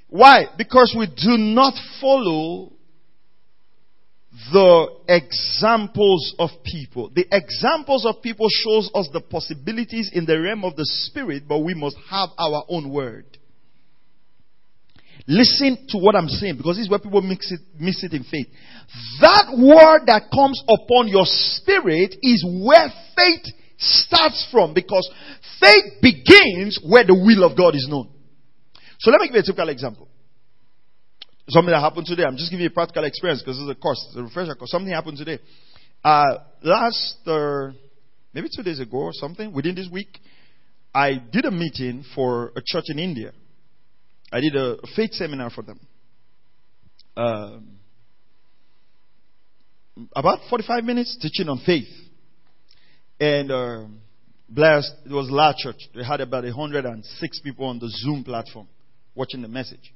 Why? 0.08 0.46
Because 0.56 0.94
we 0.96 1.06
do 1.06 1.36
not 1.36 1.74
follow 2.00 2.72
the 4.52 4.86
examples 5.08 6.34
of 6.38 6.50
people. 6.64 7.10
The 7.14 7.26
examples 7.32 8.06
of 8.06 8.22
people 8.22 8.48
shows 8.50 8.90
us 8.94 9.08
the 9.12 9.20
possibilities 9.20 10.10
in 10.12 10.26
the 10.26 10.40
realm 10.40 10.64
of 10.64 10.76
the 10.76 10.84
spirit, 10.84 11.44
but 11.48 11.58
we 11.60 11.74
must 11.74 11.96
have 12.10 12.30
our 12.38 12.64
own 12.68 12.90
word. 12.90 13.37
Listen 15.28 15.76
to 15.90 15.98
what 15.98 16.16
I'm 16.16 16.28
saying 16.28 16.56
because 16.56 16.76
this 16.76 16.84
is 16.86 16.90
where 16.90 16.98
people 16.98 17.20
mix 17.20 17.52
it, 17.52 17.60
miss 17.78 18.02
it 18.02 18.14
in 18.14 18.24
faith. 18.24 18.48
That 19.20 19.52
word 19.52 20.08
that 20.08 20.32
comes 20.32 20.58
upon 20.64 21.08
your 21.08 21.26
spirit 21.26 22.16
is 22.22 22.44
where 22.64 22.88
faith 23.14 23.44
starts 23.76 24.48
from 24.50 24.72
because 24.72 25.08
faith 25.60 26.00
begins 26.00 26.80
where 26.82 27.04
the 27.04 27.14
will 27.14 27.44
of 27.44 27.56
God 27.56 27.74
is 27.74 27.86
known. 27.88 28.08
So 28.98 29.10
let 29.10 29.20
me 29.20 29.28
give 29.28 29.34
you 29.34 29.40
a 29.40 29.44
typical 29.44 29.68
example 29.68 30.08
something 31.48 31.72
that 31.72 31.80
happened 31.80 32.06
today. 32.06 32.24
I'm 32.24 32.36
just 32.36 32.50
giving 32.50 32.64
you 32.64 32.70
a 32.70 32.72
practical 32.72 33.04
experience 33.04 33.42
because 33.42 33.58
is 33.58 33.68
a 33.68 33.74
course, 33.74 34.04
it's 34.08 34.16
a 34.16 34.22
refresher 34.22 34.54
course. 34.54 34.70
Something 34.70 34.92
happened 34.92 35.18
today. 35.18 35.38
Uh, 36.04 36.38
last, 36.62 37.16
uh, 37.26 37.70
maybe 38.32 38.48
two 38.54 38.62
days 38.62 38.80
ago 38.80 38.98
or 38.98 39.12
something, 39.12 39.52
within 39.52 39.74
this 39.74 39.88
week, 39.90 40.18
I 40.94 41.20
did 41.32 41.44
a 41.44 41.50
meeting 41.50 42.04
for 42.14 42.52
a 42.56 42.62
church 42.64 42.84
in 42.88 42.98
India. 42.98 43.32
I 44.32 44.40
did 44.40 44.56
a 44.56 44.76
faith 44.94 45.12
seminar 45.12 45.50
for 45.50 45.62
them. 45.62 45.80
Um, 47.16 47.78
about 50.14 50.40
45 50.48 50.84
minutes 50.84 51.18
teaching 51.20 51.48
on 51.48 51.60
faith. 51.64 51.88
And 53.20 53.50
uh, 53.50 53.84
blessed, 54.48 54.92
it 55.06 55.12
was 55.12 55.28
a 55.28 55.34
large 55.34 55.56
church. 55.56 55.88
They 55.94 56.04
had 56.04 56.20
about 56.20 56.44
106 56.44 57.40
people 57.40 57.66
on 57.66 57.78
the 57.78 57.88
Zoom 57.88 58.22
platform 58.22 58.68
watching 59.14 59.42
the 59.42 59.48
message. 59.48 59.92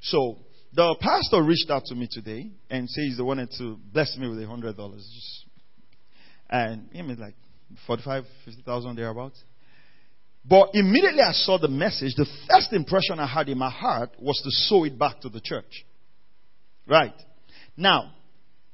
So 0.00 0.38
the 0.74 0.96
pastor 1.00 1.42
reached 1.42 1.70
out 1.70 1.84
to 1.86 1.94
me 1.94 2.08
today 2.10 2.50
and 2.70 2.88
says 2.88 3.16
he 3.16 3.22
wanted 3.22 3.50
to 3.58 3.78
bless 3.92 4.16
me 4.16 4.28
with 4.28 4.42
a 4.42 4.46
hundred 4.46 4.76
dollars. 4.76 5.06
And 6.48 6.88
he 6.92 7.02
made 7.02 7.18
like 7.18 7.34
forty-five, 7.86 8.24
fifty 8.44 8.62
thousand 8.62 8.96
thereabouts. 8.96 9.42
But 10.44 10.70
immediately 10.74 11.22
I 11.22 11.32
saw 11.32 11.58
the 11.58 11.68
message, 11.68 12.14
the 12.16 12.26
first 12.50 12.72
impression 12.72 13.18
I 13.18 13.26
had 13.26 13.48
in 13.48 13.56
my 13.56 13.70
heart 13.70 14.10
was 14.18 14.40
to 14.44 14.50
sow 14.50 14.84
it 14.84 14.98
back 14.98 15.20
to 15.20 15.30
the 15.30 15.40
church. 15.40 15.86
Right. 16.86 17.14
Now, 17.76 18.12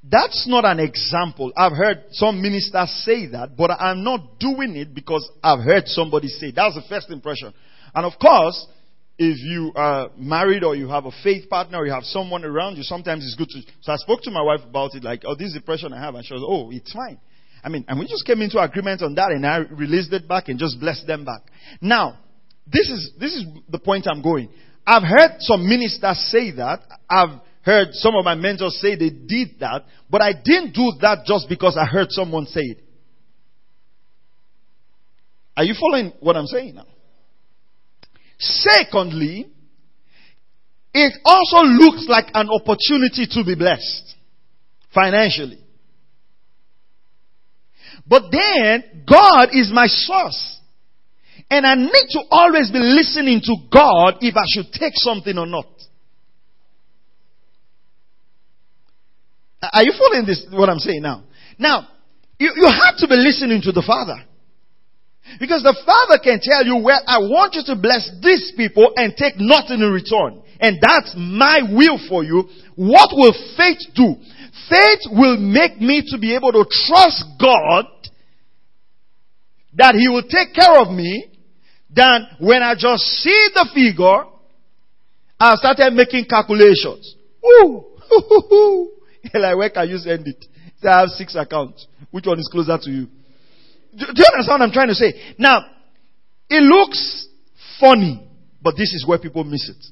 that's 0.03 0.47
not 0.49 0.65
an 0.65 0.81
example. 0.81 1.53
I've 1.57 1.77
heard 1.77 2.05
some 2.11 2.43
ministers 2.43 2.91
say 3.05 3.27
that, 3.29 3.57
but 3.57 3.71
I'm 3.71 4.03
not 4.03 4.41
doing 4.41 4.75
it 4.77 4.95
because 4.95 5.31
I've 5.43 5.61
heard 5.61 5.87
somebody 5.87 6.29
say. 6.29 6.51
That's 6.51 6.75
the 6.75 6.83
first 6.89 7.11
impression. 7.11 7.53
And 7.95 8.05
of 8.05 8.19
course, 8.21 8.67
if 9.19 9.39
you 9.39 9.73
are 9.77 10.11
married 10.17 10.65
or 10.65 10.75
you 10.75 10.89
have 10.89 11.05
a 11.05 11.13
faith 11.23 11.49
partner 11.49 11.79
or 11.79 11.87
you 11.87 11.93
have 11.93 12.05
someone 12.05 12.45
around 12.45 12.77
you, 12.77 12.83
sometimes 12.83 13.25
it's 13.25 13.37
good 13.37 13.49
to. 13.51 13.61
So 13.83 13.93
I 13.93 13.97
spoke 13.97 14.23
to 14.23 14.31
my 14.31 14.43
wife 14.43 14.61
about 14.67 14.95
it, 14.95 15.05
like, 15.05 15.23
oh, 15.27 15.35
this 15.35 15.53
depression 15.53 15.93
I 15.93 16.01
have. 16.01 16.15
And 16.15 16.25
she 16.25 16.33
was, 16.35 16.43
oh, 16.45 16.71
it's 16.73 16.93
fine. 16.93 17.21
I 17.63 17.69
mean, 17.69 17.85
and 17.89 17.99
we 17.99 18.07
just 18.07 18.27
came 18.27 18.41
into 18.41 18.59
agreement 18.59 19.03
on 19.03 19.15
that 19.15 19.31
and 19.31 19.47
I 19.47 19.59
released 19.59 20.13
it 20.13 20.27
back 20.27 20.49
and 20.49 20.59
just 20.59 20.81
blessed 20.81 21.07
them 21.07 21.25
back. 21.25 21.43
Now, 21.81 22.19
this 22.67 22.89
is, 22.89 23.13
this 23.19 23.35
is 23.35 23.45
the 23.69 23.79
point 23.79 24.07
I'm 24.11 24.23
going. 24.23 24.49
I've 24.87 25.03
heard 25.03 25.37
some 25.41 25.69
ministers 25.69 26.19
say 26.31 26.53
that. 26.53 26.81
I've 27.09 27.41
heard 27.63 27.89
some 27.93 28.15
of 28.15 28.25
my 28.25 28.35
mentors 28.35 28.79
say 28.81 28.97
they 28.97 29.11
did 29.11 29.61
that, 29.61 29.85
but 30.09 30.23
I 30.23 30.33
didn't 30.33 30.73
do 30.73 30.93
that 31.03 31.25
just 31.27 31.49
because 31.49 31.77
I 31.77 31.85
heard 31.85 32.11
someone 32.11 32.47
say 32.47 32.63
it. 32.63 32.85
Are 35.57 35.65
you 35.65 35.75
following 35.79 36.13
what 36.21 36.37
I'm 36.37 36.47
saying 36.47 36.77
now? 36.77 36.87
Secondly, 38.39 39.51
it 40.95 41.13
also 41.25 41.67
looks 41.67 42.07
like 42.09 42.27
an 42.33 42.49
opportunity 42.49 43.27
to 43.31 43.45
be 43.45 43.55
blessed 43.55 44.15
financially. 44.95 45.63
But 48.11 48.25
then, 48.33 49.05
God 49.09 49.51
is 49.53 49.71
my 49.73 49.87
source. 49.87 50.59
And 51.49 51.65
I 51.65 51.77
need 51.77 52.09
to 52.11 52.23
always 52.31 52.71
be 52.71 52.81
listening 52.81 53.41
to 53.45 53.55
God 53.73 54.19
if 54.21 54.35
I 54.37 54.43
should 54.51 54.73
take 54.73 54.93
something 54.97 55.39
or 55.39 55.47
not. 55.47 55.67
Are 59.63 59.85
you 59.85 59.93
following 59.97 60.27
this, 60.27 60.45
what 60.51 60.69
I'm 60.69 60.79
saying 60.79 61.03
now? 61.03 61.23
Now, 61.59 61.87
you, 62.39 62.53
you 62.57 62.67
have 62.67 62.97
to 62.99 63.07
be 63.07 63.15
listening 63.15 63.63
to 63.63 63.73
the 63.73 63.83
Father. 63.87 64.25
Because 65.39 65.63
the 65.63 65.77
Father 65.87 66.19
can 66.23 66.41
tell 66.43 66.65
you, 66.67 66.83
well, 66.83 67.03
I 67.07 67.19
want 67.19 67.55
you 67.55 67.63
to 67.67 67.77
bless 67.77 68.11
these 68.23 68.53
people 68.57 68.93
and 68.97 69.15
take 69.17 69.35
nothing 69.39 69.81
in 69.81 69.93
return. 69.93 70.43
And 70.59 70.79
that's 70.81 71.15
my 71.17 71.61
will 71.71 72.01
for 72.09 72.25
you. 72.25 72.49
What 72.75 73.11
will 73.13 73.35
faith 73.57 73.79
do? 73.95 74.17
Faith 74.69 75.07
will 75.13 75.37
make 75.39 75.81
me 75.81 76.03
to 76.11 76.19
be 76.19 76.35
able 76.35 76.53
to 76.53 76.65
trust 76.87 77.25
God 77.39 77.87
that 79.75 79.95
He 79.95 80.09
will 80.09 80.23
take 80.23 80.55
care 80.55 80.79
of 80.81 80.89
me 80.89 81.31
than 81.95 82.27
when 82.41 82.63
I 82.63 82.75
just 82.75 83.03
see 83.03 83.49
the 83.55 83.69
figure 83.75 84.25
I 85.39 85.55
started 85.57 85.95
making 85.95 86.27
calculations. 86.27 87.17
Woo! 87.43 87.87
like, 89.35 89.57
where 89.57 89.71
can 89.71 89.89
you 89.89 89.99
send 89.99 90.27
it? 90.29 90.45
I 90.83 91.01
have 91.01 91.09
six 91.11 91.35
accounts. 91.35 91.87
Which 92.11 92.27
one 92.27 92.39
is 92.39 92.49
closer 92.51 92.79
to 92.81 92.91
you? 92.91 93.07
Do, 93.97 94.07
do 94.07 94.13
you 94.17 94.27
understand 94.33 94.61
what 94.61 94.63
I'm 94.63 94.73
trying 94.73 94.89
to 94.89 94.95
say? 94.95 95.35
Now, 95.39 95.65
it 96.49 96.63
looks 96.63 97.27
funny, 97.79 98.29
but 98.63 98.77
this 98.77 98.93
is 98.93 99.05
where 99.07 99.19
people 99.19 99.45
miss 99.45 99.69
it. 99.69 99.85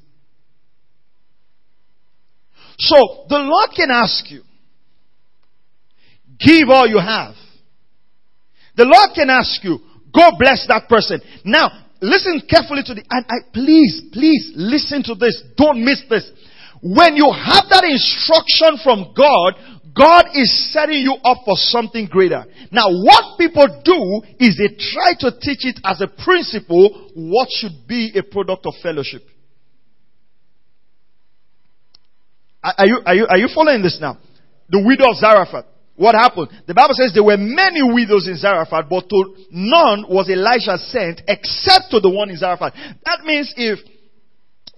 So, 2.77 3.25
the 3.27 3.39
Lord 3.39 3.71
can 3.75 3.89
ask 3.91 4.29
you, 4.31 4.41
give 6.39 6.69
all 6.69 6.87
you 6.87 6.99
have. 6.99 7.33
The 8.79 8.87
Lord 8.87 9.11
can 9.13 9.29
ask 9.29 9.59
you, 9.59 9.75
go 10.15 10.39
bless 10.39 10.63
that 10.71 10.87
person. 10.87 11.19
Now, 11.43 11.91
listen 11.99 12.39
carefully 12.47 12.79
to 12.87 12.95
the, 12.95 13.03
and 13.11 13.25
I, 13.27 13.43
please, 13.51 14.07
please 14.13 14.55
listen 14.55 15.03
to 15.03 15.15
this. 15.19 15.35
Don't 15.59 15.83
miss 15.83 16.01
this. 16.09 16.23
When 16.79 17.19
you 17.19 17.27
have 17.27 17.67
that 17.67 17.83
instruction 17.83 18.79
from 18.79 19.11
God, 19.11 19.59
God 19.91 20.31
is 20.31 20.71
setting 20.71 21.03
you 21.03 21.19
up 21.27 21.43
for 21.43 21.59
something 21.59 22.07
greater. 22.07 22.45
Now, 22.71 22.87
what 22.87 23.37
people 23.37 23.67
do 23.83 23.99
is 24.39 24.55
they 24.55 24.71
try 24.79 25.11
to 25.27 25.35
teach 25.43 25.67
it 25.67 25.83
as 25.83 25.99
a 25.99 26.07
principle 26.07 27.11
what 27.15 27.49
should 27.51 27.85
be 27.85 28.15
a 28.15 28.23
product 28.23 28.65
of 28.65 28.75
fellowship. 28.81 29.23
Are 32.63 32.87
you, 32.87 33.01
are 33.05 33.15
you, 33.15 33.27
are 33.29 33.37
you 33.37 33.49
following 33.53 33.83
this 33.83 33.97
now? 33.99 34.19
The 34.69 34.81
widow 34.87 35.11
of 35.11 35.17
Zarephath. 35.17 35.65
What 35.99 36.15
happened? 36.15 36.47
The 36.65 36.73
Bible 36.73 36.95
says 36.95 37.11
there 37.13 37.27
were 37.27 37.35
many 37.35 37.83
widows 37.83 38.25
in 38.25 38.37
Zarephath, 38.37 38.87
but 38.87 39.09
to 39.09 39.35
none 39.51 40.07
was 40.07 40.31
Elisha 40.31 40.79
sent 40.87 41.19
except 41.27 41.91
to 41.91 41.99
the 41.99 42.09
one 42.09 42.29
in 42.29 42.37
Zarephath. 42.37 42.71
That 43.03 43.25
means 43.25 43.53
if 43.57 43.79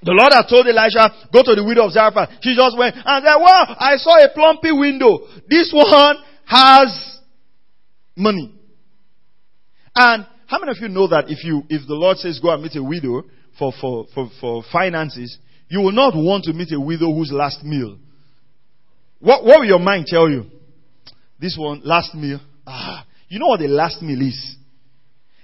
the 0.01 0.17
Lord 0.17 0.33
had 0.33 0.49
told 0.49 0.65
Elisha, 0.65 1.29
go 1.31 1.45
to 1.45 1.53
the 1.53 1.61
widow 1.63 1.85
of 1.85 1.93
Zarephath. 1.93 2.41
She 2.41 2.57
just 2.57 2.73
went 2.75 2.95
and 2.97 3.21
said, 3.21 3.37
well, 3.37 3.65
I 3.77 4.01
saw 4.01 4.17
a 4.17 4.33
plumpy 4.33 4.73
window. 4.73 5.29
This 5.47 5.69
one 5.69 6.17
has 6.45 6.89
money. 8.17 8.57
And 9.93 10.25
how 10.47 10.57
many 10.57 10.71
of 10.71 10.81
you 10.81 10.89
know 10.89 11.05
that 11.05 11.29
if 11.29 11.43
you, 11.43 11.61
if 11.69 11.85
the 11.87 11.93
Lord 11.93 12.17
says 12.17 12.39
go 12.41 12.49
and 12.49 12.63
meet 12.63 12.75
a 12.75 12.83
widow 12.83 13.29
for, 13.59 13.71
for, 13.79 14.07
for, 14.15 14.31
for 14.41 14.63
finances, 14.73 15.37
you 15.69 15.81
will 15.81 15.93
not 15.93 16.15
want 16.15 16.45
to 16.45 16.53
meet 16.53 16.73
a 16.73 16.81
widow 16.81 17.13
whose 17.13 17.31
last 17.31 17.61
meal. 17.61 17.99
What, 19.19 19.45
what 19.45 19.59
will 19.59 19.67
your 19.67 19.77
mind 19.77 20.07
tell 20.07 20.27
you? 20.27 20.49
This 21.41 21.57
one, 21.57 21.81
last 21.83 22.13
meal. 22.13 22.39
Ah, 22.67 23.03
you 23.27 23.39
know 23.39 23.47
what 23.47 23.59
the 23.59 23.67
last 23.67 24.01
meal 24.03 24.21
is? 24.21 24.55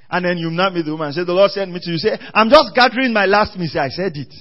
And 0.10 0.24
then 0.24 0.38
you 0.38 0.52
not 0.52 0.72
meet 0.74 0.86
the 0.86 0.92
woman 0.92 1.08
and 1.08 1.16
say, 1.16 1.26
the 1.26 1.34
Lord 1.34 1.50
sent 1.52 1.74
me 1.74 1.82
to 1.82 1.90
you. 1.90 1.98
Say, 1.98 2.16
I'm 2.34 2.50
just 2.50 2.72
gathering 2.76 3.12
my 3.12 3.26
last 3.26 3.58
meal. 3.58 3.68
Say, 3.68 3.80
I 3.80 3.90
said 3.90 4.14
it. 4.16 4.32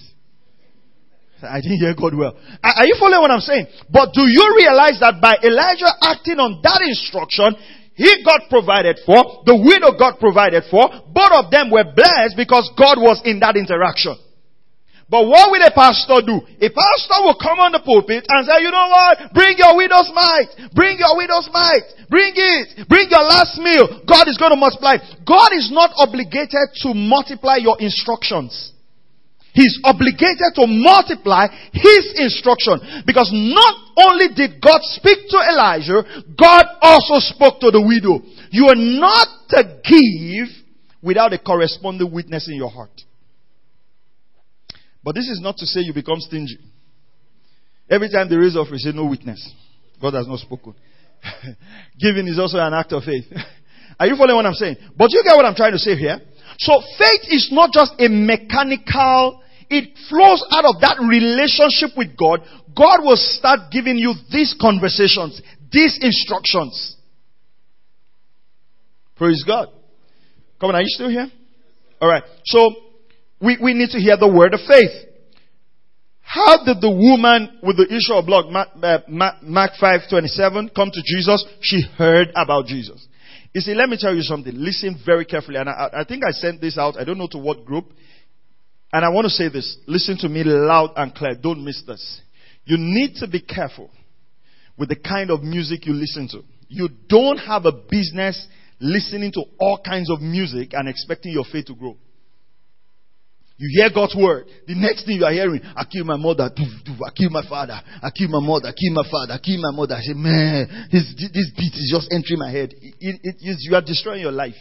I 1.42 1.61
didn't 1.61 1.81
hear 1.81 1.95
God 1.97 2.14
well. 2.14 2.37
Are 2.62 2.87
you 2.87 2.97
following 3.01 3.21
what 3.21 3.31
I'm 3.31 3.40
saying? 3.40 3.66
But 3.90 4.12
do 4.12 4.23
you 4.25 4.55
realize 4.57 5.01
that 5.01 5.21
by 5.21 5.37
Elijah 5.42 5.90
acting 6.01 6.38
on 6.38 6.61
that 6.62 6.81
instruction, 6.85 7.57
he 7.97 8.23
got 8.25 8.49
provided 8.49 9.01
for, 9.05 9.42
the 9.49 9.57
widow 9.57 9.97
got 9.97 10.21
provided 10.21 10.64
for, 10.71 10.88
both 11.09 11.33
of 11.33 11.51
them 11.51 11.73
were 11.73 11.88
blessed 11.88 12.37
because 12.37 12.69
God 12.77 13.01
was 13.01 13.21
in 13.25 13.40
that 13.40 13.57
interaction. 13.57 14.16
But 15.09 15.23
what 15.31 15.55
will 15.55 15.62
a 15.62 15.71
pastor 15.71 16.19
do? 16.19 16.42
A 16.42 16.66
pastor 16.66 17.19
will 17.23 17.38
come 17.38 17.62
on 17.62 17.71
the 17.71 17.79
pulpit 17.79 18.27
and 18.27 18.42
say, 18.42 18.59
you 18.59 18.75
know 18.75 18.90
what? 18.90 19.31
Bring 19.31 19.55
your 19.55 19.79
widow's 19.79 20.11
mite. 20.11 20.51
Bring 20.75 20.99
your 20.99 21.14
widow's 21.14 21.47
mite. 21.55 21.87
Bring 22.11 22.35
it. 22.35 22.90
Bring 22.90 23.07
your 23.07 23.23
last 23.23 23.55
meal. 23.62 24.03
God 24.03 24.27
is 24.27 24.35
going 24.35 24.51
to 24.51 24.59
multiply. 24.59 24.99
God 25.23 25.55
is 25.55 25.71
not 25.71 25.95
obligated 25.95 26.75
to 26.83 26.90
multiply 26.90 27.62
your 27.62 27.79
instructions. 27.79 28.75
He's 29.55 29.79
obligated 29.87 30.59
to 30.59 30.66
multiply 30.66 31.55
his 31.71 32.05
instruction. 32.19 33.07
Because 33.07 33.31
not 33.31 33.75
only 34.11 34.35
did 34.35 34.59
God 34.59 34.83
speak 34.90 35.31
to 35.31 35.38
Elijah, 35.38 36.03
God 36.35 36.66
also 36.83 37.23
spoke 37.23 37.62
to 37.62 37.71
the 37.71 37.81
widow. 37.81 38.27
You 38.51 38.66
are 38.66 38.77
not 38.77 39.31
to 39.55 39.81
give 39.87 40.51
without 40.99 41.33
a 41.33 41.38
corresponding 41.38 42.11
witness 42.11 42.51
in 42.51 42.59
your 42.59 42.75
heart. 42.75 43.06
But 45.07 45.14
this 45.14 45.29
is 45.29 45.40
not 45.40 45.57
to 45.59 45.66
say 45.66 45.83
you 45.83 45.95
become 45.95 46.19
stingy. 46.19 46.59
Every 47.88 48.11
time 48.11 48.29
there 48.29 48.42
is 48.42 48.57
offering, 48.57 48.81
say 48.81 48.90
no 48.90 49.07
witness. 49.07 49.55
God 50.03 50.14
has 50.14 50.27
not 50.27 50.40
spoken. 50.40 50.75
Giving 52.01 52.27
is 52.27 52.40
also 52.40 52.59
an 52.59 52.75
act 52.75 52.92
of 52.92 53.05
faith. 53.05 53.25
Are 54.01 54.07
you 54.09 54.16
following 54.16 54.35
what 54.35 54.47
I'm 54.47 54.55
saying? 54.55 54.77
But 54.99 55.12
you 55.12 55.23
get 55.23 55.37
what 55.37 55.45
I'm 55.45 55.55
trying 55.55 55.73
to 55.73 55.79
say 55.79 55.95
here? 55.95 56.19
So 56.59 56.83
faith 56.99 57.21
is 57.31 57.51
not 57.53 57.71
just 57.71 57.92
a 58.01 58.09
mechanical 58.09 59.40
it 59.69 59.97
flows 60.09 60.45
out 60.53 60.64
of 60.64 60.81
that 60.81 60.99
relationship 61.03 61.97
with 61.97 62.16
God. 62.16 62.40
God 62.77 63.03
will 63.03 63.16
start 63.16 63.71
giving 63.71 63.97
you 63.97 64.14
these 64.31 64.55
conversations, 64.61 65.40
these 65.73 65.99
instructions. 66.01 66.97
Praise 69.16 69.42
God. 69.47 69.69
Come 70.61 70.71
on, 70.71 70.77
are 70.77 70.83
you 70.83 70.88
still 70.88 71.09
here? 71.09 71.29
Alright. 72.01 72.23
So, 72.45 72.86
we, 73.40 73.59
we 73.62 73.75
need 73.75 73.90
to 73.90 73.99
hear 73.99 74.16
the 74.16 74.33
word 74.33 74.55
of 74.55 74.61
faith. 74.68 75.07
How 76.20 76.64
did 76.64 76.81
the 76.81 76.90
woman 76.90 77.61
with 77.62 77.77
the 77.77 77.87
issue 77.87 78.14
of 78.14 78.27
blood, 78.27 78.51
Mark, 78.51 78.68
uh, 78.83 78.99
Mark 79.42 79.72
5, 79.79 80.01
27, 80.11 80.70
come 80.75 80.90
to 80.90 81.03
Jesus? 81.05 81.44
She 81.61 81.83
heard 81.96 82.29
about 82.35 82.66
Jesus. 82.66 83.07
You 83.55 83.61
see, 83.61 83.75
let 83.75 83.88
me 83.88 83.96
tell 83.99 84.14
you 84.14 84.22
something. 84.22 84.53
Listen 84.55 85.01
very 85.07 85.25
carefully. 85.25 85.57
And 85.57 85.68
I, 85.68 85.88
I 86.01 86.05
think 86.05 86.25
I 86.25 86.33
sent 86.33 86.61
this 86.61 86.77
out. 86.77 86.99
I 86.99 87.05
don't 87.05 87.16
know 87.16 87.29
to 87.31 87.38
what 87.38 87.64
group. 87.64 87.87
And 88.92 89.05
I 89.05 89.09
want 89.09 89.25
to 89.27 89.31
say 89.31 89.49
this. 89.49 89.79
Listen 89.87 90.18
to 90.18 90.29
me 90.29 90.42
loud 90.44 90.90
and 90.96 91.14
clear. 91.14 91.35
Don't 91.35 91.64
miss 91.64 91.83
this. 91.87 92.20
You 92.64 92.77
need 92.79 93.14
to 93.16 93.29
be 93.29 93.40
careful 93.40 93.90
with 94.77 94.88
the 94.88 94.96
kind 94.96 95.31
of 95.31 95.42
music 95.42 95.87
you 95.87 95.94
listen 95.94 96.29
to. 96.33 96.42
You 96.68 96.88
don't 97.09 97.38
have 97.38 97.64
a 97.64 97.72
business 97.72 98.46
listening 98.81 99.33
to 99.33 99.42
all 99.59 99.81
kinds 99.83 100.11
of 100.11 100.20
music 100.20 100.70
and 100.72 100.88
expecting 100.88 101.33
your 101.33 101.44
faith 101.51 101.66
to 101.66 101.75
grow. 101.75 101.96
You 103.59 103.69
hear 103.73 103.88
God's 103.95 104.14
word. 104.14 104.47
The 104.66 104.75
next 104.75 105.07
thing 105.07 105.16
you 105.16 105.25
are 105.25 105.33
hearing, 105.33 105.61
I 105.75 105.85
kill 105.85 106.05
my 106.05 106.16
mother, 106.16 106.45
I 106.45 107.11
kill 107.16 107.31
my 107.31 107.42
father, 107.49 107.81
I 108.03 108.11
kill 108.11 108.29
my 108.29 108.40
mother, 108.40 108.69
I 108.69 108.73
kill 108.77 108.92
my 108.92 109.09
father, 109.11 109.33
I 109.33 109.38
kill 109.38 109.61
my 109.62 109.73
mother. 109.73 109.95
I 109.95 110.01
say, 110.01 110.12
man, 110.12 110.88
this, 110.92 111.14
this 111.16 111.51
beat 111.57 111.73
is 111.73 111.88
just 111.90 112.12
entering 112.12 112.38
my 112.38 112.51
head. 112.51 112.75
It, 112.77 112.95
it, 113.01 113.37
it, 113.40 113.57
you 113.61 113.75
are 113.75 113.81
destroying 113.81 114.21
your 114.21 114.33
life. 114.33 114.57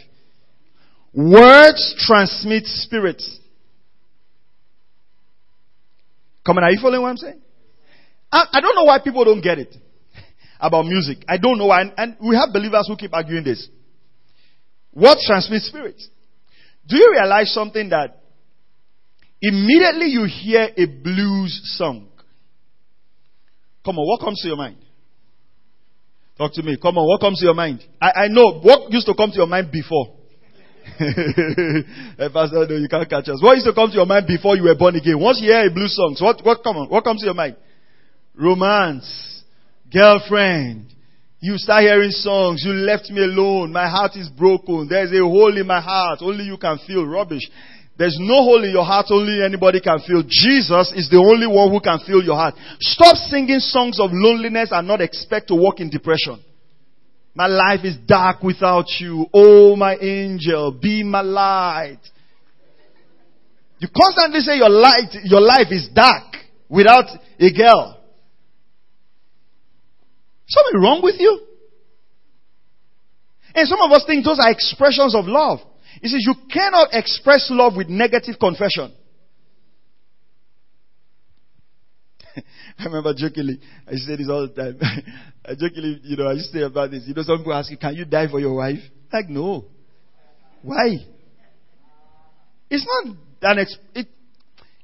Words 1.12 1.94
transmit 2.06 2.64
spirits. 2.64 3.38
Come 6.44 6.56
on, 6.56 6.64
are 6.64 6.70
you 6.70 6.78
following 6.80 7.02
what 7.02 7.10
I'm 7.10 7.16
saying? 7.18 7.40
I, 8.32 8.46
I 8.52 8.60
don't 8.60 8.74
know 8.74 8.84
why 8.84 8.98
people 9.04 9.24
don't 9.24 9.42
get 9.42 9.58
it 9.58 9.76
about 10.58 10.86
music. 10.86 11.18
I 11.28 11.36
don't 11.36 11.58
know 11.58 11.66
why. 11.66 11.82
And, 11.82 11.92
and 11.98 12.16
we 12.20 12.34
have 12.36 12.48
believers 12.50 12.86
who 12.88 12.96
keep 12.96 13.12
arguing 13.12 13.44
this. 13.44 13.68
What 14.92 15.18
transmits 15.26 15.68
spirits? 15.68 16.08
Do 16.86 16.96
you 16.96 17.10
realize 17.12 17.52
something 17.52 17.90
that 17.90 18.22
immediately 19.40 20.06
you 20.06 20.24
hear 20.24 20.68
a 20.76 20.86
blues 20.86 21.60
song? 21.76 22.08
Come 23.84 23.98
on, 23.98 24.06
what 24.06 24.20
comes 24.20 24.40
to 24.42 24.48
your 24.48 24.56
mind? 24.56 24.76
Talk 26.36 26.52
to 26.54 26.62
me. 26.62 26.76
Come 26.80 26.98
on, 26.98 27.06
what 27.06 27.20
comes 27.20 27.38
to 27.40 27.46
your 27.46 27.54
mind? 27.54 27.82
I, 28.00 28.24
I 28.24 28.28
know 28.28 28.60
what 28.60 28.92
used 28.92 29.06
to 29.06 29.14
come 29.14 29.30
to 29.30 29.36
your 29.36 29.46
mind 29.46 29.70
before. 29.72 30.14
Eh, 32.18 32.28
Pastor, 32.32 32.66
no, 32.66 32.76
you 32.76 32.88
can't 32.88 33.08
catch 33.08 33.28
us. 33.28 33.42
What 33.42 33.54
used 33.56 33.66
to 33.66 33.74
come 33.74 33.90
to 33.90 33.96
your 33.96 34.06
mind 34.06 34.26
before 34.26 34.56
you 34.56 34.62
were 34.62 34.74
born 34.74 34.96
again? 34.96 35.18
Once 35.18 35.38
you 35.40 35.50
hear 35.50 35.66
a 35.66 35.70
blues 35.70 35.94
song, 35.94 36.14
so 36.16 36.24
what, 36.24 36.42
what, 36.42 36.62
come 36.62 36.76
on, 36.78 36.88
what 36.88 37.04
comes 37.04 37.20
to 37.20 37.26
your 37.26 37.34
mind? 37.34 37.56
Romance, 38.34 39.42
girlfriend. 39.92 40.94
You 41.40 41.58
start 41.58 41.82
hearing 41.82 42.10
songs. 42.10 42.62
You 42.64 42.72
left 42.72 43.10
me 43.10 43.22
alone. 43.22 43.72
My 43.72 43.88
heart 43.88 44.12
is 44.16 44.28
broken. 44.28 44.88
There's 44.88 45.12
a 45.12 45.20
hole 45.20 45.56
in 45.56 45.66
my 45.66 45.80
heart. 45.80 46.20
Only 46.22 46.44
you 46.44 46.56
can 46.56 46.78
feel 46.86 47.04
rubbish. 47.04 47.42
There's 47.98 48.16
no 48.20 48.44
hole 48.44 48.62
in 48.62 48.70
your 48.70 48.84
heart. 48.84 49.06
Only 49.10 49.42
anybody 49.42 49.80
can 49.80 49.98
feel. 50.06 50.22
Jesus 50.22 50.92
is 50.94 51.08
the 51.08 51.16
only 51.16 51.46
one 51.46 51.70
who 51.70 51.80
can 51.80 51.98
feel 52.06 52.22
your 52.22 52.36
heart. 52.36 52.54
Stop 52.80 53.16
singing 53.16 53.58
songs 53.58 53.98
of 53.98 54.10
loneliness 54.12 54.68
and 54.70 54.86
not 54.86 55.00
expect 55.00 55.48
to 55.48 55.54
walk 55.54 55.80
in 55.80 55.88
depression. 55.88 56.42
My 57.34 57.46
life 57.46 57.84
is 57.84 57.96
dark 58.06 58.42
without 58.42 58.86
you. 58.98 59.26
Oh, 59.32 59.76
my 59.76 59.96
angel, 59.96 60.72
be 60.72 61.02
my 61.02 61.22
light. 61.22 62.00
You 63.78 63.88
constantly 63.94 64.40
say 64.40 64.56
your 64.56 64.70
light, 64.70 65.14
your 65.24 65.40
life 65.40 65.68
is 65.70 65.88
dark 65.94 66.34
without 66.68 67.06
a 67.38 67.52
girl. 67.52 68.00
Something 70.48 70.80
wrong 70.80 71.00
with 71.02 71.16
you? 71.18 71.40
And 73.54 73.66
some 73.66 73.80
of 73.80 73.90
us 73.92 74.04
think 74.06 74.24
those 74.24 74.38
are 74.38 74.50
expressions 74.50 75.14
of 75.14 75.24
love. 75.26 75.60
He 76.02 76.08
says 76.08 76.24
you 76.26 76.34
cannot 76.52 76.88
express 76.92 77.48
love 77.50 77.76
with 77.76 77.88
negative 77.88 78.36
confession. 78.38 78.92
I 82.78 82.84
remember 82.84 83.14
jokingly, 83.16 83.60
I 83.86 83.92
say 83.96 84.16
this 84.16 84.28
all 84.28 84.46
the 84.46 84.54
time. 84.54 84.78
I 85.44 85.54
jokingly, 85.54 86.00
you 86.04 86.16
know, 86.16 86.28
I 86.28 86.32
used 86.32 86.52
to 86.52 86.58
say 86.58 86.64
about 86.64 86.90
this. 86.90 87.04
You 87.06 87.14
know, 87.14 87.22
some 87.22 87.38
people 87.38 87.54
ask 87.54 87.70
you, 87.70 87.78
can 87.78 87.94
you 87.94 88.04
die 88.04 88.28
for 88.28 88.40
your 88.40 88.54
wife? 88.54 88.80
Like, 89.12 89.28
no. 89.28 89.64
Why? 90.62 90.96
It's 92.68 92.84
not 92.84 93.16
an, 93.42 93.58
ex- 93.60 93.78
it, 93.94 94.08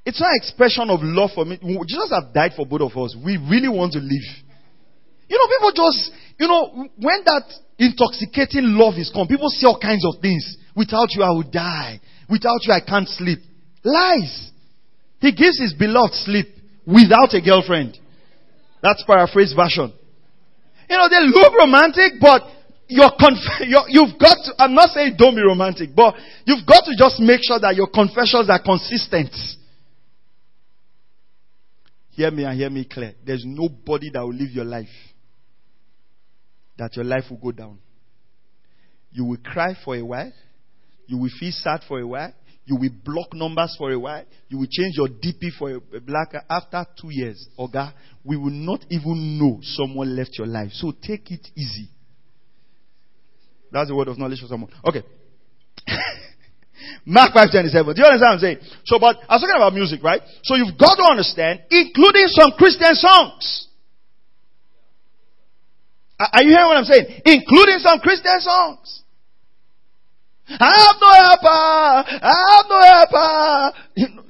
It's 0.05 0.20
not 0.20 0.31
expression 0.35 0.90
of 0.90 1.01
love 1.03 1.31
for 1.35 1.44
me. 1.44 1.59
Jesus 1.59 2.11
has 2.11 2.33
died 2.35 2.53
for 2.57 2.66
both 2.66 2.81
of 2.83 2.96
us. 2.96 3.16
We 3.25 3.37
really 3.37 3.68
want 3.68 3.92
to 3.92 3.98
live. 3.98 4.29
You 5.29 5.38
know, 5.38 5.46
people 5.48 5.72
just, 5.72 6.12
you 6.38 6.48
know, 6.48 6.88
when 6.98 7.25
that 7.25 7.44
intoxicating 7.79 8.75
love 8.77 8.94
is 8.98 9.11
come, 9.14 9.27
people 9.29 9.48
say 9.48 9.66
all 9.66 9.79
kinds 9.79 10.05
of 10.05 10.20
things. 10.20 10.57
Without 10.74 11.08
you, 11.11 11.22
I 11.22 11.30
will 11.30 11.50
die. 11.50 12.00
Without 12.28 12.61
you, 12.62 12.72
I 12.72 12.80
can't 12.80 13.08
sleep. 13.08 13.38
Lies. 13.85 14.50
He 15.20 15.32
gives 15.32 15.58
his 15.61 15.74
beloved 15.74 16.14
sleep 16.14 16.46
without 16.87 17.35
a 17.35 17.40
girlfriend. 17.40 17.98
That's 18.82 19.04
paraphrase 19.06 19.52
version. 19.54 19.92
You 20.88 20.96
know, 20.96 21.08
they 21.08 21.24
look 21.26 21.52
romantic, 21.54 22.14
but 22.20 22.42
you're 22.88 23.12
conf- 23.18 23.61
you're, 23.66 23.88
you've 23.88 24.18
got 24.18 24.37
to, 24.44 24.54
I'm 24.58 24.74
not 24.74 24.90
saying 24.90 25.14
don't 25.16 25.35
be 25.35 25.42
romantic, 25.42 25.90
but 25.94 26.14
you've 26.44 26.66
got 26.66 26.85
to 26.85 26.96
just 26.96 27.20
make 27.20 27.40
sure 27.42 27.61
that 27.61 27.76
your 27.76 27.88
confessions 27.88 28.50
are 28.50 28.62
consistent. 28.62 29.35
Hear 32.11 32.30
me 32.30 32.44
and 32.44 32.58
hear 32.58 32.68
me 32.70 32.85
clear. 32.85 33.14
There's 33.24 33.44
nobody 33.46 34.11
that 34.12 34.20
will 34.20 34.35
live 34.35 34.50
your 34.50 34.64
life 34.64 34.88
that 36.78 36.96
your 36.96 37.04
life 37.04 37.24
will 37.30 37.38
go 37.38 37.52
down. 37.52 37.78
You 39.12 39.24
will 39.24 39.38
cry 39.38 39.76
for 39.85 39.94
a 39.94 40.02
while. 40.02 40.32
You 41.12 41.18
will 41.18 41.31
feel 41.38 41.53
sad 41.53 41.83
for 41.87 42.01
a 42.01 42.07
while. 42.07 42.33
You 42.64 42.77
will 42.77 42.88
block 43.05 43.35
numbers 43.35 43.75
for 43.77 43.90
a 43.92 43.98
while. 43.98 44.25
You 44.48 44.57
will 44.57 44.66
change 44.70 44.96
your 44.96 45.09
DP 45.09 45.51
for 45.59 45.72
a, 45.72 46.01
black. 46.01 46.33
After 46.48 46.87
two 46.98 47.11
years, 47.11 47.51
Oga, 47.59 47.92
we 48.25 48.38
will 48.38 48.48
not 48.48 48.87
even 48.88 49.38
know 49.38 49.59
someone 49.62 50.16
left 50.16 50.38
your 50.38 50.46
life. 50.46 50.70
So 50.72 50.90
take 50.90 51.31
it 51.31 51.46
easy. 51.55 51.90
That's 53.70 53.90
the 53.90 53.94
word 53.94 54.09
of 54.09 54.18
knowledge 54.18 54.40
for 54.40 54.46
someone. 54.46 54.70
Okay. 54.88 55.03
Mark 57.05 57.35
5:27. 57.35 57.94
Do 57.94 58.01
you 58.01 58.09
understand 58.09 58.20
what 58.20 58.33
I'm 58.33 58.38
saying? 58.38 58.59
So, 58.87 58.98
but 58.98 59.18
I 59.29 59.35
was 59.35 59.42
talking 59.42 59.57
about 59.57 59.75
music, 59.75 60.03
right? 60.03 60.22
So 60.44 60.55
you've 60.55 60.79
got 60.79 60.94
to 60.96 61.05
understand, 61.11 61.61
including 61.70 62.29
some 62.29 62.53
Christian 62.57 62.94
songs. 62.94 63.68
Are 66.18 66.42
you 66.42 66.57
hearing 66.57 66.68
what 66.68 66.79
I'm 66.79 66.85
saying? 66.85 67.05
Including 67.27 67.81
some 67.81 67.98
Christian 67.98 68.40
songs. 68.40 69.03
I 70.48 70.72
have 70.85 70.96
no 71.00 71.12
helper. 71.12 71.62
I 72.22 72.35
have 72.50 72.66
no 72.68 72.81
helper. 72.83 74.22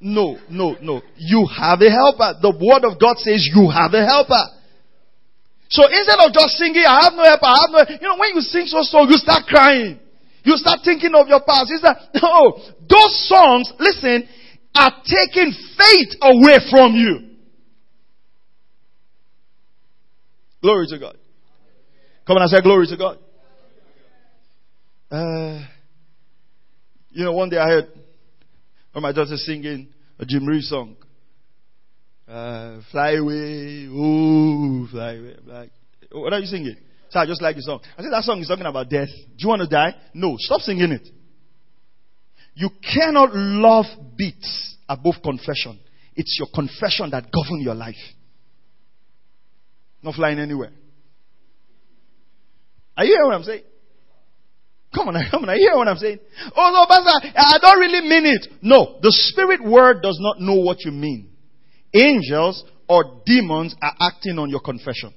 No, 0.00 0.38
no, 0.50 0.76
no. 0.82 1.02
You 1.16 1.46
have 1.46 1.80
a 1.80 1.90
helper. 1.90 2.38
The 2.40 2.52
word 2.52 2.84
of 2.84 3.00
God 3.00 3.16
says 3.18 3.48
you 3.54 3.70
have 3.70 3.94
a 3.94 4.04
helper. 4.04 4.44
So 5.68 5.82
instead 5.88 6.20
of 6.20 6.32
just 6.32 6.54
singing, 6.56 6.84
I 6.86 7.04
have 7.04 7.14
no 7.14 7.24
helper, 7.24 7.46
I 7.46 7.58
have 7.58 7.72
no, 7.72 7.80
you 7.90 8.06
know, 8.06 8.16
when 8.18 8.30
you 8.34 8.40
sing 8.40 8.66
so 8.66 8.82
song, 8.82 9.08
you 9.10 9.18
start 9.18 9.46
crying. 9.46 9.98
You 10.44 10.56
start 10.56 10.80
thinking 10.84 11.10
of 11.14 11.26
your 11.26 11.40
past. 11.42 11.72
Is 11.74 11.82
that, 11.82 12.14
no, 12.22 12.54
those 12.86 13.14
songs, 13.26 13.72
listen, 13.80 14.28
are 14.76 14.92
taking 15.02 15.50
faith 15.76 16.14
away 16.22 16.58
from 16.70 16.94
you. 16.94 17.34
Glory 20.62 20.86
to 20.88 20.98
God. 20.98 21.16
Come 22.26 22.36
on, 22.36 22.42
I 22.42 22.46
say 22.46 22.60
glory 22.62 22.86
to 22.86 22.96
God. 22.96 23.18
Uh, 25.10 25.64
you 27.10 27.24
know, 27.24 27.32
one 27.32 27.48
day 27.48 27.58
I 27.58 27.66
heard 27.68 27.88
my 28.94 29.12
daughter 29.12 29.36
singing 29.36 29.88
a 30.18 30.24
Jim 30.24 30.46
Reeves 30.46 30.68
song. 30.68 30.96
Uh, 32.26 32.80
fly 32.90 33.12
away, 33.12 33.86
oh, 33.90 34.88
fly 34.90 35.12
away. 35.12 35.36
Like, 35.46 35.70
what 36.10 36.32
are 36.32 36.40
you 36.40 36.46
singing? 36.46 36.76
So 37.10 37.20
I 37.20 37.26
just 37.26 37.40
like 37.40 37.54
the 37.54 37.62
song. 37.62 37.80
I 37.96 38.02
said 38.02 38.12
that 38.12 38.24
song 38.24 38.40
is 38.40 38.48
talking 38.48 38.66
about 38.66 38.90
death. 38.90 39.08
Do 39.08 39.36
you 39.38 39.48
want 39.48 39.62
to 39.62 39.68
die? 39.68 39.94
No, 40.12 40.34
stop 40.38 40.60
singing 40.60 40.90
it. 40.90 41.08
You 42.54 42.70
cannot 42.82 43.34
love 43.34 43.86
beats 44.16 44.76
above 44.88 45.16
confession. 45.22 45.78
It's 46.16 46.36
your 46.38 46.48
confession 46.52 47.10
that 47.10 47.30
governs 47.30 47.62
your 47.62 47.74
life. 47.74 47.94
Not 50.02 50.14
flying 50.14 50.38
anywhere. 50.38 50.72
Are 52.96 53.04
you 53.04 53.12
hearing 53.12 53.26
what 53.26 53.34
I'm 53.34 53.42
saying? 53.44 53.62
Come 54.96 55.08
on, 55.08 55.14
come 55.30 55.44
on, 55.44 55.54
you 55.58 55.68
hear 55.68 55.76
what 55.76 55.88
I'm 55.88 55.98
saying? 55.98 56.18
Oh 56.56 56.70
no, 56.72 56.86
Pastor, 56.88 57.28
I 57.36 57.58
don't 57.60 57.78
really 57.78 58.00
mean 58.08 58.24
it. 58.24 58.48
No, 58.62 58.98
the 59.02 59.12
spirit 59.12 59.62
word 59.62 60.00
does 60.00 60.16
not 60.20 60.40
know 60.40 60.54
what 60.54 60.84
you 60.84 60.90
mean. 60.90 61.28
Angels 61.92 62.64
or 62.88 63.20
demons 63.26 63.76
are 63.82 63.92
acting 64.00 64.38
on 64.38 64.48
your 64.48 64.60
confession. 64.60 65.12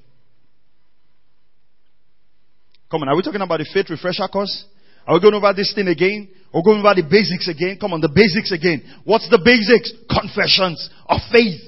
Come 2.92 3.04
on, 3.04 3.10
are 3.10 3.16
we 3.16 3.22
talking 3.22 3.42
about 3.42 3.60
the 3.60 3.70
faith 3.74 3.90
refresher 3.90 4.28
course? 4.28 4.66
Are 5.08 5.14
we 5.16 5.22
going 5.22 5.34
over 5.34 5.54
this 5.54 5.74
thing 5.74 5.88
again? 5.88 6.30
Or 6.52 6.64
going 6.64 6.80
over 6.80 6.94
the 6.96 7.08
basics 7.08 7.48
again? 7.48 7.78
Come 7.80 7.94
on, 7.94 8.02
the 8.02 8.10
basics 8.10 8.52
again. 8.52 8.82
What's 9.06 9.30
the 9.30 9.40
basics? 9.40 9.94
Confessions 10.10 10.90
of 11.08 11.22
faith. 11.32 11.62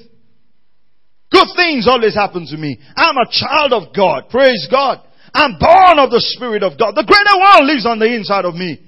Good 1.30 1.48
things 1.56 1.88
always 1.88 2.14
happen 2.14 2.44
to 2.46 2.56
me. 2.58 2.78
I'm 2.94 3.16
a 3.16 3.30
child 3.30 3.72
of 3.72 3.94
God. 3.94 4.28
Praise 4.28 4.68
God. 4.70 5.00
I'm 5.34 5.56
born 5.58 5.96
of 5.98 6.12
the 6.12 6.20
Spirit 6.36 6.62
of 6.62 6.78
God. 6.78 6.92
The 6.92 7.08
greater 7.08 7.36
one 7.40 7.66
lives 7.66 7.86
on 7.86 7.98
the 7.98 8.06
inside 8.06 8.44
of 8.44 8.54
me. 8.54 8.78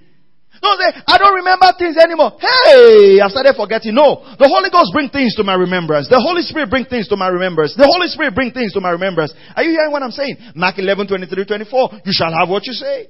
Don't 0.61 0.81
say, 0.81 1.03
I 1.09 1.19
don't 1.19 1.35
remember 1.35 1.69
things 1.77 1.97
anymore. 2.01 2.41
Hey, 2.41 3.21
I 3.21 3.29
started 3.29 3.53
forgetting. 3.53 3.93
No. 3.93 4.25
The 4.41 4.49
Holy 4.49 4.73
Ghost 4.73 4.97
bring 4.97 5.13
things 5.13 5.37
to 5.37 5.45
my 5.45 5.55
remembrance. 5.55 6.09
The 6.09 6.21
Holy 6.21 6.41
Spirit 6.41 6.71
bring 6.71 6.85
things 6.87 7.09
to 7.09 7.17
my 7.17 7.29
remembrance. 7.29 7.77
The 7.77 7.85
Holy 7.85 8.09
Spirit 8.09 8.35
bring 8.35 8.53
things 8.53 8.73
to 8.73 8.81
my 8.81 8.91
remembrance. 8.97 9.33
Are 9.57 9.63
you 9.63 9.77
hearing 9.77 9.93
what 9.93 10.03
I'm 10.03 10.15
saying? 10.15 10.37
Mark 10.55 10.79
11, 10.79 11.09
23, 11.09 11.45
24. 11.45 11.91
You 12.05 12.13
shall 12.17 12.33
have 12.33 12.49
what 12.49 12.65
you 12.65 12.73
say. 12.73 13.09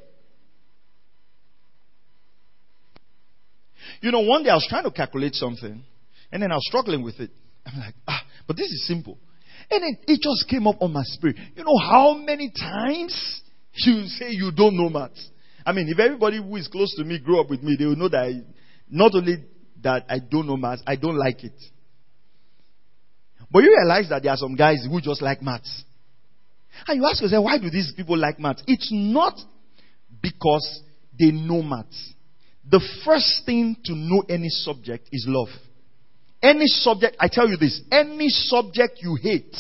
You 4.01 4.11
know, 4.11 4.21
one 4.21 4.43
day 4.43 4.51
I 4.51 4.55
was 4.55 4.67
trying 4.69 4.85
to 4.85 4.91
calculate 4.91 5.35
something, 5.35 5.83
and 6.31 6.43
then 6.43 6.51
I 6.51 6.57
was 6.57 6.67
struggling 6.67 7.03
with 7.03 7.21
it. 7.21 7.31
I'm 7.65 7.79
like, 7.79 7.95
ah, 8.07 8.23
but 8.47 8.57
this 8.57 8.67
is 8.67 8.87
simple. 8.87 9.19
And 9.71 9.83
then 9.83 9.99
it 10.07 10.21
just 10.21 10.49
came 10.49 10.67
up 10.67 10.77
on 10.81 10.93
my 10.93 11.03
spirit. 11.05 11.37
You 11.57 11.65
know 11.65 11.79
how 11.79 12.15
many 12.15 12.51
times 12.51 13.43
you 13.75 14.07
say 14.07 14.31
you 14.31 14.53
don't 14.55 14.77
know 14.77 14.89
maths? 14.89 15.31
I 15.67 15.73
mean, 15.73 15.89
if 15.89 15.99
everybody 15.99 16.39
who 16.39 16.57
is 16.57 16.69
close 16.69 16.95
to 16.97 17.05
me 17.05 17.19
grew 17.19 17.41
up 17.41 17.49
with 17.49 17.63
me, 17.63 17.77
they 17.79 17.87
will 17.87 17.97
know 17.97 18.09
that 18.09 18.19
I, 18.19 18.43
not 18.91 19.15
only 19.15 19.45
that 19.83 20.05
I 20.09 20.19
don't 20.19 20.47
know 20.47 20.57
maths, 20.57 20.83
I 20.87 20.97
don't 20.97 21.17
like 21.17 21.43
it. 21.43 21.55
But 23.51 23.63
you 23.63 23.75
realize 23.79 24.09
that 24.11 24.23
there 24.23 24.33
are 24.33 24.37
some 24.37 24.57
guys 24.57 24.85
who 24.89 25.01
just 25.01 25.23
like 25.23 25.41
maths. 25.41 25.85
And 26.87 27.01
you 27.01 27.07
ask 27.09 27.23
yourself, 27.23 27.45
why 27.45 27.59
do 27.59 27.71
these 27.71 27.93
people 27.97 28.19
like 28.19 28.39
maths? 28.39 28.63
It's 28.67 28.91
not 28.93 29.35
because 30.21 30.83
they 31.19 31.31
know 31.31 31.63
maths. 31.63 32.15
The 32.69 32.81
first 33.05 33.43
thing 33.47 33.77
to 33.85 33.95
know 33.95 34.25
any 34.29 34.49
subject 34.49 35.09
is 35.13 35.25
love. 35.29 35.49
Any 36.45 36.67
subject, 36.67 37.17
I 37.19 37.29
tell 37.33 37.49
you 37.49 37.57
this, 37.57 37.81
any 37.91 38.29
subject 38.29 38.99
you 39.01 39.17
hate, 39.21 39.57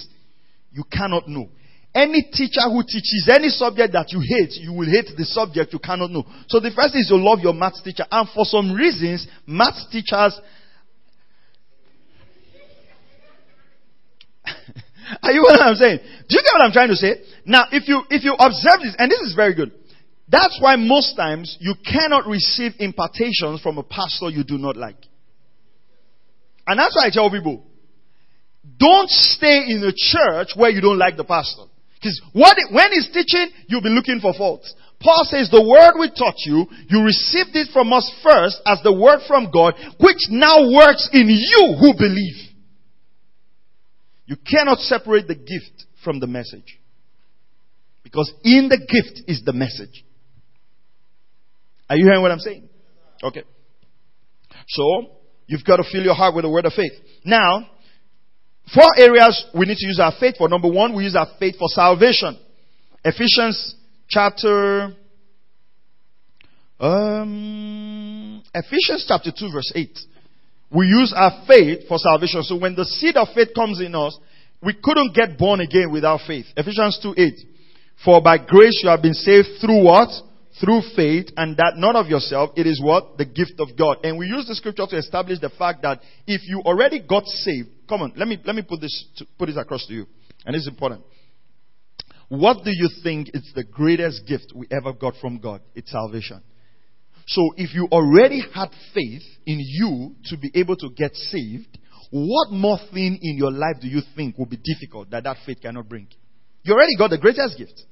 you 0.71 0.85
cannot 0.93 1.27
know. 1.27 1.49
Any 1.95 2.29
teacher 2.31 2.61
who 2.69 2.83
teaches 2.83 3.27
any 3.33 3.49
subject 3.49 3.95
that 3.95 4.13
you 4.13 4.21
hate, 4.21 4.53
you 4.61 4.73
will 4.75 4.91
hate 4.91 5.17
the 5.17 5.25
subject 5.25 5.73
you 5.73 5.79
cannot 5.79 6.11
know. 6.11 6.25
So 6.49 6.61
the 6.61 6.71
first 6.77 6.95
is 6.95 7.09
you 7.09 7.17
love 7.17 7.39
your 7.41 7.55
math 7.55 7.83
teacher. 7.83 8.05
And 8.11 8.29
for 8.35 8.45
some 8.45 8.75
reasons, 8.75 9.27
math 9.47 9.91
teachers 9.91 10.39
Are 15.23 15.33
you 15.33 15.43
what 15.43 15.61
I'm 15.63 15.77
saying? 15.77 15.99
Do 16.29 16.37
you 16.37 16.43
get 16.43 16.53
what 16.53 16.67
I'm 16.67 16.73
trying 16.73 16.89
to 16.89 16.97
say? 16.97 17.17
Now, 17.47 17.65
if 17.73 17.89
you, 17.89 18.03
if 18.11 18.25
you 18.25 18.35
observe 18.35 18.83
this, 18.83 18.95
and 18.99 19.11
this 19.11 19.21
is 19.21 19.35
very 19.35 19.55
good. 19.55 19.73
That's 20.29 20.59
why 20.61 20.77
most 20.77 21.17
times 21.17 21.57
you 21.61 21.75
cannot 21.83 22.27
receive 22.27 22.73
impartations 22.79 23.63
from 23.63 23.79
a 23.79 23.83
pastor 23.83 24.29
you 24.29 24.45
do 24.45 24.59
not 24.59 24.77
like. 24.77 24.97
And 26.67 26.79
that's 26.79 26.97
why 26.97 27.07
I 27.07 27.11
tell 27.11 27.31
people, 27.31 27.65
don't 28.79 29.11
stay 29.11 29.65
in 29.69 29.83
a 29.85 29.93
church 29.95 30.57
where 30.57 30.71
you 30.71 30.81
don't 30.81 30.99
like 30.99 31.17
the 31.17 31.25
pastor. 31.25 31.65
Because 31.95 32.21
when 32.33 32.93
he's 32.93 33.09
teaching, 33.13 33.49
you'll 33.67 33.83
be 33.83 33.91
looking 33.91 34.21
for 34.21 34.33
faults. 34.35 34.75
Paul 35.01 35.25
says 35.25 35.51
the 35.51 35.63
word 35.63 36.01
we 36.01 36.09
taught 36.11 36.37
you, 36.47 36.67
you 36.89 37.05
received 37.05 37.55
it 37.55 37.69
from 37.73 37.93
us 37.93 38.11
first 38.23 38.61
as 38.65 38.81
the 38.83 38.93
word 38.93 39.21
from 39.27 39.51
God, 39.53 39.75
which 40.01 40.29
now 40.31 40.71
works 40.71 41.09
in 41.13 41.29
you 41.29 41.77
who 41.79 41.93
believe. 41.93 42.37
You 44.27 44.37
cannot 44.37 44.79
separate 44.79 45.29
the 45.29 45.35
gift 45.35 45.85
from 46.03 46.21
the 46.21 46.27
message. 46.27 46.79
Because 48.03 48.33
in 48.43 48.69
the 48.69 48.79
gift 48.79 49.29
is 49.29 49.43
the 49.45 49.53
message. 49.53 50.05
Are 51.89 51.97
you 51.97 52.05
hearing 52.05 52.23
what 52.23 52.31
I'm 52.31 52.39
saying? 52.39 52.69
Okay. 53.23 53.43
So, 54.69 55.14
you've 55.47 55.65
got 55.65 55.77
to 55.77 55.85
fill 55.91 56.03
your 56.03 56.15
heart 56.15 56.35
with 56.35 56.45
the 56.45 56.51
word 56.51 56.67
of 56.67 56.73
faith. 56.73 56.93
Now, 57.25 57.67
Four 58.73 58.89
areas 58.97 59.47
we 59.55 59.67
need 59.67 59.77
to 59.77 59.87
use 59.87 60.01
our 60.01 60.13
faith 60.19 60.37
for. 60.39 60.49
Number 60.49 60.71
one, 60.71 60.95
we 60.95 61.05
use 61.05 61.17
our 61.17 61.29
faith 61.39 61.57
for 61.59 61.69
salvation. 61.69 62.39
Ephesians 63.05 63.75
chapter, 64.09 64.95
um, 66.81 68.43
Ephesians 68.55 69.05
chapter 69.07 69.31
2 69.37 69.53
verse 69.53 69.73
8. 69.75 69.99
We 70.71 70.87
use 70.87 71.13
our 71.15 71.45
faith 71.47 71.87
for 71.87 71.99
salvation. 71.99 72.43
So 72.43 72.57
when 72.57 72.75
the 72.75 72.87
seed 72.87 73.17
of 73.17 73.29
faith 73.35 73.49
comes 73.55 73.81
in 73.81 73.95
us, 73.95 74.19
we 74.63 74.75
couldn't 74.83 75.15
get 75.15 75.37
born 75.37 75.61
again 75.61 75.93
without 75.93 76.21
faith. 76.27 76.47
Ephesians 76.57 76.99
2 77.03 77.15
8. 77.19 77.35
For 78.03 78.23
by 78.23 78.39
grace 78.39 78.81
you 78.83 78.89
have 78.89 79.03
been 79.03 79.15
saved 79.15 79.61
through 79.61 79.85
what? 79.85 80.09
Through 80.61 80.83
faith 80.95 81.27
and 81.37 81.57
that 81.57 81.75
not 81.77 81.97
of 81.97 82.07
yourself. 82.07 82.51
It 82.57 82.67
is 82.67 82.81
what? 82.83 83.19
The 83.19 83.25
gift 83.25 83.55
of 83.59 83.77
God. 83.77 83.99
And 84.05 84.19
we 84.19 84.27
use 84.27 84.47
the 84.47 84.55
scripture 84.55 84.87
to 84.89 84.97
establish 84.97 85.41
the 85.41 85.51
fact 85.51 85.83
that 85.83 86.01
if 86.27 86.43
you 86.47 86.61
already 86.61 87.01
got 87.01 87.25
saved, 87.27 87.69
come 87.89 88.03
on, 88.03 88.13
let 88.17 88.29
me, 88.29 88.39
let 88.45 88.55
me 88.55 88.63
put 88.63 88.81
this, 88.81 89.25
put 89.39 89.47
this 89.47 89.57
across 89.57 89.87
to 89.87 89.95
you. 89.95 90.07
And 90.47 90.55
it's 90.55 90.69
important. 90.69 91.03
What 92.29 92.65
do 92.65 92.71
you 92.73 92.89
think 93.03 93.31
is 93.35 93.53
the 93.55 93.65
greatest 93.65 94.27
gift 94.27 94.53
we 94.55 94.67
ever 94.71 94.93
got 94.93 95.15
from 95.21 95.39
God? 95.39 95.61
It's 95.75 95.91
salvation. 95.91 96.43
So 97.27 97.43
if 97.57 97.75
you 97.75 97.89
already 97.91 98.43
had 98.55 98.69
faith 98.93 99.23
in 99.47 99.59
you 99.59 100.15
to 100.27 100.37
be 100.37 100.51
able 100.55 100.77
to 100.77 100.91
get 100.91 101.15
saved, 101.15 101.79
what 102.11 102.51
more 102.51 102.79
thing 102.93 103.19
in 103.21 103.37
your 103.37 103.51
life 103.51 103.77
do 103.81 103.89
you 103.89 104.01
think 104.15 104.39
will 104.39 104.47
be 104.47 104.59
difficult 104.63 105.11
that 105.11 105.25
that 105.25 105.39
faith 105.45 105.59
cannot 105.61 105.89
bring? 105.89 106.07
You 106.63 106.75
already 106.75 106.97
got 106.97 107.11
the 107.11 107.19
greatest 107.19 107.59
gift. 107.59 107.83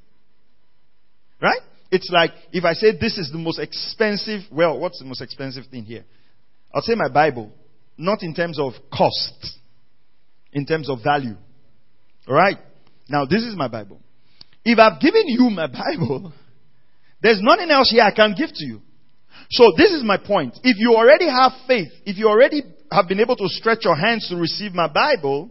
Right? 1.40 1.60
It's 1.92 2.08
like 2.10 2.30
if 2.52 2.64
I 2.64 2.72
say 2.72 2.96
this 2.98 3.18
is 3.18 3.30
the 3.30 3.38
most 3.38 3.58
expensive, 3.58 4.40
well, 4.50 4.80
what's 4.80 4.98
the 4.98 5.04
most 5.04 5.20
expensive 5.20 5.66
thing 5.70 5.84
here? 5.84 6.04
I'll 6.74 6.80
say 6.80 6.94
my 6.94 7.10
Bible, 7.12 7.52
not 7.98 8.22
in 8.22 8.34
terms 8.34 8.58
of 8.58 8.72
cost, 8.90 9.58
in 10.54 10.64
terms 10.64 10.88
of 10.88 11.00
value. 11.04 11.36
Alright? 12.26 12.56
Now, 13.10 13.26
this 13.26 13.42
is 13.42 13.54
my 13.54 13.68
Bible. 13.68 14.00
If 14.64 14.78
I've 14.78 15.02
given 15.02 15.24
you 15.26 15.50
my 15.50 15.66
Bible, 15.98 16.32
there's 17.20 17.40
nothing 17.42 17.70
else 17.70 17.90
here 17.90 18.04
I 18.04 18.10
can 18.10 18.34
give 18.38 18.48
to 18.54 18.64
you. 18.64 18.80
So 19.50 19.72
this 19.76 19.92
is 19.92 20.02
my 20.02 20.16
point. 20.16 20.58
If 20.62 20.78
you 20.78 20.94
already 20.94 21.28
have 21.28 21.52
faith, 21.66 21.88
if 22.06 22.16
you 22.16 22.26
already 22.26 22.62
have 22.90 23.06
been 23.06 23.20
able 23.20 23.36
to 23.36 23.48
stretch 23.48 23.84
your 23.84 23.96
hands 23.96 24.30
to 24.30 24.36
receive 24.36 24.72
my 24.72 24.88
Bible, 24.88 25.50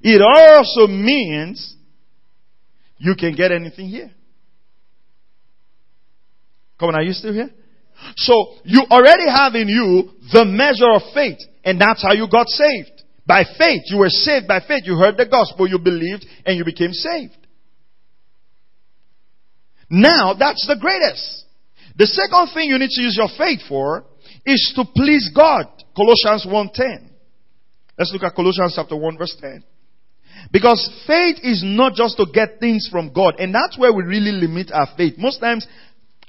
it 0.00 0.22
also 0.22 0.86
means 0.86 1.74
you 2.98 3.16
can 3.18 3.34
get 3.34 3.50
anything 3.50 3.88
here. 3.88 4.12
Come 6.78 6.90
on, 6.90 6.94
are 6.96 7.02
you 7.02 7.12
still 7.12 7.32
here? 7.32 7.50
So 8.16 8.54
you 8.64 8.82
already 8.90 9.28
have 9.28 9.54
in 9.54 9.68
you 9.68 10.10
the 10.32 10.44
measure 10.44 10.90
of 10.92 11.14
faith, 11.14 11.38
and 11.64 11.80
that's 11.80 12.02
how 12.02 12.12
you 12.12 12.28
got 12.30 12.48
saved. 12.48 13.02
By 13.26 13.44
faith, 13.56 13.82
you 13.86 13.98
were 13.98 14.10
saved 14.10 14.46
by 14.46 14.60
faith. 14.60 14.82
You 14.84 14.96
heard 14.96 15.16
the 15.16 15.26
gospel, 15.26 15.66
you 15.66 15.78
believed, 15.78 16.26
and 16.44 16.58
you 16.58 16.64
became 16.64 16.92
saved. 16.92 17.36
Now, 19.88 20.34
that's 20.34 20.66
the 20.66 20.76
greatest. 20.78 21.44
The 21.96 22.06
second 22.06 22.52
thing 22.52 22.68
you 22.68 22.78
need 22.78 22.90
to 22.90 23.02
use 23.02 23.16
your 23.16 23.28
faith 23.38 23.60
for 23.68 24.04
is 24.44 24.72
to 24.76 24.84
please 24.94 25.30
God. 25.34 25.66
Colossians 25.96 26.46
1.10. 26.46 27.10
Let's 27.96 28.12
look 28.12 28.24
at 28.24 28.34
Colossians 28.34 28.74
chapter 28.74 28.96
1 28.96 29.16
verse 29.16 29.36
10. 29.40 29.62
Because 30.50 30.90
faith 31.06 31.38
is 31.42 31.62
not 31.64 31.94
just 31.94 32.16
to 32.16 32.26
get 32.32 32.60
things 32.60 32.88
from 32.90 33.12
God, 33.12 33.36
and 33.38 33.54
that's 33.54 33.78
where 33.78 33.92
we 33.92 34.02
really 34.02 34.32
limit 34.32 34.70
our 34.72 34.88
faith. 34.96 35.14
Most 35.16 35.38
times, 35.38 35.66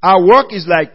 our 0.06 0.24
work 0.24 0.54
is 0.54 0.68
like, 0.68 0.92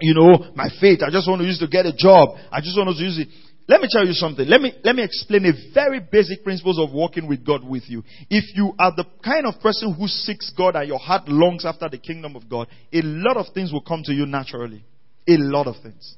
you 0.00 0.14
know, 0.14 0.52
my 0.54 0.68
faith, 0.80 1.00
I 1.02 1.10
just 1.10 1.26
want 1.26 1.40
to 1.40 1.46
use 1.46 1.58
to 1.60 1.66
get 1.66 1.86
a 1.86 1.94
job. 1.96 2.36
I 2.50 2.60
just 2.60 2.76
want 2.76 2.94
to 2.94 3.02
use 3.02 3.18
it. 3.18 3.28
Let 3.68 3.80
me 3.80 3.88
tell 3.90 4.04
you 4.04 4.12
something. 4.12 4.46
Let 4.46 4.60
me, 4.60 4.74
let 4.84 4.94
me 4.94 5.02
explain 5.02 5.46
a 5.46 5.52
very 5.72 6.00
basic 6.00 6.44
principles 6.44 6.78
of 6.78 6.92
working 6.92 7.26
with 7.26 7.46
God 7.46 7.64
with 7.66 7.84
you. 7.86 8.02
If 8.28 8.54
you 8.54 8.74
are 8.78 8.92
the 8.94 9.06
kind 9.24 9.46
of 9.46 9.62
person 9.62 9.94
who 9.94 10.08
seeks 10.08 10.52
God 10.54 10.76
and 10.76 10.88
your 10.88 10.98
heart 10.98 11.26
longs 11.26 11.64
after 11.64 11.88
the 11.88 11.96
kingdom 11.96 12.36
of 12.36 12.50
God, 12.50 12.68
a 12.92 13.00
lot 13.02 13.38
of 13.38 13.46
things 13.54 13.72
will 13.72 13.80
come 13.80 14.02
to 14.04 14.12
you 14.12 14.26
naturally. 14.26 14.84
A 15.26 15.36
lot 15.38 15.66
of 15.66 15.76
things. 15.82 16.16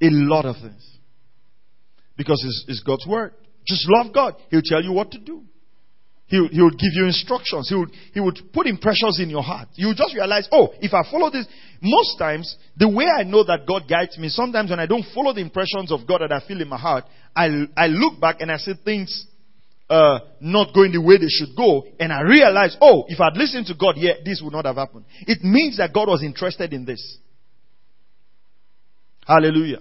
A 0.00 0.10
lot 0.10 0.44
of 0.44 0.56
things. 0.56 0.98
Because 2.16 2.40
it's, 2.46 2.64
it's 2.68 2.82
God's 2.82 3.06
word. 3.06 3.32
Just 3.66 3.88
love 3.88 4.14
God. 4.14 4.34
He'll 4.50 4.62
tell 4.62 4.84
you 4.84 4.92
what 4.92 5.10
to 5.12 5.18
do. 5.18 5.42
He, 6.26 6.46
he 6.48 6.62
would 6.62 6.78
give 6.78 6.92
you 6.94 7.04
instructions. 7.04 7.68
He 7.68 7.74
would, 7.74 7.90
he 8.12 8.20
would 8.20 8.38
put 8.52 8.66
impressions 8.66 9.20
in 9.20 9.28
your 9.28 9.42
heart. 9.42 9.68
You 9.74 9.94
just 9.94 10.14
realize, 10.14 10.48
oh, 10.50 10.72
if 10.80 10.94
I 10.94 11.02
follow 11.10 11.30
this, 11.30 11.46
most 11.82 12.18
times, 12.18 12.56
the 12.76 12.88
way 12.88 13.04
I 13.04 13.24
know 13.24 13.44
that 13.44 13.66
God 13.66 13.82
guides 13.88 14.16
me, 14.16 14.30
sometimes 14.30 14.70
when 14.70 14.80
I 14.80 14.86
don't 14.86 15.04
follow 15.14 15.34
the 15.34 15.42
impressions 15.42 15.92
of 15.92 16.06
God 16.06 16.22
that 16.22 16.32
I 16.32 16.46
feel 16.46 16.60
in 16.62 16.68
my 16.68 16.78
heart, 16.78 17.04
I, 17.36 17.66
I 17.76 17.88
look 17.88 18.20
back 18.20 18.36
and 18.40 18.50
I 18.50 18.56
see 18.56 18.72
things 18.84 19.26
uh, 19.90 20.20
not 20.40 20.74
going 20.74 20.92
the 20.92 21.00
way 21.00 21.18
they 21.18 21.28
should 21.28 21.54
go, 21.54 21.84
and 22.00 22.10
I 22.10 22.22
realize, 22.22 22.74
oh, 22.80 23.04
if 23.08 23.20
I'd 23.20 23.36
listened 23.36 23.66
to 23.66 23.74
God, 23.74 23.96
yeah, 23.98 24.14
this 24.24 24.40
would 24.42 24.52
not 24.52 24.64
have 24.64 24.76
happened. 24.76 25.04
It 25.26 25.42
means 25.42 25.76
that 25.76 25.92
God 25.92 26.08
was 26.08 26.22
interested 26.22 26.72
in 26.72 26.86
this. 26.86 27.18
Hallelujah. 29.26 29.80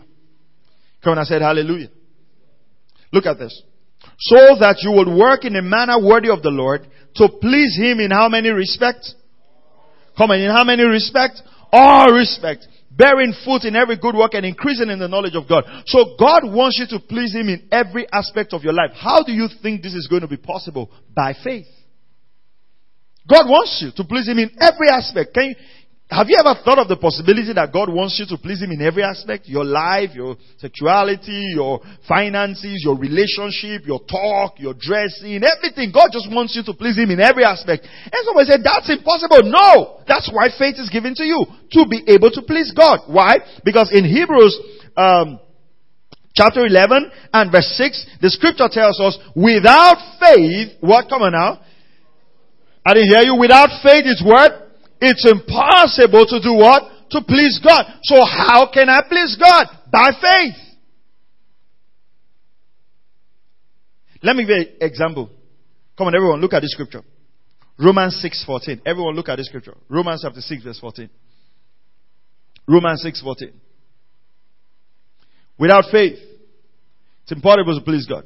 Come 1.04 1.14
on, 1.14 1.20
I 1.20 1.24
said 1.24 1.42
hallelujah. 1.42 1.90
Look 3.14 3.26
at 3.26 3.40
this 3.40 3.62
so 4.20 4.56
that 4.60 4.78
you 4.82 4.92
will 4.92 5.18
work 5.18 5.46
in 5.46 5.56
a 5.56 5.62
manner 5.62 6.00
worthy 6.00 6.30
of 6.30 6.42
the 6.42 6.50
Lord 6.50 6.88
to 7.16 7.30
please 7.42 7.78
Him 7.78 8.00
in 8.00 8.12
how 8.12 8.30
many 8.30 8.50
respects? 8.50 9.16
Come 10.18 10.32
on, 10.32 10.40
in 10.40 10.52
how 10.52 10.64
many 10.64 10.84
respects? 10.84 11.42
All 11.72 12.14
respect. 12.14 12.68
Bearing 12.92 13.34
fruit 13.44 13.64
in 13.64 13.76
every 13.76 13.98
good 13.98 14.16
work 14.16 14.36
and 14.36 14.46
increasing 14.46 14.90
in 14.90 15.00
the 15.00 15.08
knowledge 15.08 15.36
of 15.36 15.50
God. 15.50 15.64
So 15.88 16.16
God 16.20 16.44
wants 16.46 16.78
you 16.78 16.86
to 16.98 17.04
please 17.04 17.34
Him 17.34 17.50
in 17.50 17.68
every 17.72 18.06
aspect 18.12 18.54
of 18.54 18.64
your 18.64 18.74
life. 18.74 18.92
How 18.94 19.24
do 19.24 19.32
you 19.32 19.48
think 19.62 19.82
this 19.82 19.96
is 19.96 20.08
going 20.08 20.22
to 20.22 20.28
be 20.28 20.38
possible? 20.38 20.92
By 21.16 21.34
faith. 21.44 21.66
God 23.28 23.48
wants 23.48 23.82
you 23.82 23.92
to 23.96 24.08
please 24.08 24.28
Him 24.28 24.38
in 24.38 24.52
every 24.60 24.90
aspect. 24.90 25.34
Can 25.34 25.50
you, 25.50 25.56
have 26.12 26.28
you 26.30 26.38
ever 26.38 26.54
thought 26.62 26.78
of 26.78 26.88
the 26.92 27.00
possibility 27.00 27.54
that 27.58 27.74
God 27.74 27.90
wants 27.90 28.20
you 28.22 28.30
to 28.30 28.38
please 28.38 28.62
Him 28.62 28.70
in 28.70 28.86
every 28.86 29.02
aspect? 29.02 29.50
Your 29.50 29.66
life, 29.66 30.14
your 30.14 30.38
sexuality, 30.60 31.56
your 31.56 31.82
finances, 32.08 32.84
your 32.86 32.94
relationship, 33.00 33.88
your 33.88 33.98
talk, 34.06 34.60
your 34.60 34.76
dressing, 34.78 35.42
everything. 35.42 35.90
God 35.90 36.14
just 36.14 36.30
wants 36.30 36.54
you 36.54 36.62
to 36.70 36.74
please 36.78 37.00
Him 37.00 37.10
in 37.10 37.20
every 37.20 37.44
aspect. 37.44 37.88
And 37.88 38.22
somebody 38.30 38.46
said, 38.52 38.62
that's 38.62 38.92
impossible. 38.92 39.42
No! 39.50 40.06
That's 40.06 40.30
why 40.30 40.54
faith 40.54 40.78
is 40.78 40.92
given 40.94 41.16
to 41.18 41.26
you. 41.26 41.50
To 41.80 41.88
be 41.90 42.06
able 42.06 42.30
to 42.30 42.44
please 42.46 42.70
God. 42.76 43.10
Why? 43.10 43.42
Because 43.66 43.90
in 43.90 44.06
Hebrews, 44.06 44.54
um, 44.96 45.40
chapter 46.36 46.68
11 46.68 47.10
and 47.34 47.52
verse 47.52 47.74
6, 47.74 48.22
the 48.22 48.30
scripture 48.30 48.70
tells 48.70 49.00
us, 49.00 49.18
without 49.34 49.98
faith, 50.22 50.78
what? 50.82 51.10
Come 51.10 51.24
on 51.24 51.34
now. 51.34 51.64
I 52.86 52.94
didn't 52.94 53.10
hear 53.10 53.24
you. 53.24 53.40
Without 53.40 53.82
faith, 53.82 54.04
it's 54.06 54.22
what? 54.22 54.63
It's 55.06 55.28
impossible 55.30 56.26
to 56.28 56.40
do 56.40 56.54
what? 56.54 56.84
To 57.12 57.22
please 57.28 57.60
God. 57.62 57.84
So 58.04 58.24
how 58.24 58.72
can 58.74 58.88
I 58.88 59.02
please 59.08 59.36
God? 59.38 59.68
By 59.92 60.12
faith. 60.20 60.56
Let 64.22 64.38
me 64.38 64.44
give 64.46 64.56
you 64.56 64.62
an 64.62 64.68
example. 64.80 65.30
Come 65.98 66.08
on, 66.08 66.16
everyone, 66.16 66.40
look 66.40 66.54
at 66.54 66.62
this 66.62 66.72
scripture. 66.72 67.02
Romans 67.78 68.18
6 68.22 68.46
14. 68.46 68.82
Everyone 68.86 69.14
look 69.14 69.28
at 69.28 69.36
this 69.36 69.48
scripture. 69.48 69.76
Romans 69.90 70.22
chapter 70.24 70.40
6 70.40 70.64
verse 70.64 70.80
14. 70.80 71.10
Romans 72.66 73.02
6 73.02 73.22
14. 73.22 73.52
Without 75.60 75.84
faith, 75.92 76.18
it's 77.24 77.32
impossible 77.34 77.78
to 77.78 77.84
please 77.84 78.08
God. 78.08 78.24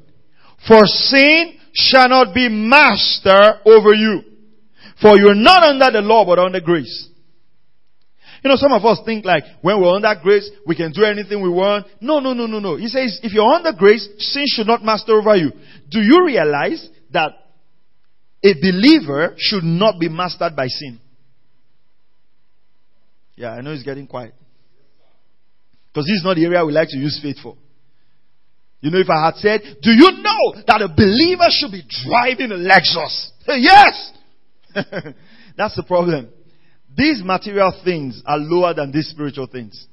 For 0.67 0.85
sin 0.85 1.57
shall 1.73 2.09
not 2.09 2.35
be 2.35 2.49
master 2.49 3.61
over 3.65 3.95
you. 3.95 4.26
For 5.01 5.17
you're 5.17 5.35
not 5.35 5.63
under 5.63 5.91
the 5.91 6.01
law, 6.01 6.25
but 6.25 6.39
under 6.39 6.59
grace. 6.59 7.09
You 8.43 8.49
know, 8.49 8.55
some 8.55 8.71
of 8.71 8.85
us 8.85 8.99
think 9.05 9.25
like 9.25 9.43
when 9.61 9.81
we're 9.81 9.95
under 9.95 10.13
grace, 10.21 10.49
we 10.65 10.75
can 10.75 10.91
do 10.91 11.03
anything 11.03 11.41
we 11.41 11.49
want. 11.49 11.87
No, 12.01 12.19
no, 12.19 12.33
no, 12.33 12.45
no, 12.45 12.59
no. 12.59 12.75
He 12.75 12.87
says, 12.87 13.19
if 13.23 13.33
you're 13.33 13.51
under 13.51 13.73
grace, 13.73 14.07
sin 14.19 14.45
should 14.47 14.67
not 14.67 14.83
master 14.83 15.13
over 15.13 15.35
you. 15.35 15.51
Do 15.89 15.99
you 15.99 16.25
realize 16.25 16.87
that 17.11 17.31
a 18.43 18.53
believer 18.53 19.33
should 19.37 19.63
not 19.63 19.99
be 19.99 20.09
mastered 20.09 20.55
by 20.55 20.67
sin? 20.67 20.99
Yeah, 23.35 23.51
I 23.51 23.61
know 23.61 23.73
he's 23.73 23.83
getting 23.83 24.07
quiet. 24.07 24.33
Because 25.91 26.05
this 26.05 26.17
is 26.17 26.23
not 26.23 26.35
the 26.35 26.45
area 26.45 26.65
we 26.65 26.73
like 26.73 26.89
to 26.89 26.97
use 26.97 27.19
faith 27.21 27.37
for. 27.41 27.55
You 28.81 28.91
know, 28.91 28.99
if 28.99 29.09
I 29.09 29.25
had 29.25 29.35
said, 29.37 29.61
do 29.81 29.91
you 29.91 30.11
know 30.21 30.61
that 30.67 30.81
a 30.81 30.87
believer 30.87 31.49
should 31.49 31.71
be 31.71 31.83
driving 32.05 32.51
a 32.51 32.55
Lexus? 32.55 33.29
yes! 33.47 34.13
That's 35.57 35.75
the 35.75 35.83
problem. 35.83 36.29
These 36.95 37.21
material 37.23 37.73
things 37.83 38.21
are 38.25 38.37
lower 38.37 38.73
than 38.73 38.91
these 38.91 39.09
spiritual 39.09 39.47
things. 39.47 39.87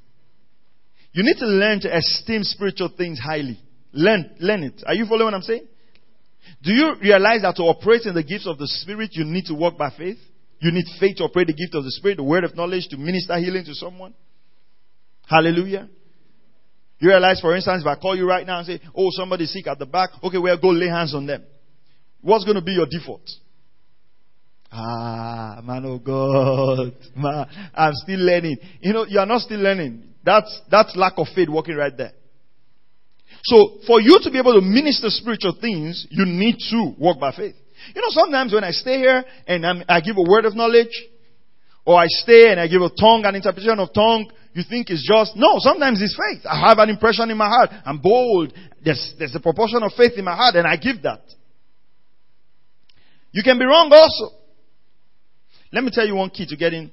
You 1.13 1.23
need 1.23 1.37
to 1.39 1.47
learn 1.47 1.81
to 1.81 1.97
esteem 1.97 2.43
spiritual 2.43 2.91
things 2.97 3.21
highly. 3.21 3.59
Learn, 3.93 4.35
learn 4.41 4.65
it. 4.65 4.83
Are 4.87 4.95
you 4.95 5.07
following 5.07 5.27
what 5.27 5.35
I'm 5.35 5.43
saying? 5.43 5.67
Do 6.63 6.73
you 6.73 6.95
realize 7.01 7.43
that 7.43 7.57
to 7.57 7.63
operate 7.63 8.03
in 8.05 8.15
the 8.15 8.23
gifts 8.23 8.47
of 8.47 8.59
the 8.59 8.67
Spirit, 8.67 9.11
you 9.13 9.25
need 9.25 9.45
to 9.47 9.55
walk 9.55 9.79
by 9.79 9.91
faith? 9.97 10.19
You 10.59 10.73
need 10.73 10.87
faith 10.99 11.17
to 11.19 11.25
operate 11.25 11.49
the 11.49 11.55
gift 11.55 11.75
of 11.75 11.85
the 11.85 11.91
Spirit, 11.91 12.17
the 12.17 12.25
word 12.25 12.45
of 12.45 12.57
knowledge 12.57 12.89
to 12.91 12.97
minister 12.97 13.39
healing 13.39 13.65
to 13.65 13.75
someone? 13.75 14.15
Hallelujah. 15.29 15.89
You 16.99 17.09
realize, 17.09 17.41
for 17.41 17.55
instance, 17.55 17.83
if 17.83 17.87
I 17.87 17.97
call 17.97 18.17
you 18.17 18.27
right 18.27 18.47
now 18.47 18.59
and 18.59 18.67
say, 18.67 18.81
oh, 18.97 19.09
somebody's 19.11 19.53
sick 19.53 19.67
at 19.67 19.79
the 19.79 19.87
back, 19.87 20.11
okay, 20.23 20.39
well, 20.39 20.57
go 20.61 20.69
lay 20.69 20.89
hands 20.89 21.15
on 21.15 21.27
them. 21.27 21.45
What's 22.23 22.45
going 22.45 22.57
to 22.57 22.63
be 22.63 22.73
your 22.73 22.87
default? 22.87 23.29
Ah, 24.77 25.61
man 25.63 25.85
of 25.85 26.03
God. 26.03 26.93
Man, 27.17 27.47
I'm 27.75 27.93
still 27.95 28.19
learning. 28.19 28.57
You 28.81 28.93
know, 28.93 29.07
you 29.07 29.21
are 29.21 29.27
not 29.27 29.43
still 29.43 29.61
learning. 29.61 30.03
That's, 30.25 30.63
that's 30.69 30.97
lack 30.97 31.13
of 31.17 31.29
faith 31.35 31.49
working 31.49 31.77
right 31.77 31.97
there. 31.97 32.13
So, 33.45 33.79
for 33.87 34.01
you 34.01 34.19
to 34.23 34.31
be 34.31 34.39
able 34.39 34.55
to 34.55 34.61
minister 34.61 35.11
spiritual 35.11 35.57
things, 35.61 36.07
you 36.11 36.25
need 36.27 36.57
to 36.71 36.95
walk 36.99 37.21
by 37.21 37.31
faith. 37.31 37.55
You 37.95 38.01
know, 38.01 38.09
sometimes 38.11 38.53
when 38.53 38.65
I 38.65 38.71
stay 38.71 38.99
here 38.99 39.23
and 39.47 39.65
I'm, 39.65 39.83
i 39.89 40.01
give 40.01 40.17
a 40.17 40.29
word 40.29 40.45
of 40.45 40.57
knowledge, 40.57 40.91
Or 41.85 42.01
I 42.01 42.07
stay 42.09 42.51
and 42.51 42.59
I 42.59 42.67
give 42.67 42.81
a 42.81 42.89
tongue, 42.89 43.23
an 43.27 43.35
interpretation 43.35 43.79
of 43.79 43.93
tongue. 43.93 44.31
You 44.55 44.63
think 44.69 44.89
it's 44.89 45.07
just, 45.07 45.37
no, 45.37 45.59
sometimes 45.59 46.01
it's 46.01 46.17
faith. 46.17 46.45
I 46.47 46.69
have 46.69 46.79
an 46.79 46.89
impression 46.89 47.31
in 47.31 47.37
my 47.37 47.49
heart. 47.49 47.71
I'm 47.85 47.99
bold. 47.99 48.55
There's, 48.83 49.15
there's 49.19 49.35
a 49.35 49.41
proportion 49.41 49.83
of 49.83 49.93
faith 49.97 50.13
in 50.17 50.25
my 50.25 50.35
heart 50.35 50.55
and 50.55 50.67
I 50.67 50.77
give 50.77 51.03
that. 51.03 51.23
You 53.33 53.43
can 53.43 53.59
be 53.59 53.65
wrong 53.65 53.91
also. 53.93 54.44
Let 55.75 55.83
me 55.83 55.91
tell 55.93 56.07
you 56.07 56.15
one 56.15 56.31
key 56.31 56.47
to 56.47 56.57
getting, 56.57 56.93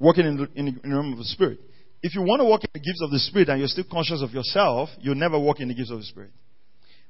working 0.00 0.24
in 0.24 0.36
the, 0.38 0.48
in 0.54 0.80
the, 0.82 0.88
realm 0.88 1.12
of 1.12 1.18
the 1.18 1.24
Spirit. 1.24 1.58
If 2.02 2.14
you 2.14 2.22
want 2.22 2.40
to 2.40 2.46
walk 2.46 2.64
in 2.64 2.70
the 2.72 2.80
gifts 2.80 3.02
of 3.02 3.10
the 3.10 3.18
Spirit 3.18 3.50
and 3.50 3.58
you're 3.58 3.68
still 3.68 3.84
conscious 3.90 4.22
of 4.22 4.30
yourself, 4.30 4.88
you'll 4.98 5.14
never 5.14 5.38
walk 5.38 5.60
in 5.60 5.68
the 5.68 5.74
gifts 5.74 5.90
of 5.90 5.98
the 5.98 6.04
Spirit. 6.04 6.30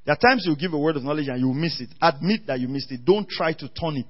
There 0.04 0.12
are 0.12 0.18
times 0.18 0.44
you 0.44 0.56
give 0.56 0.72
a 0.72 0.78
word 0.78 0.96
of 0.96 1.04
knowledge 1.04 1.28
and 1.28 1.38
you 1.38 1.54
miss 1.54 1.80
it. 1.80 1.90
Admit 2.02 2.48
that 2.48 2.58
you 2.58 2.66
missed 2.66 2.90
it. 2.90 3.04
Don't 3.04 3.28
try 3.28 3.52
to 3.52 3.68
turn 3.68 3.96
it. 3.96 4.06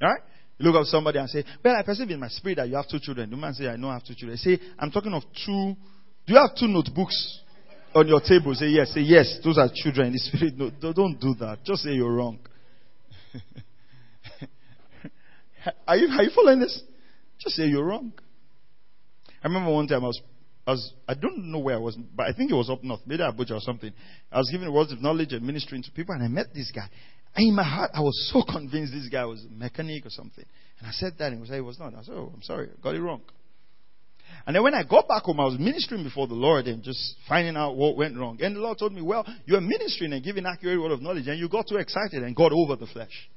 Alright? 0.00 0.22
You 0.58 0.70
look 0.70 0.80
at 0.80 0.86
somebody 0.86 1.18
and 1.18 1.28
say, 1.28 1.44
Well, 1.62 1.74
I 1.76 1.82
perceive 1.82 2.08
in 2.10 2.20
my 2.20 2.28
spirit 2.28 2.56
that 2.56 2.68
you 2.68 2.76
have 2.76 2.88
two 2.88 3.00
children. 3.00 3.30
The 3.30 3.36
man 3.36 3.54
say, 3.54 3.66
I 3.66 3.76
know 3.76 3.88
I 3.88 3.94
have 3.94 4.04
two 4.04 4.14
children. 4.14 4.38
Say, 4.38 4.60
I'm 4.78 4.92
talking 4.92 5.12
of 5.12 5.24
two. 5.44 5.74
Do 6.24 6.34
you 6.34 6.38
have 6.38 6.54
two 6.56 6.68
notebooks 6.68 7.40
on 7.94 8.06
your 8.06 8.20
table? 8.20 8.54
Say 8.54 8.68
yes. 8.68 8.94
Say 8.94 9.00
yes. 9.00 9.40
Those 9.42 9.58
are 9.58 9.68
children 9.74 10.06
in 10.08 10.12
the 10.12 10.18
spirit. 10.22 10.54
No, 10.56 10.70
don't 10.92 11.20
do 11.20 11.34
that. 11.40 11.64
Just 11.64 11.82
say 11.82 11.90
you're 11.90 12.12
wrong. 12.12 12.38
are 15.86 15.96
you 15.96 16.08
are 16.08 16.22
you 16.22 16.30
following 16.34 16.60
this? 16.60 16.82
Just 17.38 17.56
say 17.56 17.64
you're 17.64 17.84
wrong. 17.84 18.12
I 19.42 19.46
remember 19.46 19.72
one 19.72 19.86
time 19.86 20.04
I 20.04 20.08
was 20.08 20.20
I 20.66 20.70
was 20.72 20.92
I 21.08 21.14
don't 21.14 21.50
know 21.50 21.58
where 21.58 21.76
I 21.76 21.78
was, 21.78 21.96
but 22.14 22.26
I 22.26 22.32
think 22.32 22.50
it 22.50 22.54
was 22.54 22.70
up 22.70 22.82
north, 22.84 23.00
maybe 23.06 23.22
Abuja 23.22 23.52
or 23.52 23.60
something. 23.60 23.92
I 24.30 24.38
was 24.38 24.50
giving 24.50 24.72
words 24.72 24.92
of 24.92 25.00
knowledge 25.00 25.32
and 25.32 25.46
ministering 25.46 25.82
to 25.82 25.90
people, 25.92 26.14
and 26.14 26.22
I 26.22 26.28
met 26.28 26.52
this 26.54 26.70
guy. 26.74 26.88
And 27.34 27.48
in 27.48 27.54
my 27.54 27.62
heart, 27.62 27.90
I 27.94 28.00
was 28.00 28.30
so 28.32 28.42
convinced 28.42 28.92
this 28.92 29.08
guy 29.08 29.24
was 29.24 29.44
a 29.44 29.54
mechanic 29.54 30.06
or 30.06 30.10
something. 30.10 30.44
And 30.78 30.88
I 30.88 30.92
said 30.92 31.12
that, 31.18 31.32
and 31.32 31.36
he 31.36 31.40
was 31.40 31.50
like, 31.50 31.62
was 31.62 31.78
not. 31.78 31.94
I 31.94 32.02
said, 32.02 32.14
oh, 32.14 32.32
I'm 32.34 32.42
sorry, 32.42 32.68
got 32.82 32.94
it 32.94 33.00
wrong. 33.00 33.22
And 34.46 34.56
then 34.56 34.62
when 34.62 34.74
I 34.74 34.82
got 34.82 35.08
back 35.08 35.22
home, 35.22 35.40
I 35.40 35.44
was 35.44 35.58
ministering 35.58 36.04
before 36.04 36.26
the 36.26 36.34
Lord 36.34 36.66
and 36.66 36.82
just 36.82 37.16
finding 37.28 37.56
out 37.56 37.76
what 37.76 37.96
went 37.96 38.16
wrong. 38.16 38.38
And 38.40 38.56
the 38.56 38.60
Lord 38.60 38.78
told 38.78 38.92
me, 38.92 39.02
well, 39.02 39.26
you 39.46 39.56
are 39.56 39.60
ministering 39.60 40.12
and 40.12 40.22
giving 40.22 40.46
accurate 40.46 40.80
word 40.80 40.92
of 40.92 41.02
knowledge, 41.02 41.26
and 41.26 41.38
you 41.38 41.48
got 41.48 41.66
too 41.68 41.76
excited 41.76 42.22
and 42.22 42.34
got 42.34 42.52
over 42.52 42.76
the 42.76 42.86
flesh. 42.86 43.30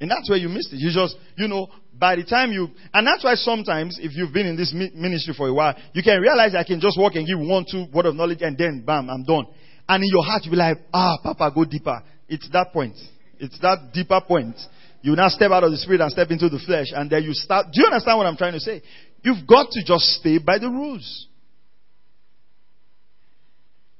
And 0.00 0.10
that's 0.10 0.28
where 0.28 0.38
you 0.38 0.48
missed 0.48 0.72
it. 0.72 0.76
You 0.76 0.90
just, 0.92 1.16
you 1.38 1.48
know, 1.48 1.68
by 1.98 2.16
the 2.16 2.24
time 2.24 2.52
you, 2.52 2.68
and 2.92 3.06
that's 3.06 3.24
why 3.24 3.34
sometimes, 3.34 3.98
if 4.00 4.12
you've 4.14 4.32
been 4.32 4.46
in 4.46 4.56
this 4.56 4.72
ministry 4.74 5.34
for 5.36 5.48
a 5.48 5.54
while, 5.54 5.74
you 5.94 6.02
can 6.02 6.20
realize 6.20 6.54
I 6.54 6.64
can 6.64 6.80
just 6.80 6.98
walk 6.98 7.14
and 7.14 7.26
give 7.26 7.38
one, 7.38 7.64
two 7.70 7.86
word 7.92 8.06
of 8.06 8.14
knowledge 8.14 8.42
and 8.42 8.58
then 8.58 8.84
bam, 8.84 9.08
I'm 9.08 9.24
done. 9.24 9.46
And 9.88 10.04
in 10.04 10.10
your 10.10 10.24
heart, 10.24 10.42
you'll 10.44 10.52
be 10.52 10.58
like, 10.58 10.78
ah, 10.92 11.16
Papa, 11.22 11.50
go 11.54 11.64
deeper. 11.64 12.02
It's 12.28 12.48
that 12.50 12.72
point. 12.72 12.96
It's 13.38 13.58
that 13.60 13.92
deeper 13.94 14.20
point. 14.20 14.56
You 15.00 15.14
now 15.14 15.28
step 15.28 15.50
out 15.50 15.64
of 15.64 15.70
the 15.70 15.78
spirit 15.78 16.00
and 16.00 16.10
step 16.10 16.30
into 16.30 16.48
the 16.48 16.58
flesh, 16.66 16.88
and 16.92 17.08
then 17.08 17.22
you 17.22 17.32
start. 17.32 17.66
Do 17.72 17.80
you 17.80 17.86
understand 17.86 18.18
what 18.18 18.26
I'm 18.26 18.36
trying 18.36 18.54
to 18.54 18.60
say? 18.60 18.82
You've 19.22 19.46
got 19.46 19.70
to 19.70 19.84
just 19.84 20.04
stay 20.20 20.38
by 20.38 20.58
the 20.58 20.68
rules. 20.68 21.28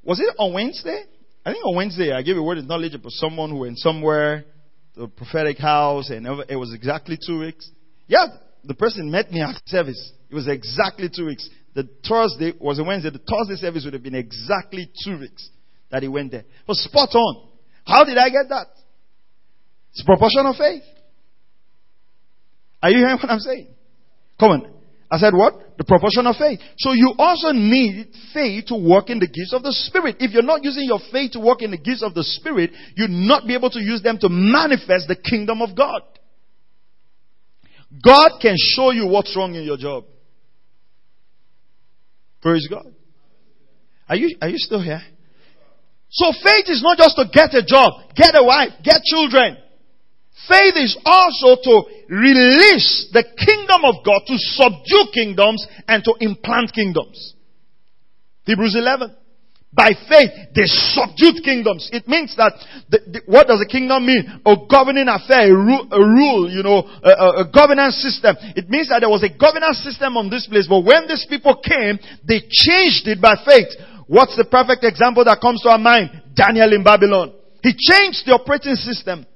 Was 0.03 0.21
it 0.21 0.35
on 0.39 0.53
Wednesday? 0.53 1.05
I 1.45 1.53
think 1.53 1.65
on 1.65 1.77
Wednesday 1.77 2.13
I 2.13 2.23
gave 2.23 2.37
a 2.37 2.43
word 2.43 2.59
of 2.59 2.67
knowledge 2.67 2.95
about 2.95 3.13
someone 3.13 3.51
who 3.51 3.59
went 3.59 3.79
somewhere, 3.79 4.45
the 4.97 5.09
prophetic 5.09 5.59
house, 5.59 6.11
and 6.11 6.27
it 6.49 6.57
was 6.57 6.73
exactly 6.73 7.19
two 7.25 7.41
weeks. 7.41 7.71
Yeah, 8.07 8.27
the 8.65 8.75
person 8.75 9.11
met 9.11 9.31
me 9.31 9.43
at 9.43 9.61
service. 9.67 10.13
It 10.31 10.35
was 10.35 10.49
exactly 10.49 11.11
two 11.15 11.27
weeks. 11.27 11.49
The 11.75 11.89
Thursday 12.09 12.55
was 12.59 12.79
a 12.79 12.85
Wednesday. 12.85 13.11
The 13.11 13.19
Thursday 13.19 13.57
service 13.57 13.85
would 13.85 13.93
have 13.93 14.03
been 14.03 14.15
exactly 14.15 14.91
two 15.05 15.19
weeks 15.19 15.51
that 15.91 16.03
he 16.03 16.09
went 16.09 16.31
there. 16.31 16.41
It 16.41 16.69
was 16.69 16.83
spot 16.83 17.15
on. 17.15 17.49
How 17.87 18.05
did 18.05 18.17
I 18.17 18.31
get 18.31 18.49
that? 18.49 18.69
It's 19.93 20.03
proportion 20.03 20.47
of 20.47 20.57
faith. 20.57 20.83
Are 22.83 22.91
you 22.91 22.99
hearing 22.99 23.17
what 23.17 23.31
I'm 23.31 23.39
saying? 23.41 23.69
Come 24.39 24.51
on. 24.51 24.76
I 25.11 25.19
said 25.19 25.35
what? 25.35 25.79
The 25.79 25.85
proportion 25.85 26.27
of 26.27 26.37
faith. 26.37 26.59
So 26.79 26.93
you 26.93 27.15
also 27.19 27.53
need 27.53 28.09
faith 28.35 28.67
to 28.67 28.77
work 28.77 29.09
in 29.09 29.21
the 29.21 29.29
gifts 29.29 29.53
of 29.53 29.63
the 29.63 29.73
Spirit. 29.73 30.17
If 30.19 30.33
you're 30.33 30.43
not 30.43 30.65
using 30.65 30.85
your 30.85 30.99
faith 31.13 31.33
to 31.33 31.41
work 31.41 31.63
in 31.63 31.71
the 31.71 31.79
gifts 31.79 32.03
of 32.03 32.15
the 32.15 32.25
Spirit, 32.25 32.71
you'll 32.97 33.09
not 33.09 33.47
be 33.47 33.55
able 33.55 33.71
to 33.71 33.81
use 33.81 34.03
them 34.03 34.19
to 34.19 34.29
manifest 34.29 35.07
the 35.07 35.17
kingdom 35.17 35.63
of 35.63 35.77
God. 35.77 36.03
God 38.05 38.41
can 38.43 38.57
show 38.59 38.91
you 38.91 39.07
what's 39.07 39.35
wrong 39.37 39.55
in 39.55 39.63
your 39.63 39.77
job. 39.77 40.05
Praise 42.43 42.67
God. 42.69 42.87
Are 44.09 44.17
you, 44.17 44.37
are 44.41 44.49
you 44.49 44.59
still 44.59 44.83
here? 44.83 45.03
So 46.11 46.33
faith 46.43 46.67
is 46.69 46.83
not 46.83 46.99
just 46.99 47.17
to 47.17 47.27
get 47.33 47.55
a 47.55 47.65
job, 47.65 47.93
get 48.15 48.35
a 48.35 48.45
wife, 48.45 48.71
get 48.83 49.03
children. 49.03 49.57
Faith 50.49 50.75
is 50.77 50.99
also 51.05 51.61
to 51.63 51.96
release 52.09 53.09
the 53.13 53.25
kingdom 53.37 53.85
of 53.85 54.05
God 54.05 54.23
to 54.27 54.37
subdue 54.39 55.11
kingdoms 55.13 55.67
and 55.89 56.03
to 56.05 56.15
implant 56.21 56.73
kingdoms. 56.73 57.35
Hebrews 58.45 58.77
11. 58.77 59.15
By 59.77 59.93
faith, 60.09 60.31
they 60.55 60.65
subdued 60.65 61.45
kingdoms. 61.45 61.91
It 61.93 62.09
means 62.09 62.35
that, 62.37 62.57
the, 62.89 62.99
the, 63.13 63.21
what 63.27 63.47
does 63.47 63.61
a 63.61 63.69
kingdom 63.69 64.07
mean? 64.07 64.25
A 64.47 64.57
governing 64.71 65.05
affair, 65.05 65.53
a 65.53 65.55
rule, 65.55 65.85
a 65.93 66.01
rule 66.01 66.49
you 66.49 66.63
know, 66.63 66.81
a, 66.81 67.45
a, 67.45 67.51
governance 67.53 68.01
system. 68.01 68.37
It 68.57 68.71
means 68.71 68.89
that 68.89 69.01
there 69.01 69.13
was 69.13 69.21
a 69.21 69.29
governance 69.29 69.85
system 69.85 70.17
on 70.17 70.31
this 70.31 70.47
place, 70.49 70.65
but 70.65 70.81
when 70.81 71.05
these 71.07 71.27
people 71.29 71.61
came, 71.61 71.99
they 72.25 72.41
changed 72.49 73.05
it 73.05 73.21
by 73.21 73.37
faith. 73.45 73.69
What's 74.07 74.39
the 74.39 74.49
perfect 74.49 74.81
example 74.81 75.25
that 75.29 75.43
comes 75.43 75.61
to 75.63 75.69
our 75.69 75.83
mind? 75.83 76.23
Daniel 76.33 76.73
in 76.73 76.83
Babylon. 76.83 77.35
He 77.61 77.77
changed 77.77 78.25
the 78.25 78.33
operating 78.33 78.77
system 78.77 79.27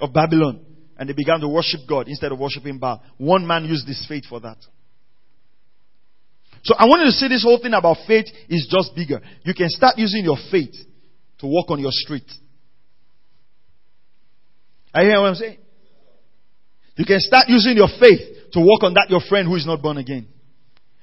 of 0.00 0.14
Babylon 0.14 0.71
and 1.02 1.08
they 1.08 1.14
began 1.14 1.40
to 1.40 1.48
worship 1.48 1.80
God 1.88 2.06
instead 2.06 2.30
of 2.30 2.38
worshiping 2.38 2.78
Baal. 2.78 3.02
One 3.18 3.44
man 3.44 3.64
used 3.64 3.88
his 3.88 4.06
faith 4.06 4.22
for 4.28 4.38
that. 4.38 4.58
So 6.62 6.76
I 6.78 6.84
want 6.84 7.00
you 7.00 7.06
to 7.06 7.12
see 7.12 7.26
this 7.26 7.42
whole 7.42 7.58
thing 7.60 7.74
about 7.74 7.96
faith 8.06 8.26
is 8.48 8.68
just 8.70 8.94
bigger. 8.94 9.20
You 9.42 9.52
can 9.52 9.68
start 9.68 9.98
using 9.98 10.22
your 10.22 10.36
faith 10.52 10.72
to 11.40 11.46
walk 11.48 11.70
on 11.70 11.80
your 11.80 11.90
street. 11.90 12.30
Are 14.94 15.02
you 15.02 15.08
hearing 15.08 15.22
what 15.22 15.28
I'm 15.30 15.34
saying? 15.34 15.58
You 16.94 17.04
can 17.04 17.18
start 17.18 17.48
using 17.48 17.76
your 17.76 17.88
faith 17.98 18.52
to 18.52 18.60
walk 18.60 18.84
on 18.84 18.94
that 18.94 19.06
your 19.10 19.22
friend 19.28 19.48
who 19.48 19.56
is 19.56 19.66
not 19.66 19.82
born 19.82 19.96
again. 19.96 20.28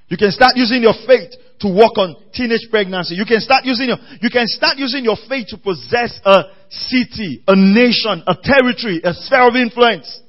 You 0.08 0.16
can 0.16 0.32
start 0.32 0.54
using 0.56 0.82
your 0.82 0.96
faith 1.06 1.34
to 1.60 1.68
walk 1.68 1.98
on 1.98 2.16
teenage 2.34 2.72
pregnancy. 2.72 3.16
You 3.16 3.26
can 3.26 3.42
start 3.42 3.66
using 3.66 3.90
your, 3.90 3.98
you 4.22 4.30
can 4.30 4.48
start 4.48 4.78
using 4.78 5.04
your 5.04 5.18
faith 5.28 5.48
to 5.50 5.58
possess 5.58 6.22
a 6.24 6.44
city, 6.70 7.44
a 7.48 7.56
nation, 7.56 8.24
a 8.28 8.36
territory, 8.42 9.02
a 9.04 9.14
sphere 9.14 9.48
of 9.48 9.56
influence. 9.56 10.22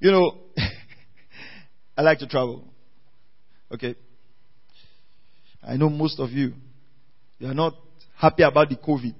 You 0.00 0.10
know, 0.12 0.38
I 1.96 2.02
like 2.02 2.18
to 2.18 2.26
travel. 2.26 2.64
Okay. 3.72 3.94
I 5.62 5.76
know 5.76 5.90
most 5.90 6.18
of 6.18 6.30
you, 6.30 6.54
you 7.38 7.48
are 7.48 7.54
not 7.54 7.74
happy 8.16 8.42
about 8.42 8.68
the 8.70 8.76
COVID. 8.76 9.14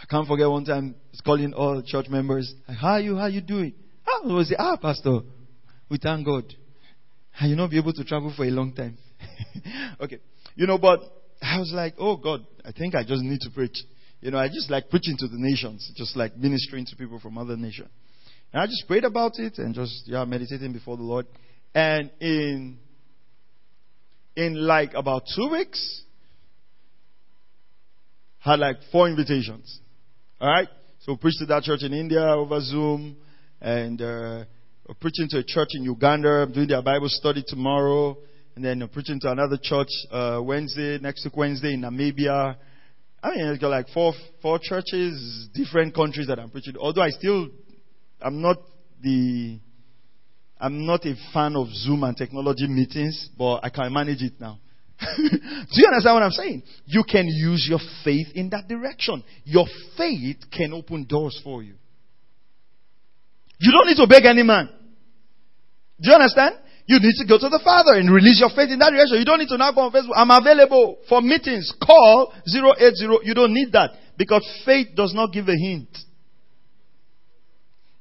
I 0.00 0.06
can't 0.06 0.28
forget 0.28 0.48
one 0.48 0.64
time, 0.64 0.94
I 1.12 1.18
calling 1.24 1.54
all 1.54 1.82
church 1.84 2.08
members. 2.08 2.54
How 2.66 2.92
are 2.92 3.00
you? 3.00 3.16
How 3.16 3.22
are 3.22 3.28
you 3.30 3.40
doing? 3.40 3.74
How 4.04 4.22
was 4.24 4.50
it? 4.50 4.56
Ah, 4.58 4.76
Pastor, 4.76 5.20
we 5.88 5.98
thank 5.98 6.24
God 6.24 6.44
and 7.40 7.50
you 7.50 7.56
not 7.56 7.70
be 7.70 7.78
able 7.78 7.92
to 7.92 8.04
travel 8.04 8.32
for 8.36 8.44
a 8.44 8.50
long 8.50 8.72
time. 8.72 8.98
okay. 10.00 10.18
You 10.56 10.66
know, 10.66 10.78
but 10.78 11.00
I 11.40 11.58
was 11.58 11.72
like, 11.74 11.94
oh 11.98 12.16
God, 12.16 12.44
I 12.64 12.72
think 12.72 12.94
I 12.94 13.02
just 13.02 13.22
need 13.22 13.40
to 13.40 13.50
preach. 13.50 13.76
You 14.20 14.32
know, 14.32 14.38
I 14.38 14.48
just 14.48 14.70
like 14.70 14.90
preaching 14.90 15.16
to 15.18 15.28
the 15.28 15.38
nations, 15.38 15.92
just 15.96 16.16
like 16.16 16.36
ministering 16.36 16.84
to 16.86 16.96
people 16.96 17.20
from 17.20 17.38
other 17.38 17.56
nations. 17.56 17.88
And 18.52 18.62
I 18.62 18.66
just 18.66 18.86
prayed 18.86 19.04
about 19.04 19.38
it 19.38 19.58
and 19.58 19.74
just, 19.74 20.02
yeah, 20.06 20.24
meditating 20.24 20.72
before 20.72 20.96
the 20.96 21.02
Lord. 21.02 21.26
And 21.74 22.10
in, 22.20 22.78
in 24.34 24.66
like 24.66 24.94
about 24.94 25.22
two 25.36 25.48
weeks, 25.50 26.02
had 28.38 28.58
like 28.58 28.76
four 28.90 29.08
invitations. 29.08 29.80
Alright? 30.40 30.68
So 31.00 31.16
preached 31.16 31.38
to 31.40 31.46
that 31.46 31.62
church 31.62 31.82
in 31.82 31.92
India 31.92 32.22
over 32.22 32.60
Zoom 32.60 33.16
and, 33.60 34.00
uh, 34.00 34.44
preaching 35.00 35.28
to 35.30 35.38
a 35.38 35.44
church 35.44 35.68
in 35.74 35.82
Uganda. 35.82 36.28
I'm 36.28 36.52
doing 36.52 36.68
their 36.68 36.82
Bible 36.82 37.08
study 37.08 37.44
tomorrow. 37.46 38.16
And 38.58 38.64
then 38.64 38.82
I'm 38.82 38.88
preaching 38.88 39.20
to 39.20 39.30
another 39.30 39.56
church 39.62 39.86
uh, 40.10 40.40
Wednesday, 40.42 40.98
next 40.98 41.24
week 41.24 41.36
Wednesday 41.36 41.74
in 41.74 41.82
Namibia. 41.82 42.56
I 43.22 43.30
mean, 43.30 43.46
it's 43.46 43.60
got 43.60 43.68
like 43.68 43.86
four, 43.94 44.12
four 44.42 44.58
churches, 44.60 45.48
different 45.54 45.94
countries 45.94 46.26
that 46.26 46.40
I'm 46.40 46.50
preaching. 46.50 46.74
Although 46.76 47.02
I 47.02 47.10
still, 47.10 47.50
I'm 48.20 48.42
not 48.42 48.56
the, 49.00 49.60
I'm 50.60 50.84
not 50.86 51.06
a 51.06 51.14
fan 51.32 51.54
of 51.54 51.68
Zoom 51.68 52.02
and 52.02 52.16
technology 52.16 52.66
meetings, 52.66 53.30
but 53.38 53.60
I 53.62 53.70
can 53.70 53.92
manage 53.92 54.22
it 54.22 54.40
now. 54.40 54.58
Do 55.16 55.22
you 55.22 55.86
understand 55.86 56.14
what 56.14 56.24
I'm 56.24 56.32
saying? 56.32 56.64
You 56.84 57.04
can 57.08 57.26
use 57.28 57.64
your 57.70 57.78
faith 58.02 58.26
in 58.34 58.50
that 58.50 58.66
direction. 58.66 59.22
Your 59.44 59.66
faith 59.96 60.38
can 60.50 60.72
open 60.72 61.04
doors 61.04 61.40
for 61.44 61.62
you. 61.62 61.74
You 63.60 63.70
don't 63.70 63.86
need 63.86 64.02
to 64.02 64.08
beg 64.08 64.24
any 64.24 64.42
man. 64.42 64.68
Do 66.00 66.10
you 66.10 66.14
understand? 66.16 66.56
You 66.88 66.96
need 67.04 67.20
to 67.20 67.28
go 67.28 67.36
to 67.36 67.52
the 67.52 67.60
Father 67.60 68.00
and 68.00 68.08
release 68.08 68.40
your 68.40 68.48
faith 68.48 68.72
in 68.72 68.80
that 68.80 68.96
direction. 68.96 69.20
You 69.20 69.28
don't 69.28 69.44
need 69.44 69.52
to 69.52 69.60
now 69.60 69.76
go 69.76 69.84
on 69.84 69.92
Facebook. 69.92 70.16
I'm 70.16 70.32
available 70.32 70.96
for 71.04 71.20
meetings. 71.20 71.68
Call 71.76 72.32
080. 72.48 73.28
You 73.28 73.36
don't 73.36 73.52
need 73.52 73.76
that 73.76 73.92
because 74.16 74.40
faith 74.64 74.96
does 74.96 75.12
not 75.12 75.28
give 75.30 75.52
a 75.52 75.54
hint. 75.54 75.92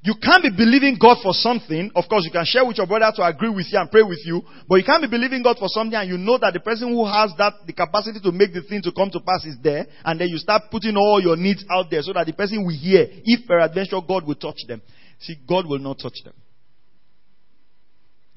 You 0.07 0.15
can't 0.23 0.39
be 0.39 0.55
believing 0.55 0.95
God 0.95 1.17
for 1.19 1.35
something. 1.35 1.91
Of 1.91 2.07
course, 2.07 2.23
you 2.23 2.31
can 2.31 2.47
share 2.47 2.63
with 2.63 2.77
your 2.79 2.87
brother 2.87 3.11
to 3.19 3.27
agree 3.27 3.51
with 3.51 3.67
you 3.67 3.75
and 3.75 3.91
pray 3.91 4.07
with 4.07 4.23
you, 4.23 4.39
but 4.63 4.79
you 4.79 4.87
can't 4.87 5.03
be 5.03 5.11
believing 5.11 5.43
God 5.43 5.59
for 5.59 5.67
something 5.67 5.99
and 5.99 6.07
you 6.07 6.17
know 6.17 6.37
that 6.39 6.55
the 6.55 6.63
person 6.63 6.87
who 6.87 7.03
has 7.03 7.35
that, 7.37 7.67
the 7.67 7.73
capacity 7.75 8.23
to 8.23 8.31
make 8.31 8.53
the 8.53 8.63
thing 8.63 8.79
to 8.87 8.95
come 8.95 9.11
to 9.11 9.19
pass 9.19 9.43
is 9.43 9.59
there, 9.61 9.83
and 10.05 10.15
then 10.15 10.29
you 10.29 10.37
start 10.37 10.71
putting 10.71 10.95
all 10.95 11.19
your 11.19 11.35
needs 11.35 11.65
out 11.69 11.91
there 11.91 11.99
so 12.03 12.13
that 12.13 12.25
the 12.25 12.31
person 12.31 12.63
will 12.63 12.71
hear 12.71 13.03
if 13.03 13.45
peradventure 13.45 13.99
God 13.99 14.23
will 14.23 14.39
touch 14.39 14.63
them. 14.65 14.81
See, 15.19 15.35
God 15.43 15.67
will 15.67 15.79
not 15.83 15.99
touch 15.99 16.23
them. 16.23 16.35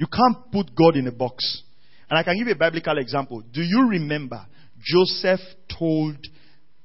You 0.00 0.06
can't 0.06 0.50
put 0.50 0.74
God 0.74 0.96
in 0.96 1.06
a 1.08 1.12
box. 1.12 1.62
And 2.08 2.18
I 2.18 2.22
can 2.22 2.38
give 2.38 2.46
you 2.46 2.54
a 2.54 2.56
biblical 2.56 2.96
example. 2.96 3.42
Do 3.52 3.60
you 3.60 3.86
remember 3.90 4.46
Joseph 4.80 5.40
told 5.78 6.16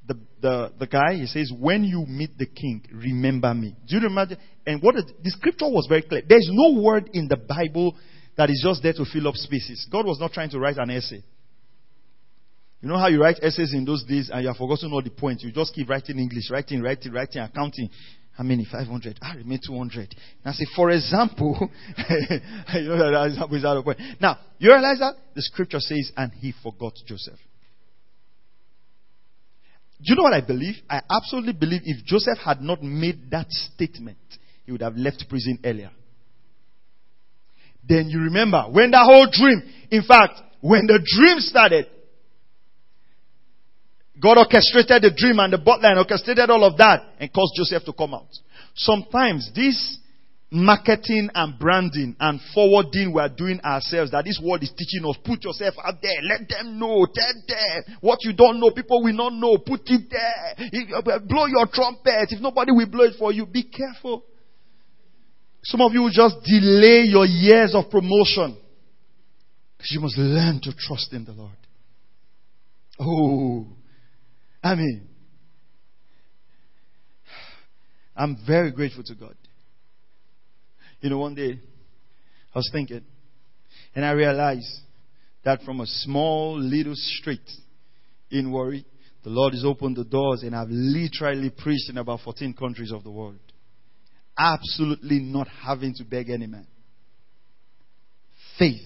the, 0.05 0.20
the, 0.41 0.74
the 0.78 0.86
guy, 0.86 1.13
he 1.16 1.26
says, 1.26 1.49
when 1.57 1.86
you 1.86 2.05
meet 2.05 2.38
the 2.38 2.45
king, 2.45 2.84
remember 2.91 3.53
me. 3.53 3.74
Do 3.88 3.95
you 3.95 4.01
remember? 4.01 4.36
And 4.68 4.82
what 4.82 4.95
the 4.95 5.32
scripture 5.32 5.70
was 5.70 5.88
very 5.88 6.01
clear. 6.01 6.24
There's 6.28 6.49
no 6.51 6.82
word 6.82 7.09
in 7.13 7.30
the 7.30 7.38
Bible 7.38 7.95
that 8.36 8.49
is 8.49 8.61
just 8.61 8.84
there 8.84 8.91
to 8.91 9.05
fill 9.05 9.30
up 9.30 9.36
spaces. 9.36 9.88
God 9.89 10.05
was 10.05 10.20
not 10.20 10.34
trying 10.34 10.49
to 10.49 10.59
write 10.59 10.76
an 10.76 10.89
essay. 10.89 11.24
You 12.82 12.89
know 12.89 12.97
how 12.97 13.07
you 13.07 13.22
write 13.22 13.38
essays 13.41 13.74
in 13.74 13.86
those 13.86 14.03
days 14.03 14.30
and 14.30 14.41
you 14.41 14.49
have 14.49 14.57
forgotten 14.57 14.91
all 14.91 15.01
the 15.01 15.09
points. 15.09 15.41
You 15.41 15.53
just 15.53 15.74
keep 15.74 15.88
writing 15.89 16.20
English, 16.20 16.51
writing, 16.51 16.82
writing, 16.82 17.13
writing, 17.13 17.41
accounting. 17.41 17.89
How 18.38 18.43
many? 18.43 18.65
500. 18.65 19.19
I 19.21 19.31
ah, 19.31 19.33
remain 19.38 19.59
200. 19.65 19.99
And 19.99 20.09
I 20.45 20.51
say, 20.51 20.65
for 20.75 20.91
example, 20.91 21.57
you 21.97 22.83
know 22.83 23.11
that 23.11 23.27
example 23.27 23.57
is 23.57 23.63
out 23.63 23.77
of 23.77 23.86
point. 23.86 23.99
Now, 24.19 24.38
you 24.59 24.71
realize 24.71 24.99
that? 24.99 25.15
The 25.33 25.41
scripture 25.41 25.79
says, 25.79 26.11
and 26.17 26.33
he 26.33 26.53
forgot 26.61 26.93
Joseph. 27.07 27.39
Do 29.99 30.11
you 30.11 30.15
know 30.17 30.23
what 30.23 30.33
I 30.33 30.41
believe? 30.41 30.75
I 30.89 31.01
absolutely 31.09 31.53
believe 31.53 31.81
if 31.86 32.05
Joseph 32.05 32.38
had 32.43 32.61
not 32.61 32.83
made 32.83 33.31
that 33.31 33.49
statement, 33.49 34.17
he 34.65 34.71
would 34.73 34.81
have 34.81 34.97
left 34.97 35.25
prison 35.29 35.59
earlier. 35.63 35.91
Then 37.88 38.09
you 38.09 38.19
remember 38.19 38.63
when 38.69 38.91
that 38.91 39.05
whole 39.05 39.27
dream, 39.31 39.63
in 39.91 40.03
fact, 40.03 40.41
when 40.59 40.88
the 40.88 40.99
dream 40.99 41.39
started, 41.39 41.88
God 44.22 44.38
orchestrated 44.38 45.03
the 45.03 45.13
dream 45.16 45.39
and 45.39 45.51
the 45.51 45.57
butler 45.57 45.89
and 45.89 45.99
orchestrated 45.99 46.49
all 46.49 46.63
of 46.63 46.78
that 46.78 47.16
and 47.20 47.32
caused 47.34 47.53
Joseph 47.57 47.84
to 47.86 47.93
come 47.93 48.13
out. 48.13 48.30
Sometimes 48.76 49.51
this 49.53 49.99
marketing 50.51 51.30
and 51.34 51.59
branding 51.59 52.16
and 52.20 52.39
forwarding 52.53 53.13
we 53.13 53.20
are 53.20 53.30
doing 53.30 53.59
ourselves 53.61 54.11
that 54.11 54.24
this 54.24 54.39
world 54.41 54.63
is 54.63 54.72
teaching 54.72 55.03
us. 55.07 55.18
Put 55.26 55.43
yourself 55.43 55.76
out 55.84 56.01
there. 56.01 56.22
Let 56.24 56.47
them 56.47 56.80
know. 56.80 57.05
Tell 57.13 57.34
them 57.47 57.97
what 57.99 58.20
you 58.22 58.34
don't 58.34 58.59
know. 58.59 58.72
People 58.72 59.03
will 59.03 59.13
not 59.13 59.34
know. 59.34 59.57
Put 59.57 59.82
it 59.86 60.09
there. 60.09 60.95
Uh, 60.95 61.20
blow 61.20 61.47
your 61.47 61.68
trumpet. 61.72 62.32
If 62.32 62.39
nobody 62.39 62.72
will 62.72 62.89
blow 62.89 63.03
it 63.03 63.16
for 63.20 63.34
you, 63.34 63.45
be 63.45 63.63
careful. 63.63 64.24
Some 65.63 65.82
of 65.82 65.91
you 65.93 66.03
will 66.03 66.11
just 66.13 66.36
delay 66.43 67.03
your 67.07 67.26
years 67.26 67.74
of 67.76 67.89
promotion. 67.89 68.55
Because 69.78 69.91
you 69.91 69.99
must 69.99 70.18
learn 70.18 70.61
to 70.61 70.72
trust 70.78 71.11
in 71.11 71.26
the 71.26 71.34
Lord. 71.34 71.57
Oh, 72.99 73.74
I 74.66 74.74
mean, 74.74 75.07
I'm 78.16 78.36
very 78.47 78.72
grateful 78.72 79.03
to 79.03 79.13
God. 79.13 79.36
You 81.01 81.11
know, 81.11 81.20
one 81.20 81.36
day 81.36 81.59
I 82.51 82.57
was 82.57 82.68
thinking, 82.74 83.03
and 83.93 84.03
I 84.03 84.13
realized 84.13 84.80
that 85.43 85.61
from 85.61 85.82
a 85.82 85.86
small 85.86 86.59
little 86.59 86.95
street 86.95 87.47
in 88.32 88.51
Warri, 88.51 88.88
the 89.24 89.30
Lord 89.30 89.53
has 89.53 89.63
opened 89.63 89.97
the 89.97 90.03
doors, 90.03 90.41
and 90.41 90.55
I've 90.55 90.72
literally 90.72 91.51
preached 91.51 91.91
in 91.91 91.99
about 91.99 92.22
14 92.22 92.55
countries 92.55 92.91
of 92.91 93.03
the 93.03 93.11
world. 93.11 93.38
Absolutely 94.36 95.20
not 95.20 95.47
having 95.47 95.93
to 95.93 96.03
beg 96.03 96.32
any 96.32 96.47
man. 96.47 96.66
Faith 98.57 98.82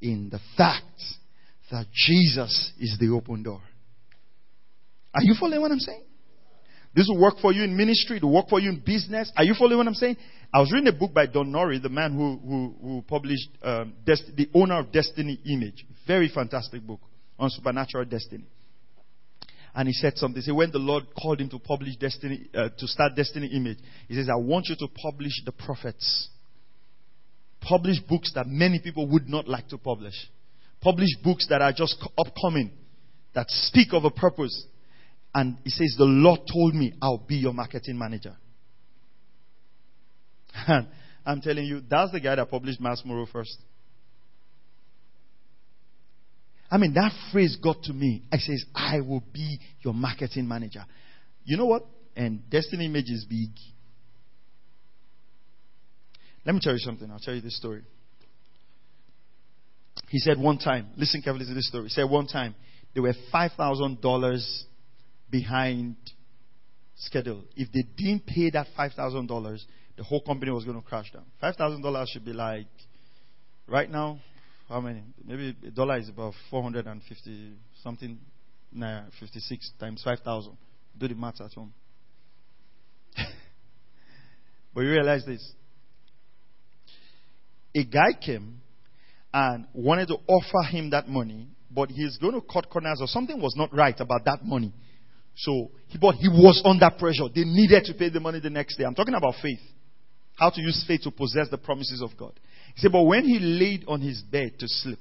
in 0.00 0.28
the 0.30 0.40
fact 0.56 1.02
that 1.72 1.86
Jesus 1.92 2.70
is 2.78 2.96
the 3.00 3.08
open 3.08 3.42
door. 3.42 3.60
Are 5.14 5.22
you 5.22 5.34
following 5.38 5.60
what 5.60 5.70
I'm 5.70 5.78
saying? 5.78 6.04
This 6.94 7.06
will 7.08 7.20
work 7.20 7.38
for 7.40 7.52
you 7.52 7.64
in 7.64 7.76
ministry. 7.76 8.18
It 8.18 8.22
will 8.22 8.34
work 8.34 8.48
for 8.48 8.60
you 8.60 8.70
in 8.70 8.82
business. 8.84 9.32
Are 9.36 9.44
you 9.44 9.54
following 9.58 9.78
what 9.78 9.86
I'm 9.86 9.94
saying? 9.94 10.16
I 10.52 10.60
was 10.60 10.70
reading 10.72 10.88
a 10.88 10.92
book 10.98 11.14
by 11.14 11.26
Don 11.26 11.50
Nori, 11.50 11.80
the 11.80 11.88
man 11.88 12.12
who, 12.12 12.38
who, 12.46 12.74
who 12.82 13.02
published 13.02 13.48
um, 13.62 13.94
Dest- 14.04 14.36
The 14.36 14.48
Owner 14.54 14.80
of 14.80 14.92
Destiny 14.92 15.40
Image. 15.46 15.86
Very 16.06 16.28
fantastic 16.28 16.82
book 16.82 17.00
on 17.38 17.48
supernatural 17.48 18.04
destiny. 18.04 18.44
And 19.74 19.88
he 19.88 19.94
said 19.94 20.18
something. 20.18 20.42
He 20.42 20.46
said, 20.46 20.54
when 20.54 20.70
the 20.70 20.78
Lord 20.78 21.04
called 21.20 21.40
him 21.40 21.48
to 21.50 21.58
publish 21.58 21.96
Destiny, 21.96 22.50
uh, 22.54 22.68
to 22.76 22.86
start 22.86 23.16
Destiny 23.16 23.48
Image, 23.54 23.78
he 24.06 24.14
says, 24.14 24.28
I 24.30 24.36
want 24.36 24.66
you 24.68 24.76
to 24.76 24.88
publish 25.02 25.32
the 25.46 25.52
prophets. 25.52 26.28
Publish 27.62 28.00
books 28.00 28.32
that 28.34 28.46
many 28.46 28.80
people 28.80 29.08
would 29.08 29.28
not 29.28 29.48
like 29.48 29.68
to 29.68 29.78
publish. 29.78 30.14
Publish 30.82 31.16
books 31.24 31.46
that 31.48 31.62
are 31.62 31.72
just 31.72 31.96
upcoming, 32.18 32.72
that 33.34 33.46
speak 33.48 33.94
of 33.94 34.04
a 34.04 34.10
purpose, 34.10 34.66
and 35.34 35.58
he 35.64 35.70
says, 35.70 35.94
The 35.96 36.04
Lord 36.04 36.40
told 36.52 36.74
me 36.74 36.92
I'll 37.00 37.24
be 37.26 37.36
your 37.36 37.54
marketing 37.54 37.98
manager. 37.98 38.36
And 40.66 40.86
I'm 41.24 41.40
telling 41.40 41.64
you, 41.64 41.80
that's 41.88 42.12
the 42.12 42.20
guy 42.20 42.34
that 42.34 42.50
published 42.50 42.80
Myles 42.80 43.02
Munroe 43.04 43.26
first. 43.32 43.56
I 46.70 46.78
mean, 46.78 46.94
that 46.94 47.12
phrase 47.30 47.56
got 47.62 47.82
to 47.84 47.92
me. 47.92 48.22
I 48.32 48.38
says, 48.38 48.64
I 48.74 49.00
will 49.00 49.22
be 49.32 49.58
your 49.82 49.94
marketing 49.94 50.48
manager. 50.48 50.84
You 51.44 51.56
know 51.56 51.66
what? 51.66 51.84
And 52.16 52.48
Destiny 52.50 52.86
Image 52.86 53.10
is 53.10 53.24
big. 53.24 53.50
Let 56.44 56.54
me 56.54 56.60
tell 56.62 56.72
you 56.72 56.78
something. 56.78 57.10
I'll 57.10 57.18
tell 57.18 57.34
you 57.34 57.40
this 57.40 57.56
story. 57.56 57.82
He 60.08 60.18
said 60.18 60.38
one 60.38 60.58
time, 60.58 60.88
listen 60.96 61.22
carefully 61.22 61.46
to 61.46 61.54
this 61.54 61.68
story. 61.68 61.84
He 61.84 61.90
said 61.90 62.08
one 62.10 62.26
time, 62.26 62.54
there 62.94 63.02
were 63.02 63.14
$5,000 63.32 64.62
behind 65.32 65.96
schedule. 66.94 67.42
If 67.56 67.72
they 67.72 67.82
didn't 67.96 68.26
pay 68.26 68.50
that 68.50 68.68
$5,000, 68.78 69.64
the 69.96 70.04
whole 70.04 70.20
company 70.20 70.52
was 70.52 70.64
going 70.64 70.80
to 70.80 70.86
crash 70.86 71.10
down. 71.10 71.24
$5,000 71.42 72.06
should 72.08 72.24
be 72.24 72.32
like, 72.32 72.68
right 73.66 73.90
now, 73.90 74.20
how 74.68 74.80
many? 74.80 75.02
Maybe 75.26 75.56
a 75.66 75.70
dollar 75.70 75.98
is 75.98 76.08
about 76.08 76.34
450 76.50 77.54
something, 77.82 78.18
nah, 78.70 79.02
56 79.18 79.72
times 79.80 80.02
5,000. 80.04 80.56
Do 80.98 81.08
the 81.08 81.14
math 81.14 81.40
at 81.40 81.52
home. 81.52 81.72
but 84.74 84.82
you 84.82 84.90
realize 84.90 85.24
this. 85.26 85.52
A 87.74 87.84
guy 87.84 88.12
came 88.20 88.60
and 89.32 89.66
wanted 89.72 90.08
to 90.08 90.16
offer 90.28 90.62
him 90.70 90.90
that 90.90 91.08
money, 91.08 91.48
but 91.70 91.90
he's 91.90 92.18
going 92.18 92.34
to 92.34 92.42
cut 92.42 92.68
corners 92.68 92.98
or 93.00 93.06
something 93.06 93.40
was 93.40 93.54
not 93.56 93.74
right 93.74 93.98
about 93.98 94.26
that 94.26 94.44
money. 94.44 94.72
So, 95.34 95.70
he, 95.88 95.98
but 95.98 96.16
he 96.16 96.28
was 96.28 96.60
under 96.64 96.90
pressure. 96.90 97.28
They 97.34 97.44
needed 97.44 97.84
to 97.84 97.94
pay 97.94 98.10
the 98.10 98.20
money 98.20 98.40
the 98.40 98.50
next 98.50 98.76
day. 98.76 98.84
I'm 98.84 98.94
talking 98.94 99.14
about 99.14 99.34
faith. 99.42 99.60
How 100.34 100.50
to 100.50 100.60
use 100.60 100.84
faith 100.86 101.02
to 101.02 101.10
possess 101.10 101.48
the 101.50 101.58
promises 101.58 102.02
of 102.02 102.16
God. 102.16 102.38
He 102.74 102.80
said, 102.80 102.92
but 102.92 103.02
when 103.02 103.24
he 103.24 103.38
laid 103.38 103.84
on 103.86 104.00
his 104.00 104.22
bed 104.22 104.58
to 104.58 104.68
sleep, 104.68 104.98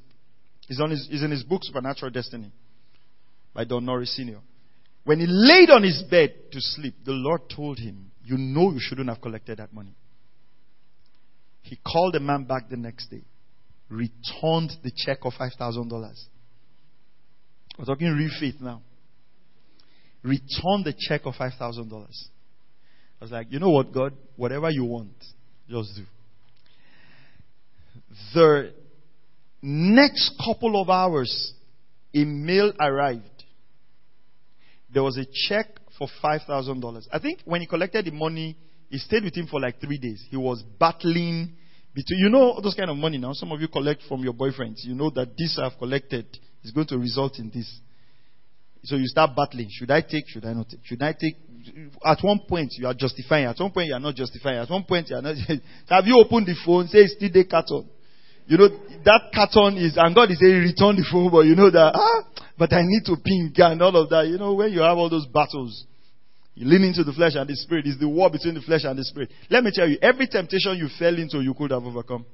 he's, 0.68 0.80
on 0.80 0.92
his, 0.92 1.08
he's 1.10 1.24
in 1.24 1.32
his 1.32 1.44
book, 1.44 1.62
Supernatural 1.64 2.12
Destiny, 2.12 2.52
by 3.54 3.64
Don 3.64 3.86
Nori 3.86 4.06
Sr. 4.08 4.40
When 5.04 5.20
he 5.20 5.26
laid 5.28 5.70
on 5.70 5.84
his 5.84 6.04
bed 6.10 6.34
to 6.52 6.62
sleep, 6.62 6.96
the 7.06 7.12
Lord 7.12 7.42
told 7.54 7.80
him, 7.80 8.12
You 8.24 8.38
know 8.38 8.72
you 8.72 8.80
shouldn't 8.80 9.10
have 9.10 9.22
collected 9.22 9.58
that 9.58 9.74
money. 9.74 9.96
He 11.62 11.78
called 11.78 12.14
the 12.14 12.20
man 12.20 12.44
back 12.44 12.70
the 12.70 12.78
next 12.78 13.08
day, 13.08 13.24
returned 13.90 14.72
the 14.84 14.92
check 14.96 15.20
of 15.24 15.34
$5,000. 15.34 15.92
We're 17.80 17.86
talking 17.86 18.08
real 18.08 18.32
faith 18.40 18.56
now 18.60 18.82
return 20.24 20.84
the 20.84 20.94
check 20.98 21.22
of 21.26 21.36
$5,000. 21.36 21.92
I 23.22 23.24
was 23.24 23.32
like, 23.32 23.48
you 23.52 23.60
know 23.60 23.70
what, 23.70 23.94
God? 23.94 24.14
Whatever 24.36 24.70
you 24.70 24.86
want, 24.86 25.14
just 25.70 25.96
do. 25.96 26.04
The 28.34 28.74
next 29.62 30.34
couple 30.44 30.82
of 30.82 30.90
hours, 30.90 31.54
a 32.14 32.24
mail 32.26 32.74
arrived. 32.80 33.44
There 34.94 35.04
was 35.04 35.18
a 35.18 35.26
check 35.48 35.68
for 35.98 36.08
$5,000. 36.24 37.08
I 37.12 37.20
think 37.20 37.40
when 37.46 37.62
he 37.62 37.68
collected 37.68 38.06
the 38.06 38.12
money, 38.12 38.58
he 38.90 38.98
stayed 38.98 39.24
with 39.24 39.36
him 39.36 39.48
for 39.48 39.60
like 39.60 39.80
three 39.80 39.98
days. 39.98 40.26
He 40.30 40.38
was 40.38 40.64
battling 40.80 41.54
between, 41.94 42.20
you 42.20 42.30
know, 42.30 42.60
those 42.62 42.74
kind 42.74 42.90
of 42.90 42.98
money 42.98 43.18
now. 43.18 43.34
Some 43.34 43.52
of 43.52 43.62
you 43.62 43.68
collect 43.68 44.02
from 44.08 44.22
your 44.24 44.34
boyfriends. 44.34 44.84
You 44.84 44.96
know 44.96 45.10
that 45.12 45.38
this 45.38 45.60
I've 45.62 45.78
collected 45.78 46.26
is 46.64 46.72
going 46.72 46.88
to 46.88 46.98
result 46.98 47.40
in 47.40 47.52
this. 47.54 47.80
So 48.84 48.96
you 48.96 49.08
start 49.08 49.32
battling. 49.36 49.68
Should 49.70 49.92
I 49.92 50.02
take? 50.02 50.28
Should 50.28 50.46
I 50.46 50.54
not 50.54 50.70
take? 50.70 50.80
Should 50.84 51.04
I 51.04 51.14
take? 51.14 51.36
At 52.04 52.18
one 52.24 52.40
point 52.50 52.72
you 52.78 52.88
are 52.88 52.94
justifying. 52.94 53.46
At 53.46 53.60
one 53.60 53.72
point 53.72 53.88
you 53.88 53.94
are 53.94 54.00
not 54.00 54.16
justifying. 54.16 54.58
At 54.58 54.70
one 54.70 54.84
point 54.84 55.10
you 55.10 55.16
are 55.16 55.22
not. 55.22 55.36
have 55.90 56.06
you 56.06 56.20
opened 56.20 56.48
the 56.48 56.56
phone? 56.66 56.88
Say 56.88 57.00
it's 57.00 57.14
still 57.14 57.30
the 57.32 57.46
carton. 57.46 57.88
You 58.48 58.58
know 58.58 58.70
that 59.06 59.32
carton 59.34 59.78
is, 59.78 59.98
and 59.98 60.16
God 60.16 60.32
is 60.32 60.40
saying 60.40 60.58
return 60.58 60.96
the 60.96 61.06
phone, 61.10 61.32
but 61.32 61.46
you 61.46 61.56
know 61.56 61.70
that 61.70 61.94
ah, 61.94 62.26
but 62.58 62.74
I 62.74 62.82
need 62.84 63.06
to 63.06 63.16
ping 63.24 63.54
and 63.56 63.82
all 63.82 63.96
of 63.96 64.10
that. 64.10 64.28
You 64.28 64.38
know 64.38 64.56
when 64.56 64.74
you 64.74 64.82
have 64.82 64.98
all 64.98 65.10
those 65.10 65.28
battles, 65.28 65.86
You 66.56 66.66
lean 66.68 66.84
into 66.84 67.04
the 67.04 67.14
flesh 67.14 67.34
and 67.36 67.48
the 67.48 67.56
spirit. 67.56 67.88
It's 67.88 68.00
the 68.00 68.10
war 68.10 68.30
between 68.30 68.56
the 68.56 68.62
flesh 68.62 68.82
and 68.84 68.98
the 68.98 69.04
spirit. 69.04 69.32
Let 69.50 69.64
me 69.64 69.72
tell 69.74 69.88
you, 69.88 69.98
every 70.02 70.28
temptation 70.28 70.76
you 70.76 70.90
fell 71.00 71.18
into, 71.18 71.40
you 71.42 71.54
could 71.54 71.72
have 71.72 71.84
overcome. 71.84 72.26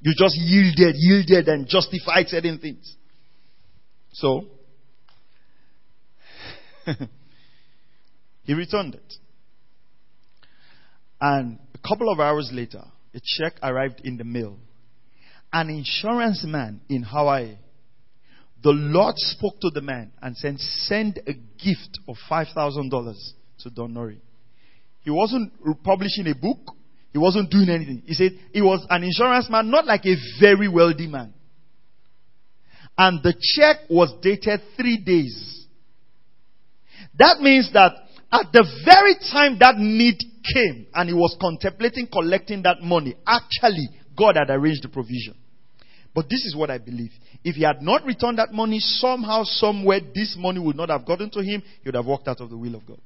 You 0.00 0.12
just 0.16 0.36
yielded, 0.36 0.94
yielded, 0.96 1.48
and 1.48 1.66
justified 1.66 2.28
certain 2.28 2.58
things. 2.58 2.96
So, 4.12 4.46
he 8.42 8.54
returned 8.54 8.94
it. 8.94 9.14
And 11.20 11.58
a 11.74 11.88
couple 11.88 12.10
of 12.12 12.20
hours 12.20 12.50
later, 12.52 12.82
a 13.14 13.20
check 13.22 13.54
arrived 13.62 14.00
in 14.04 14.16
the 14.16 14.24
mail. 14.24 14.58
An 15.52 15.70
insurance 15.70 16.44
man 16.44 16.80
in 16.88 17.02
Hawaii 17.02 17.56
the 18.64 18.72
Lord 18.72 19.14
spoke 19.18 19.60
to 19.60 19.68
the 19.68 19.82
man 19.82 20.10
and 20.22 20.34
said, 20.38 20.58
Send 20.58 21.20
a 21.26 21.34
gift 21.34 21.98
of 22.08 22.16
$5,000 22.30 23.14
to 23.60 23.70
Don 23.70 23.92
Nori. 23.92 24.16
He 25.02 25.10
wasn't 25.10 25.52
publishing 25.84 26.26
a 26.28 26.34
book, 26.34 26.74
he 27.12 27.18
wasn't 27.18 27.50
doing 27.50 27.68
anything. 27.68 28.02
He 28.06 28.14
said 28.14 28.32
he 28.52 28.62
was 28.62 28.84
an 28.88 29.04
insurance 29.04 29.50
man, 29.50 29.70
not 29.70 29.84
like 29.84 30.06
a 30.06 30.16
very 30.40 30.66
wealthy 30.66 31.06
man. 31.06 31.34
And 32.96 33.22
the 33.22 33.34
check 33.38 33.88
was 33.90 34.14
dated 34.22 34.60
three 34.78 34.96
days. 35.04 35.63
That 37.18 37.40
means 37.40 37.70
that 37.72 37.92
at 38.32 38.52
the 38.52 38.64
very 38.84 39.14
time 39.32 39.58
that 39.60 39.76
need 39.78 40.18
came 40.54 40.86
and 40.94 41.08
he 41.08 41.14
was 41.14 41.36
contemplating 41.40 42.08
collecting 42.12 42.62
that 42.62 42.82
money, 42.82 43.14
actually, 43.26 43.88
God 44.16 44.36
had 44.36 44.50
arranged 44.50 44.82
the 44.82 44.88
provision. 44.88 45.34
But 46.14 46.28
this 46.28 46.44
is 46.44 46.54
what 46.56 46.70
I 46.70 46.78
believe. 46.78 47.10
If 47.42 47.56
he 47.56 47.62
had 47.62 47.82
not 47.82 48.04
returned 48.04 48.38
that 48.38 48.52
money, 48.52 48.78
somehow, 48.78 49.42
somewhere, 49.44 50.00
this 50.14 50.36
money 50.38 50.60
would 50.60 50.76
not 50.76 50.88
have 50.88 51.04
gotten 51.04 51.30
to 51.30 51.40
him. 51.40 51.62
He 51.82 51.88
would 51.88 51.96
have 51.96 52.06
walked 52.06 52.28
out 52.28 52.40
of 52.40 52.50
the 52.50 52.56
will 52.56 52.76
of 52.76 52.86
God. 52.86 53.00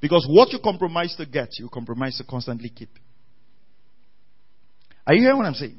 Because 0.00 0.26
what 0.28 0.52
you 0.52 0.58
compromise 0.62 1.14
to 1.16 1.26
get, 1.26 1.48
you 1.58 1.68
compromise 1.68 2.16
to 2.18 2.24
constantly 2.24 2.68
keep. 2.68 2.90
Are 5.06 5.14
you 5.14 5.22
hearing 5.22 5.36
what 5.36 5.46
I'm 5.46 5.54
saying? 5.54 5.78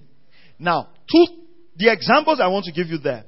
Now, 0.57 0.89
two, 1.09 1.25
the 1.77 1.91
examples 1.91 2.39
I 2.41 2.47
want 2.47 2.65
to 2.65 2.71
give 2.71 2.87
you 2.87 2.97
there. 2.97 3.23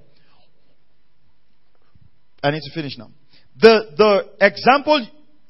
I 2.43 2.51
need 2.51 2.61
to 2.61 2.73
finish 2.73 2.97
now. 2.97 3.11
The, 3.59 3.85
the 3.97 4.45
example 4.45 5.05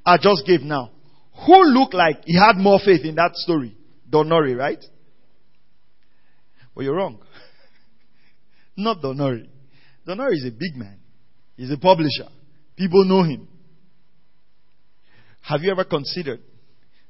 I 0.06 0.18
just 0.18 0.46
gave 0.46 0.62
now. 0.62 0.92
Who 1.46 1.64
looked 1.64 1.94
like 1.94 2.24
he 2.26 2.38
had 2.38 2.58
more 2.58 2.80
faith 2.84 3.06
in 3.06 3.16
that 3.16 3.36
story? 3.36 3.76
Don 4.10 4.28
Nori, 4.28 4.58
right? 4.58 4.84
Well, 6.76 6.86
you're 6.86 6.96
wrong. 6.96 7.20
Not 8.78 9.02
Don 9.02 9.18
Nori. 9.18 9.48
Donori 10.08 10.34
is 10.34 10.46
a 10.46 10.52
big 10.52 10.76
man. 10.76 10.98
He's 11.56 11.72
a 11.72 11.78
publisher. 11.78 12.28
People 12.76 13.06
know 13.06 13.24
him. 13.24 13.48
Have 15.42 15.62
you 15.62 15.72
ever 15.72 15.84
considered 15.84 16.42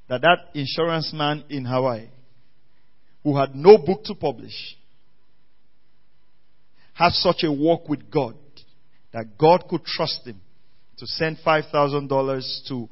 that 0.08 0.22
that 0.22 0.38
insurance 0.54 1.12
man 1.14 1.44
in 1.50 1.66
Hawaii 1.66 2.10
who 3.24 3.38
had 3.38 3.56
no 3.56 3.78
book 3.78 4.04
to 4.06 4.16
publish 4.16 4.76
had 6.94 7.12
such 7.14 7.44
a 7.44 7.52
walk 7.52 7.88
with 7.88 8.10
God 8.12 8.36
that 9.14 9.38
God 9.38 9.66
could 9.70 9.84
trust 9.86 10.26
him 10.26 10.42
to 11.02 11.08
send 11.08 11.40
$5,000 11.44 12.68
to 12.68 12.88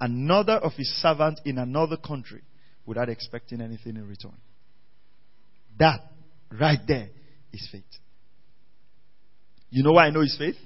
another 0.00 0.54
of 0.54 0.72
his 0.72 0.88
servants 1.00 1.40
in 1.44 1.58
another 1.58 1.96
country 1.96 2.42
without 2.84 3.08
expecting 3.08 3.60
anything 3.60 3.94
in 3.94 4.08
return? 4.08 4.36
That 5.78 6.00
right 6.50 6.80
there 6.88 7.10
is 7.52 7.68
faith. 7.70 7.84
You 9.70 9.84
know 9.84 9.92
why 9.92 10.06
I 10.06 10.10
know 10.10 10.22
his 10.22 10.36
faith? 10.36 10.56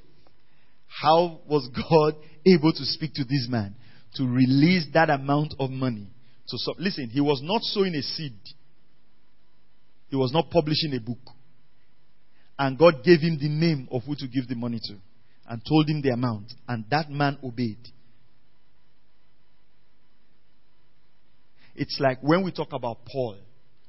How 0.87 1.41
was 1.47 1.69
God 1.69 2.15
able 2.47 2.73
to 2.73 2.85
speak 2.87 3.13
to 3.17 3.25
this 3.25 3.47
man 3.47 3.77
to 4.15 4.25
release 4.25 4.87
that 4.95 5.11
amount 5.11 5.53
of 5.61 5.69
money? 5.69 6.09
To 6.49 6.57
so, 6.57 6.73
listen, 6.79 7.11
he 7.11 7.21
was 7.21 7.43
not 7.45 7.61
sowing 7.63 7.95
a 7.95 8.01
seed. 8.01 8.39
He 10.09 10.17
was 10.17 10.33
not 10.33 10.49
publishing 10.49 10.95
a 10.95 11.01
book. 11.01 11.19
And 12.59 12.79
God 12.79 13.05
gave 13.05 13.21
him 13.21 13.37
the 13.39 13.51
name 13.51 13.87
of 13.93 14.05
who 14.05 14.15
to 14.15 14.27
give 14.27 14.49
the 14.49 14.55
money 14.55 14.81
to 14.83 14.95
and 15.49 15.63
told 15.65 15.89
him 15.89 16.03
the 16.03 16.11
amount. 16.11 16.53
And 16.69 16.85
that 16.91 17.11
man 17.11 17.39
obeyed. 17.43 17.89
It's 21.75 21.99
like 22.01 22.19
when 22.23 22.43
we 22.43 22.53
talk 22.53 22.73
about 22.73 23.05
Paul, 23.05 23.37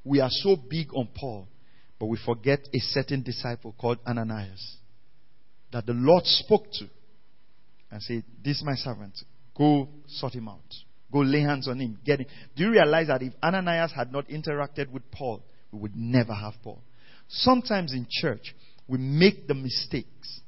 we 0.04 0.20
are 0.20 0.30
so 0.30 0.56
big 0.56 0.94
on 0.94 1.10
Paul, 1.16 1.48
but 2.00 2.08
we 2.08 2.18
forget 2.24 2.60
a 2.74 2.80
certain 2.80 3.24
disciple 3.24 3.74
called 3.78 4.00
Ananias 4.06 4.78
that 5.72 5.86
the 5.86 5.94
Lord 5.94 6.26
spoke 6.26 6.72
to 6.74 6.86
and 7.92 8.02
said, 8.02 8.24
This 8.44 8.58
is 8.58 8.64
my 8.64 8.76
servant. 8.76 9.18
Go 9.58 9.88
sort 10.08 10.34
him 10.34 10.48
out. 10.48 10.74
Go 11.12 11.20
lay 11.20 11.42
hands 11.42 11.68
on 11.68 11.80
him. 11.80 11.98
Get 12.06 12.20
him. 12.20 12.28
Do 12.56 12.64
you 12.64 12.72
realize 12.72 13.08
that 13.08 13.22
if 13.22 13.34
Ananias 13.42 13.94
had 13.96 14.12
not 14.12 14.28
interacted 14.28 14.90
with 14.92 15.10
Paul, 15.12 15.44
we 15.72 15.80
would 15.80 15.96
never 15.96 16.34
have 16.34 16.54
Paul? 16.64 16.82
Sometimes 17.30 17.94
in 17.94 18.06
church, 18.10 18.54
we 18.88 18.98
make 18.98 19.48
the 19.48 19.54
mistakes 19.54 20.42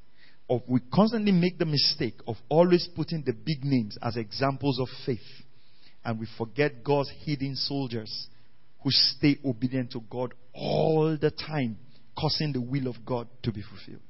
of, 0.49 0.61
we 0.67 0.79
constantly 0.93 1.31
make 1.31 1.57
the 1.57 1.65
mistake 1.65 2.15
of 2.27 2.35
always 2.49 2.89
putting 2.95 3.23
the 3.25 3.33
big 3.33 3.63
names 3.63 3.97
as 4.01 4.17
examples 4.17 4.79
of 4.79 4.87
faith. 5.05 5.19
And 6.03 6.19
we 6.19 6.27
forget 6.37 6.83
God's 6.83 7.11
hidden 7.25 7.55
soldiers 7.55 8.27
who 8.83 8.89
stay 8.91 9.37
obedient 9.45 9.91
to 9.91 10.01
God 10.09 10.33
all 10.53 11.17
the 11.19 11.31
time, 11.31 11.77
causing 12.17 12.53
the 12.53 12.61
will 12.61 12.87
of 12.87 13.05
God 13.05 13.27
to 13.43 13.51
be 13.51 13.61
fulfilled. 13.61 14.01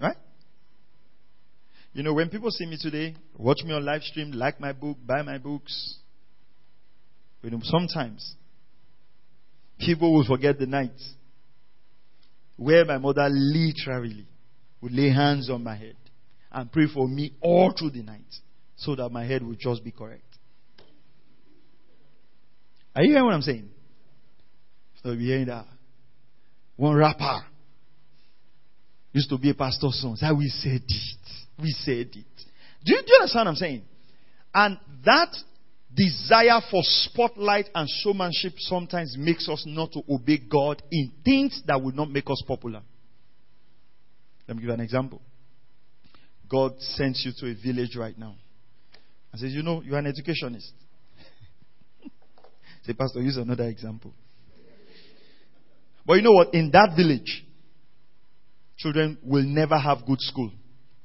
Right? 0.00 0.16
You 1.92 2.02
know, 2.02 2.14
when 2.14 2.30
people 2.30 2.50
see 2.50 2.66
me 2.66 2.78
today, 2.80 3.14
watch 3.36 3.62
me 3.64 3.72
on 3.72 3.84
live 3.84 4.02
stream, 4.02 4.32
like 4.32 4.60
my 4.60 4.72
book, 4.72 4.96
buy 5.04 5.22
my 5.22 5.38
books, 5.38 5.98
you 7.42 7.50
know, 7.50 7.60
sometimes 7.62 8.36
people 9.78 10.14
will 10.14 10.24
forget 10.24 10.58
the 10.58 10.66
night 10.66 10.92
where 12.62 12.84
my 12.84 12.98
mother 12.98 13.28
literally 13.28 14.26
would 14.80 14.92
lay 14.92 15.10
hands 15.10 15.50
on 15.50 15.62
my 15.62 15.76
head 15.76 15.96
and 16.50 16.70
pray 16.70 16.86
for 16.92 17.08
me 17.08 17.32
all 17.40 17.72
through 17.76 17.90
the 17.90 18.02
night 18.02 18.20
so 18.76 18.94
that 18.94 19.08
my 19.10 19.24
head 19.24 19.42
would 19.42 19.58
just 19.58 19.82
be 19.84 19.90
correct. 19.90 20.22
Are 22.94 23.02
you 23.02 23.10
hearing 23.10 23.24
what 23.24 23.34
I'm 23.34 23.42
saying? 23.42 23.70
So 25.02 25.10
you're 25.10 25.20
hearing 25.20 25.46
that. 25.46 25.66
One 26.76 26.96
rapper 26.96 27.42
used 29.12 29.30
to 29.30 29.38
be 29.38 29.50
a 29.50 29.54
pastor's 29.54 30.00
son. 30.00 30.16
That 30.20 30.36
we 30.36 30.48
said 30.48 30.82
it. 30.86 31.60
We 31.60 31.70
said 31.70 32.08
it. 32.14 32.26
Do 32.84 32.94
you, 32.94 32.98
do 32.98 33.06
you 33.06 33.18
understand 33.20 33.46
what 33.46 33.50
I'm 33.50 33.56
saying? 33.56 33.82
And 34.54 34.78
that 35.04 35.34
desire 35.94 36.60
for 36.70 36.80
spotlight 36.82 37.68
and 37.74 37.88
showmanship 38.02 38.52
sometimes 38.58 39.16
makes 39.18 39.48
us 39.48 39.64
not 39.66 39.92
to 39.92 40.00
obey 40.08 40.38
God 40.38 40.82
in 40.90 41.12
things 41.24 41.62
that 41.66 41.82
will 41.82 41.92
not 41.92 42.10
make 42.10 42.28
us 42.30 42.42
popular. 42.46 42.82
Let 44.48 44.56
me 44.56 44.62
give 44.62 44.68
you 44.68 44.74
an 44.74 44.80
example. 44.80 45.20
God 46.48 46.72
sends 46.80 47.24
you 47.24 47.32
to 47.38 47.50
a 47.50 47.54
village 47.62 47.96
right 47.96 48.16
now 48.16 48.34
and 49.32 49.40
says, 49.40 49.52
You 49.52 49.62
know, 49.62 49.82
you're 49.82 49.98
an 49.98 50.06
educationist. 50.06 50.72
Say, 52.82 52.92
Pastor, 52.92 53.20
use 53.20 53.36
another 53.36 53.64
example. 53.64 54.12
But 56.04 56.14
you 56.14 56.22
know 56.22 56.32
what? 56.32 56.52
In 56.52 56.70
that 56.72 56.94
village, 56.96 57.44
children 58.76 59.18
will 59.22 59.44
never 59.44 59.78
have 59.78 60.04
good 60.06 60.20
school 60.20 60.50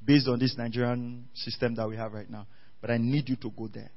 based 0.04 0.28
on 0.28 0.38
this 0.38 0.56
Nigerian 0.58 1.28
system 1.34 1.74
that 1.76 1.88
we 1.88 1.96
have 1.96 2.12
right 2.12 2.28
now. 2.28 2.46
But 2.80 2.90
I 2.90 2.98
need 2.98 3.28
you 3.28 3.36
to 3.36 3.50
go 3.50 3.68
there 3.72 3.90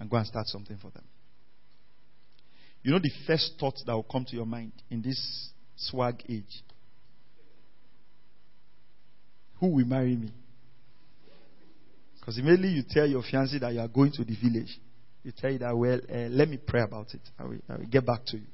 and 0.00 0.10
go 0.10 0.16
and 0.16 0.26
start 0.26 0.46
something 0.46 0.76
for 0.78 0.90
them. 0.90 1.04
You 2.82 2.92
know 2.92 2.98
the 2.98 3.12
first 3.26 3.52
thoughts 3.60 3.84
that 3.86 3.92
will 3.92 4.02
come 4.02 4.24
to 4.24 4.34
your 4.34 4.46
mind 4.46 4.72
in 4.90 5.02
this 5.02 5.50
swag 5.76 6.22
age? 6.28 6.64
Who 9.60 9.68
will 9.68 9.84
marry 9.84 10.16
me? 10.16 10.32
Because 12.18 12.38
immediately 12.38 12.68
you 12.70 12.82
tell 12.88 13.06
your 13.06 13.22
fiancé 13.22 13.60
that 13.60 13.74
you 13.74 13.80
are 13.80 13.88
going 13.88 14.12
to 14.12 14.24
the 14.24 14.34
village. 14.42 14.78
You 15.22 15.32
tell 15.36 15.50
you 15.50 15.58
that, 15.58 15.76
well, 15.76 16.00
uh, 16.08 16.28
let 16.30 16.48
me 16.48 16.58
pray 16.66 16.80
about 16.80 17.12
it. 17.12 17.20
I 17.38 17.44
will, 17.44 17.58
I 17.68 17.76
will 17.76 17.86
get 17.86 18.06
back 18.06 18.24
to 18.28 18.38
you. 18.38 18.46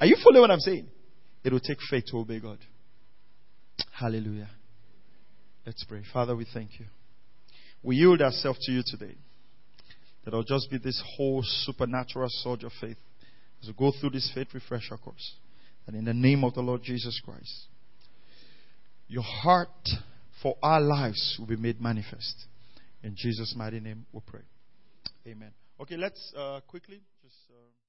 Are 0.00 0.06
you 0.06 0.16
following 0.24 0.40
what 0.40 0.50
I'm 0.50 0.60
saying? 0.60 0.88
It 1.44 1.52
will 1.52 1.60
take 1.60 1.78
faith 1.88 2.04
to 2.10 2.18
obey 2.18 2.40
God. 2.40 2.58
Hallelujah. 3.92 4.50
Let's 5.64 5.84
pray. 5.84 6.02
Father, 6.12 6.34
we 6.34 6.46
thank 6.52 6.80
you. 6.80 6.86
We 7.82 7.96
yield 7.96 8.20
ourselves 8.20 8.58
to 8.66 8.72
you 8.72 8.82
today. 8.84 9.14
That 10.24 10.34
will 10.34 10.44
just 10.44 10.70
be 10.70 10.78
this 10.78 11.02
whole 11.16 11.42
supernatural 11.42 12.28
surge 12.30 12.64
of 12.64 12.72
faith 12.80 12.98
as 13.62 13.68
we 13.68 13.74
go 13.74 13.92
through 13.98 14.10
this 14.10 14.30
faith 14.34 14.48
refresher 14.52 14.96
course. 14.96 15.36
And 15.86 15.96
in 15.96 16.04
the 16.04 16.14
name 16.14 16.44
of 16.44 16.54
the 16.54 16.60
Lord 16.60 16.82
Jesus 16.82 17.20
Christ, 17.24 17.66
your 19.08 19.24
heart 19.24 19.88
for 20.42 20.56
our 20.62 20.80
lives 20.80 21.36
will 21.38 21.46
be 21.46 21.56
made 21.56 21.80
manifest. 21.80 22.46
In 23.02 23.14
Jesus' 23.16 23.54
mighty 23.56 23.80
name 23.80 24.06
we 24.12 24.20
pray. 24.26 24.42
Amen. 25.26 25.52
Okay, 25.80 25.96
let's 25.96 26.32
uh, 26.36 26.60
quickly 26.66 27.00
just. 27.22 27.36
Uh 27.50 27.80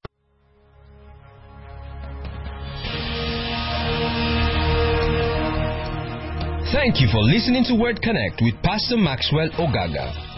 Thank 6.73 7.01
you 7.01 7.09
for 7.11 7.19
listening 7.21 7.65
to 7.65 7.75
Word 7.75 8.01
Connect 8.01 8.41
with 8.41 8.55
Pastor 8.63 8.95
Maxwell 8.95 9.49
Ogaga. 9.59 10.30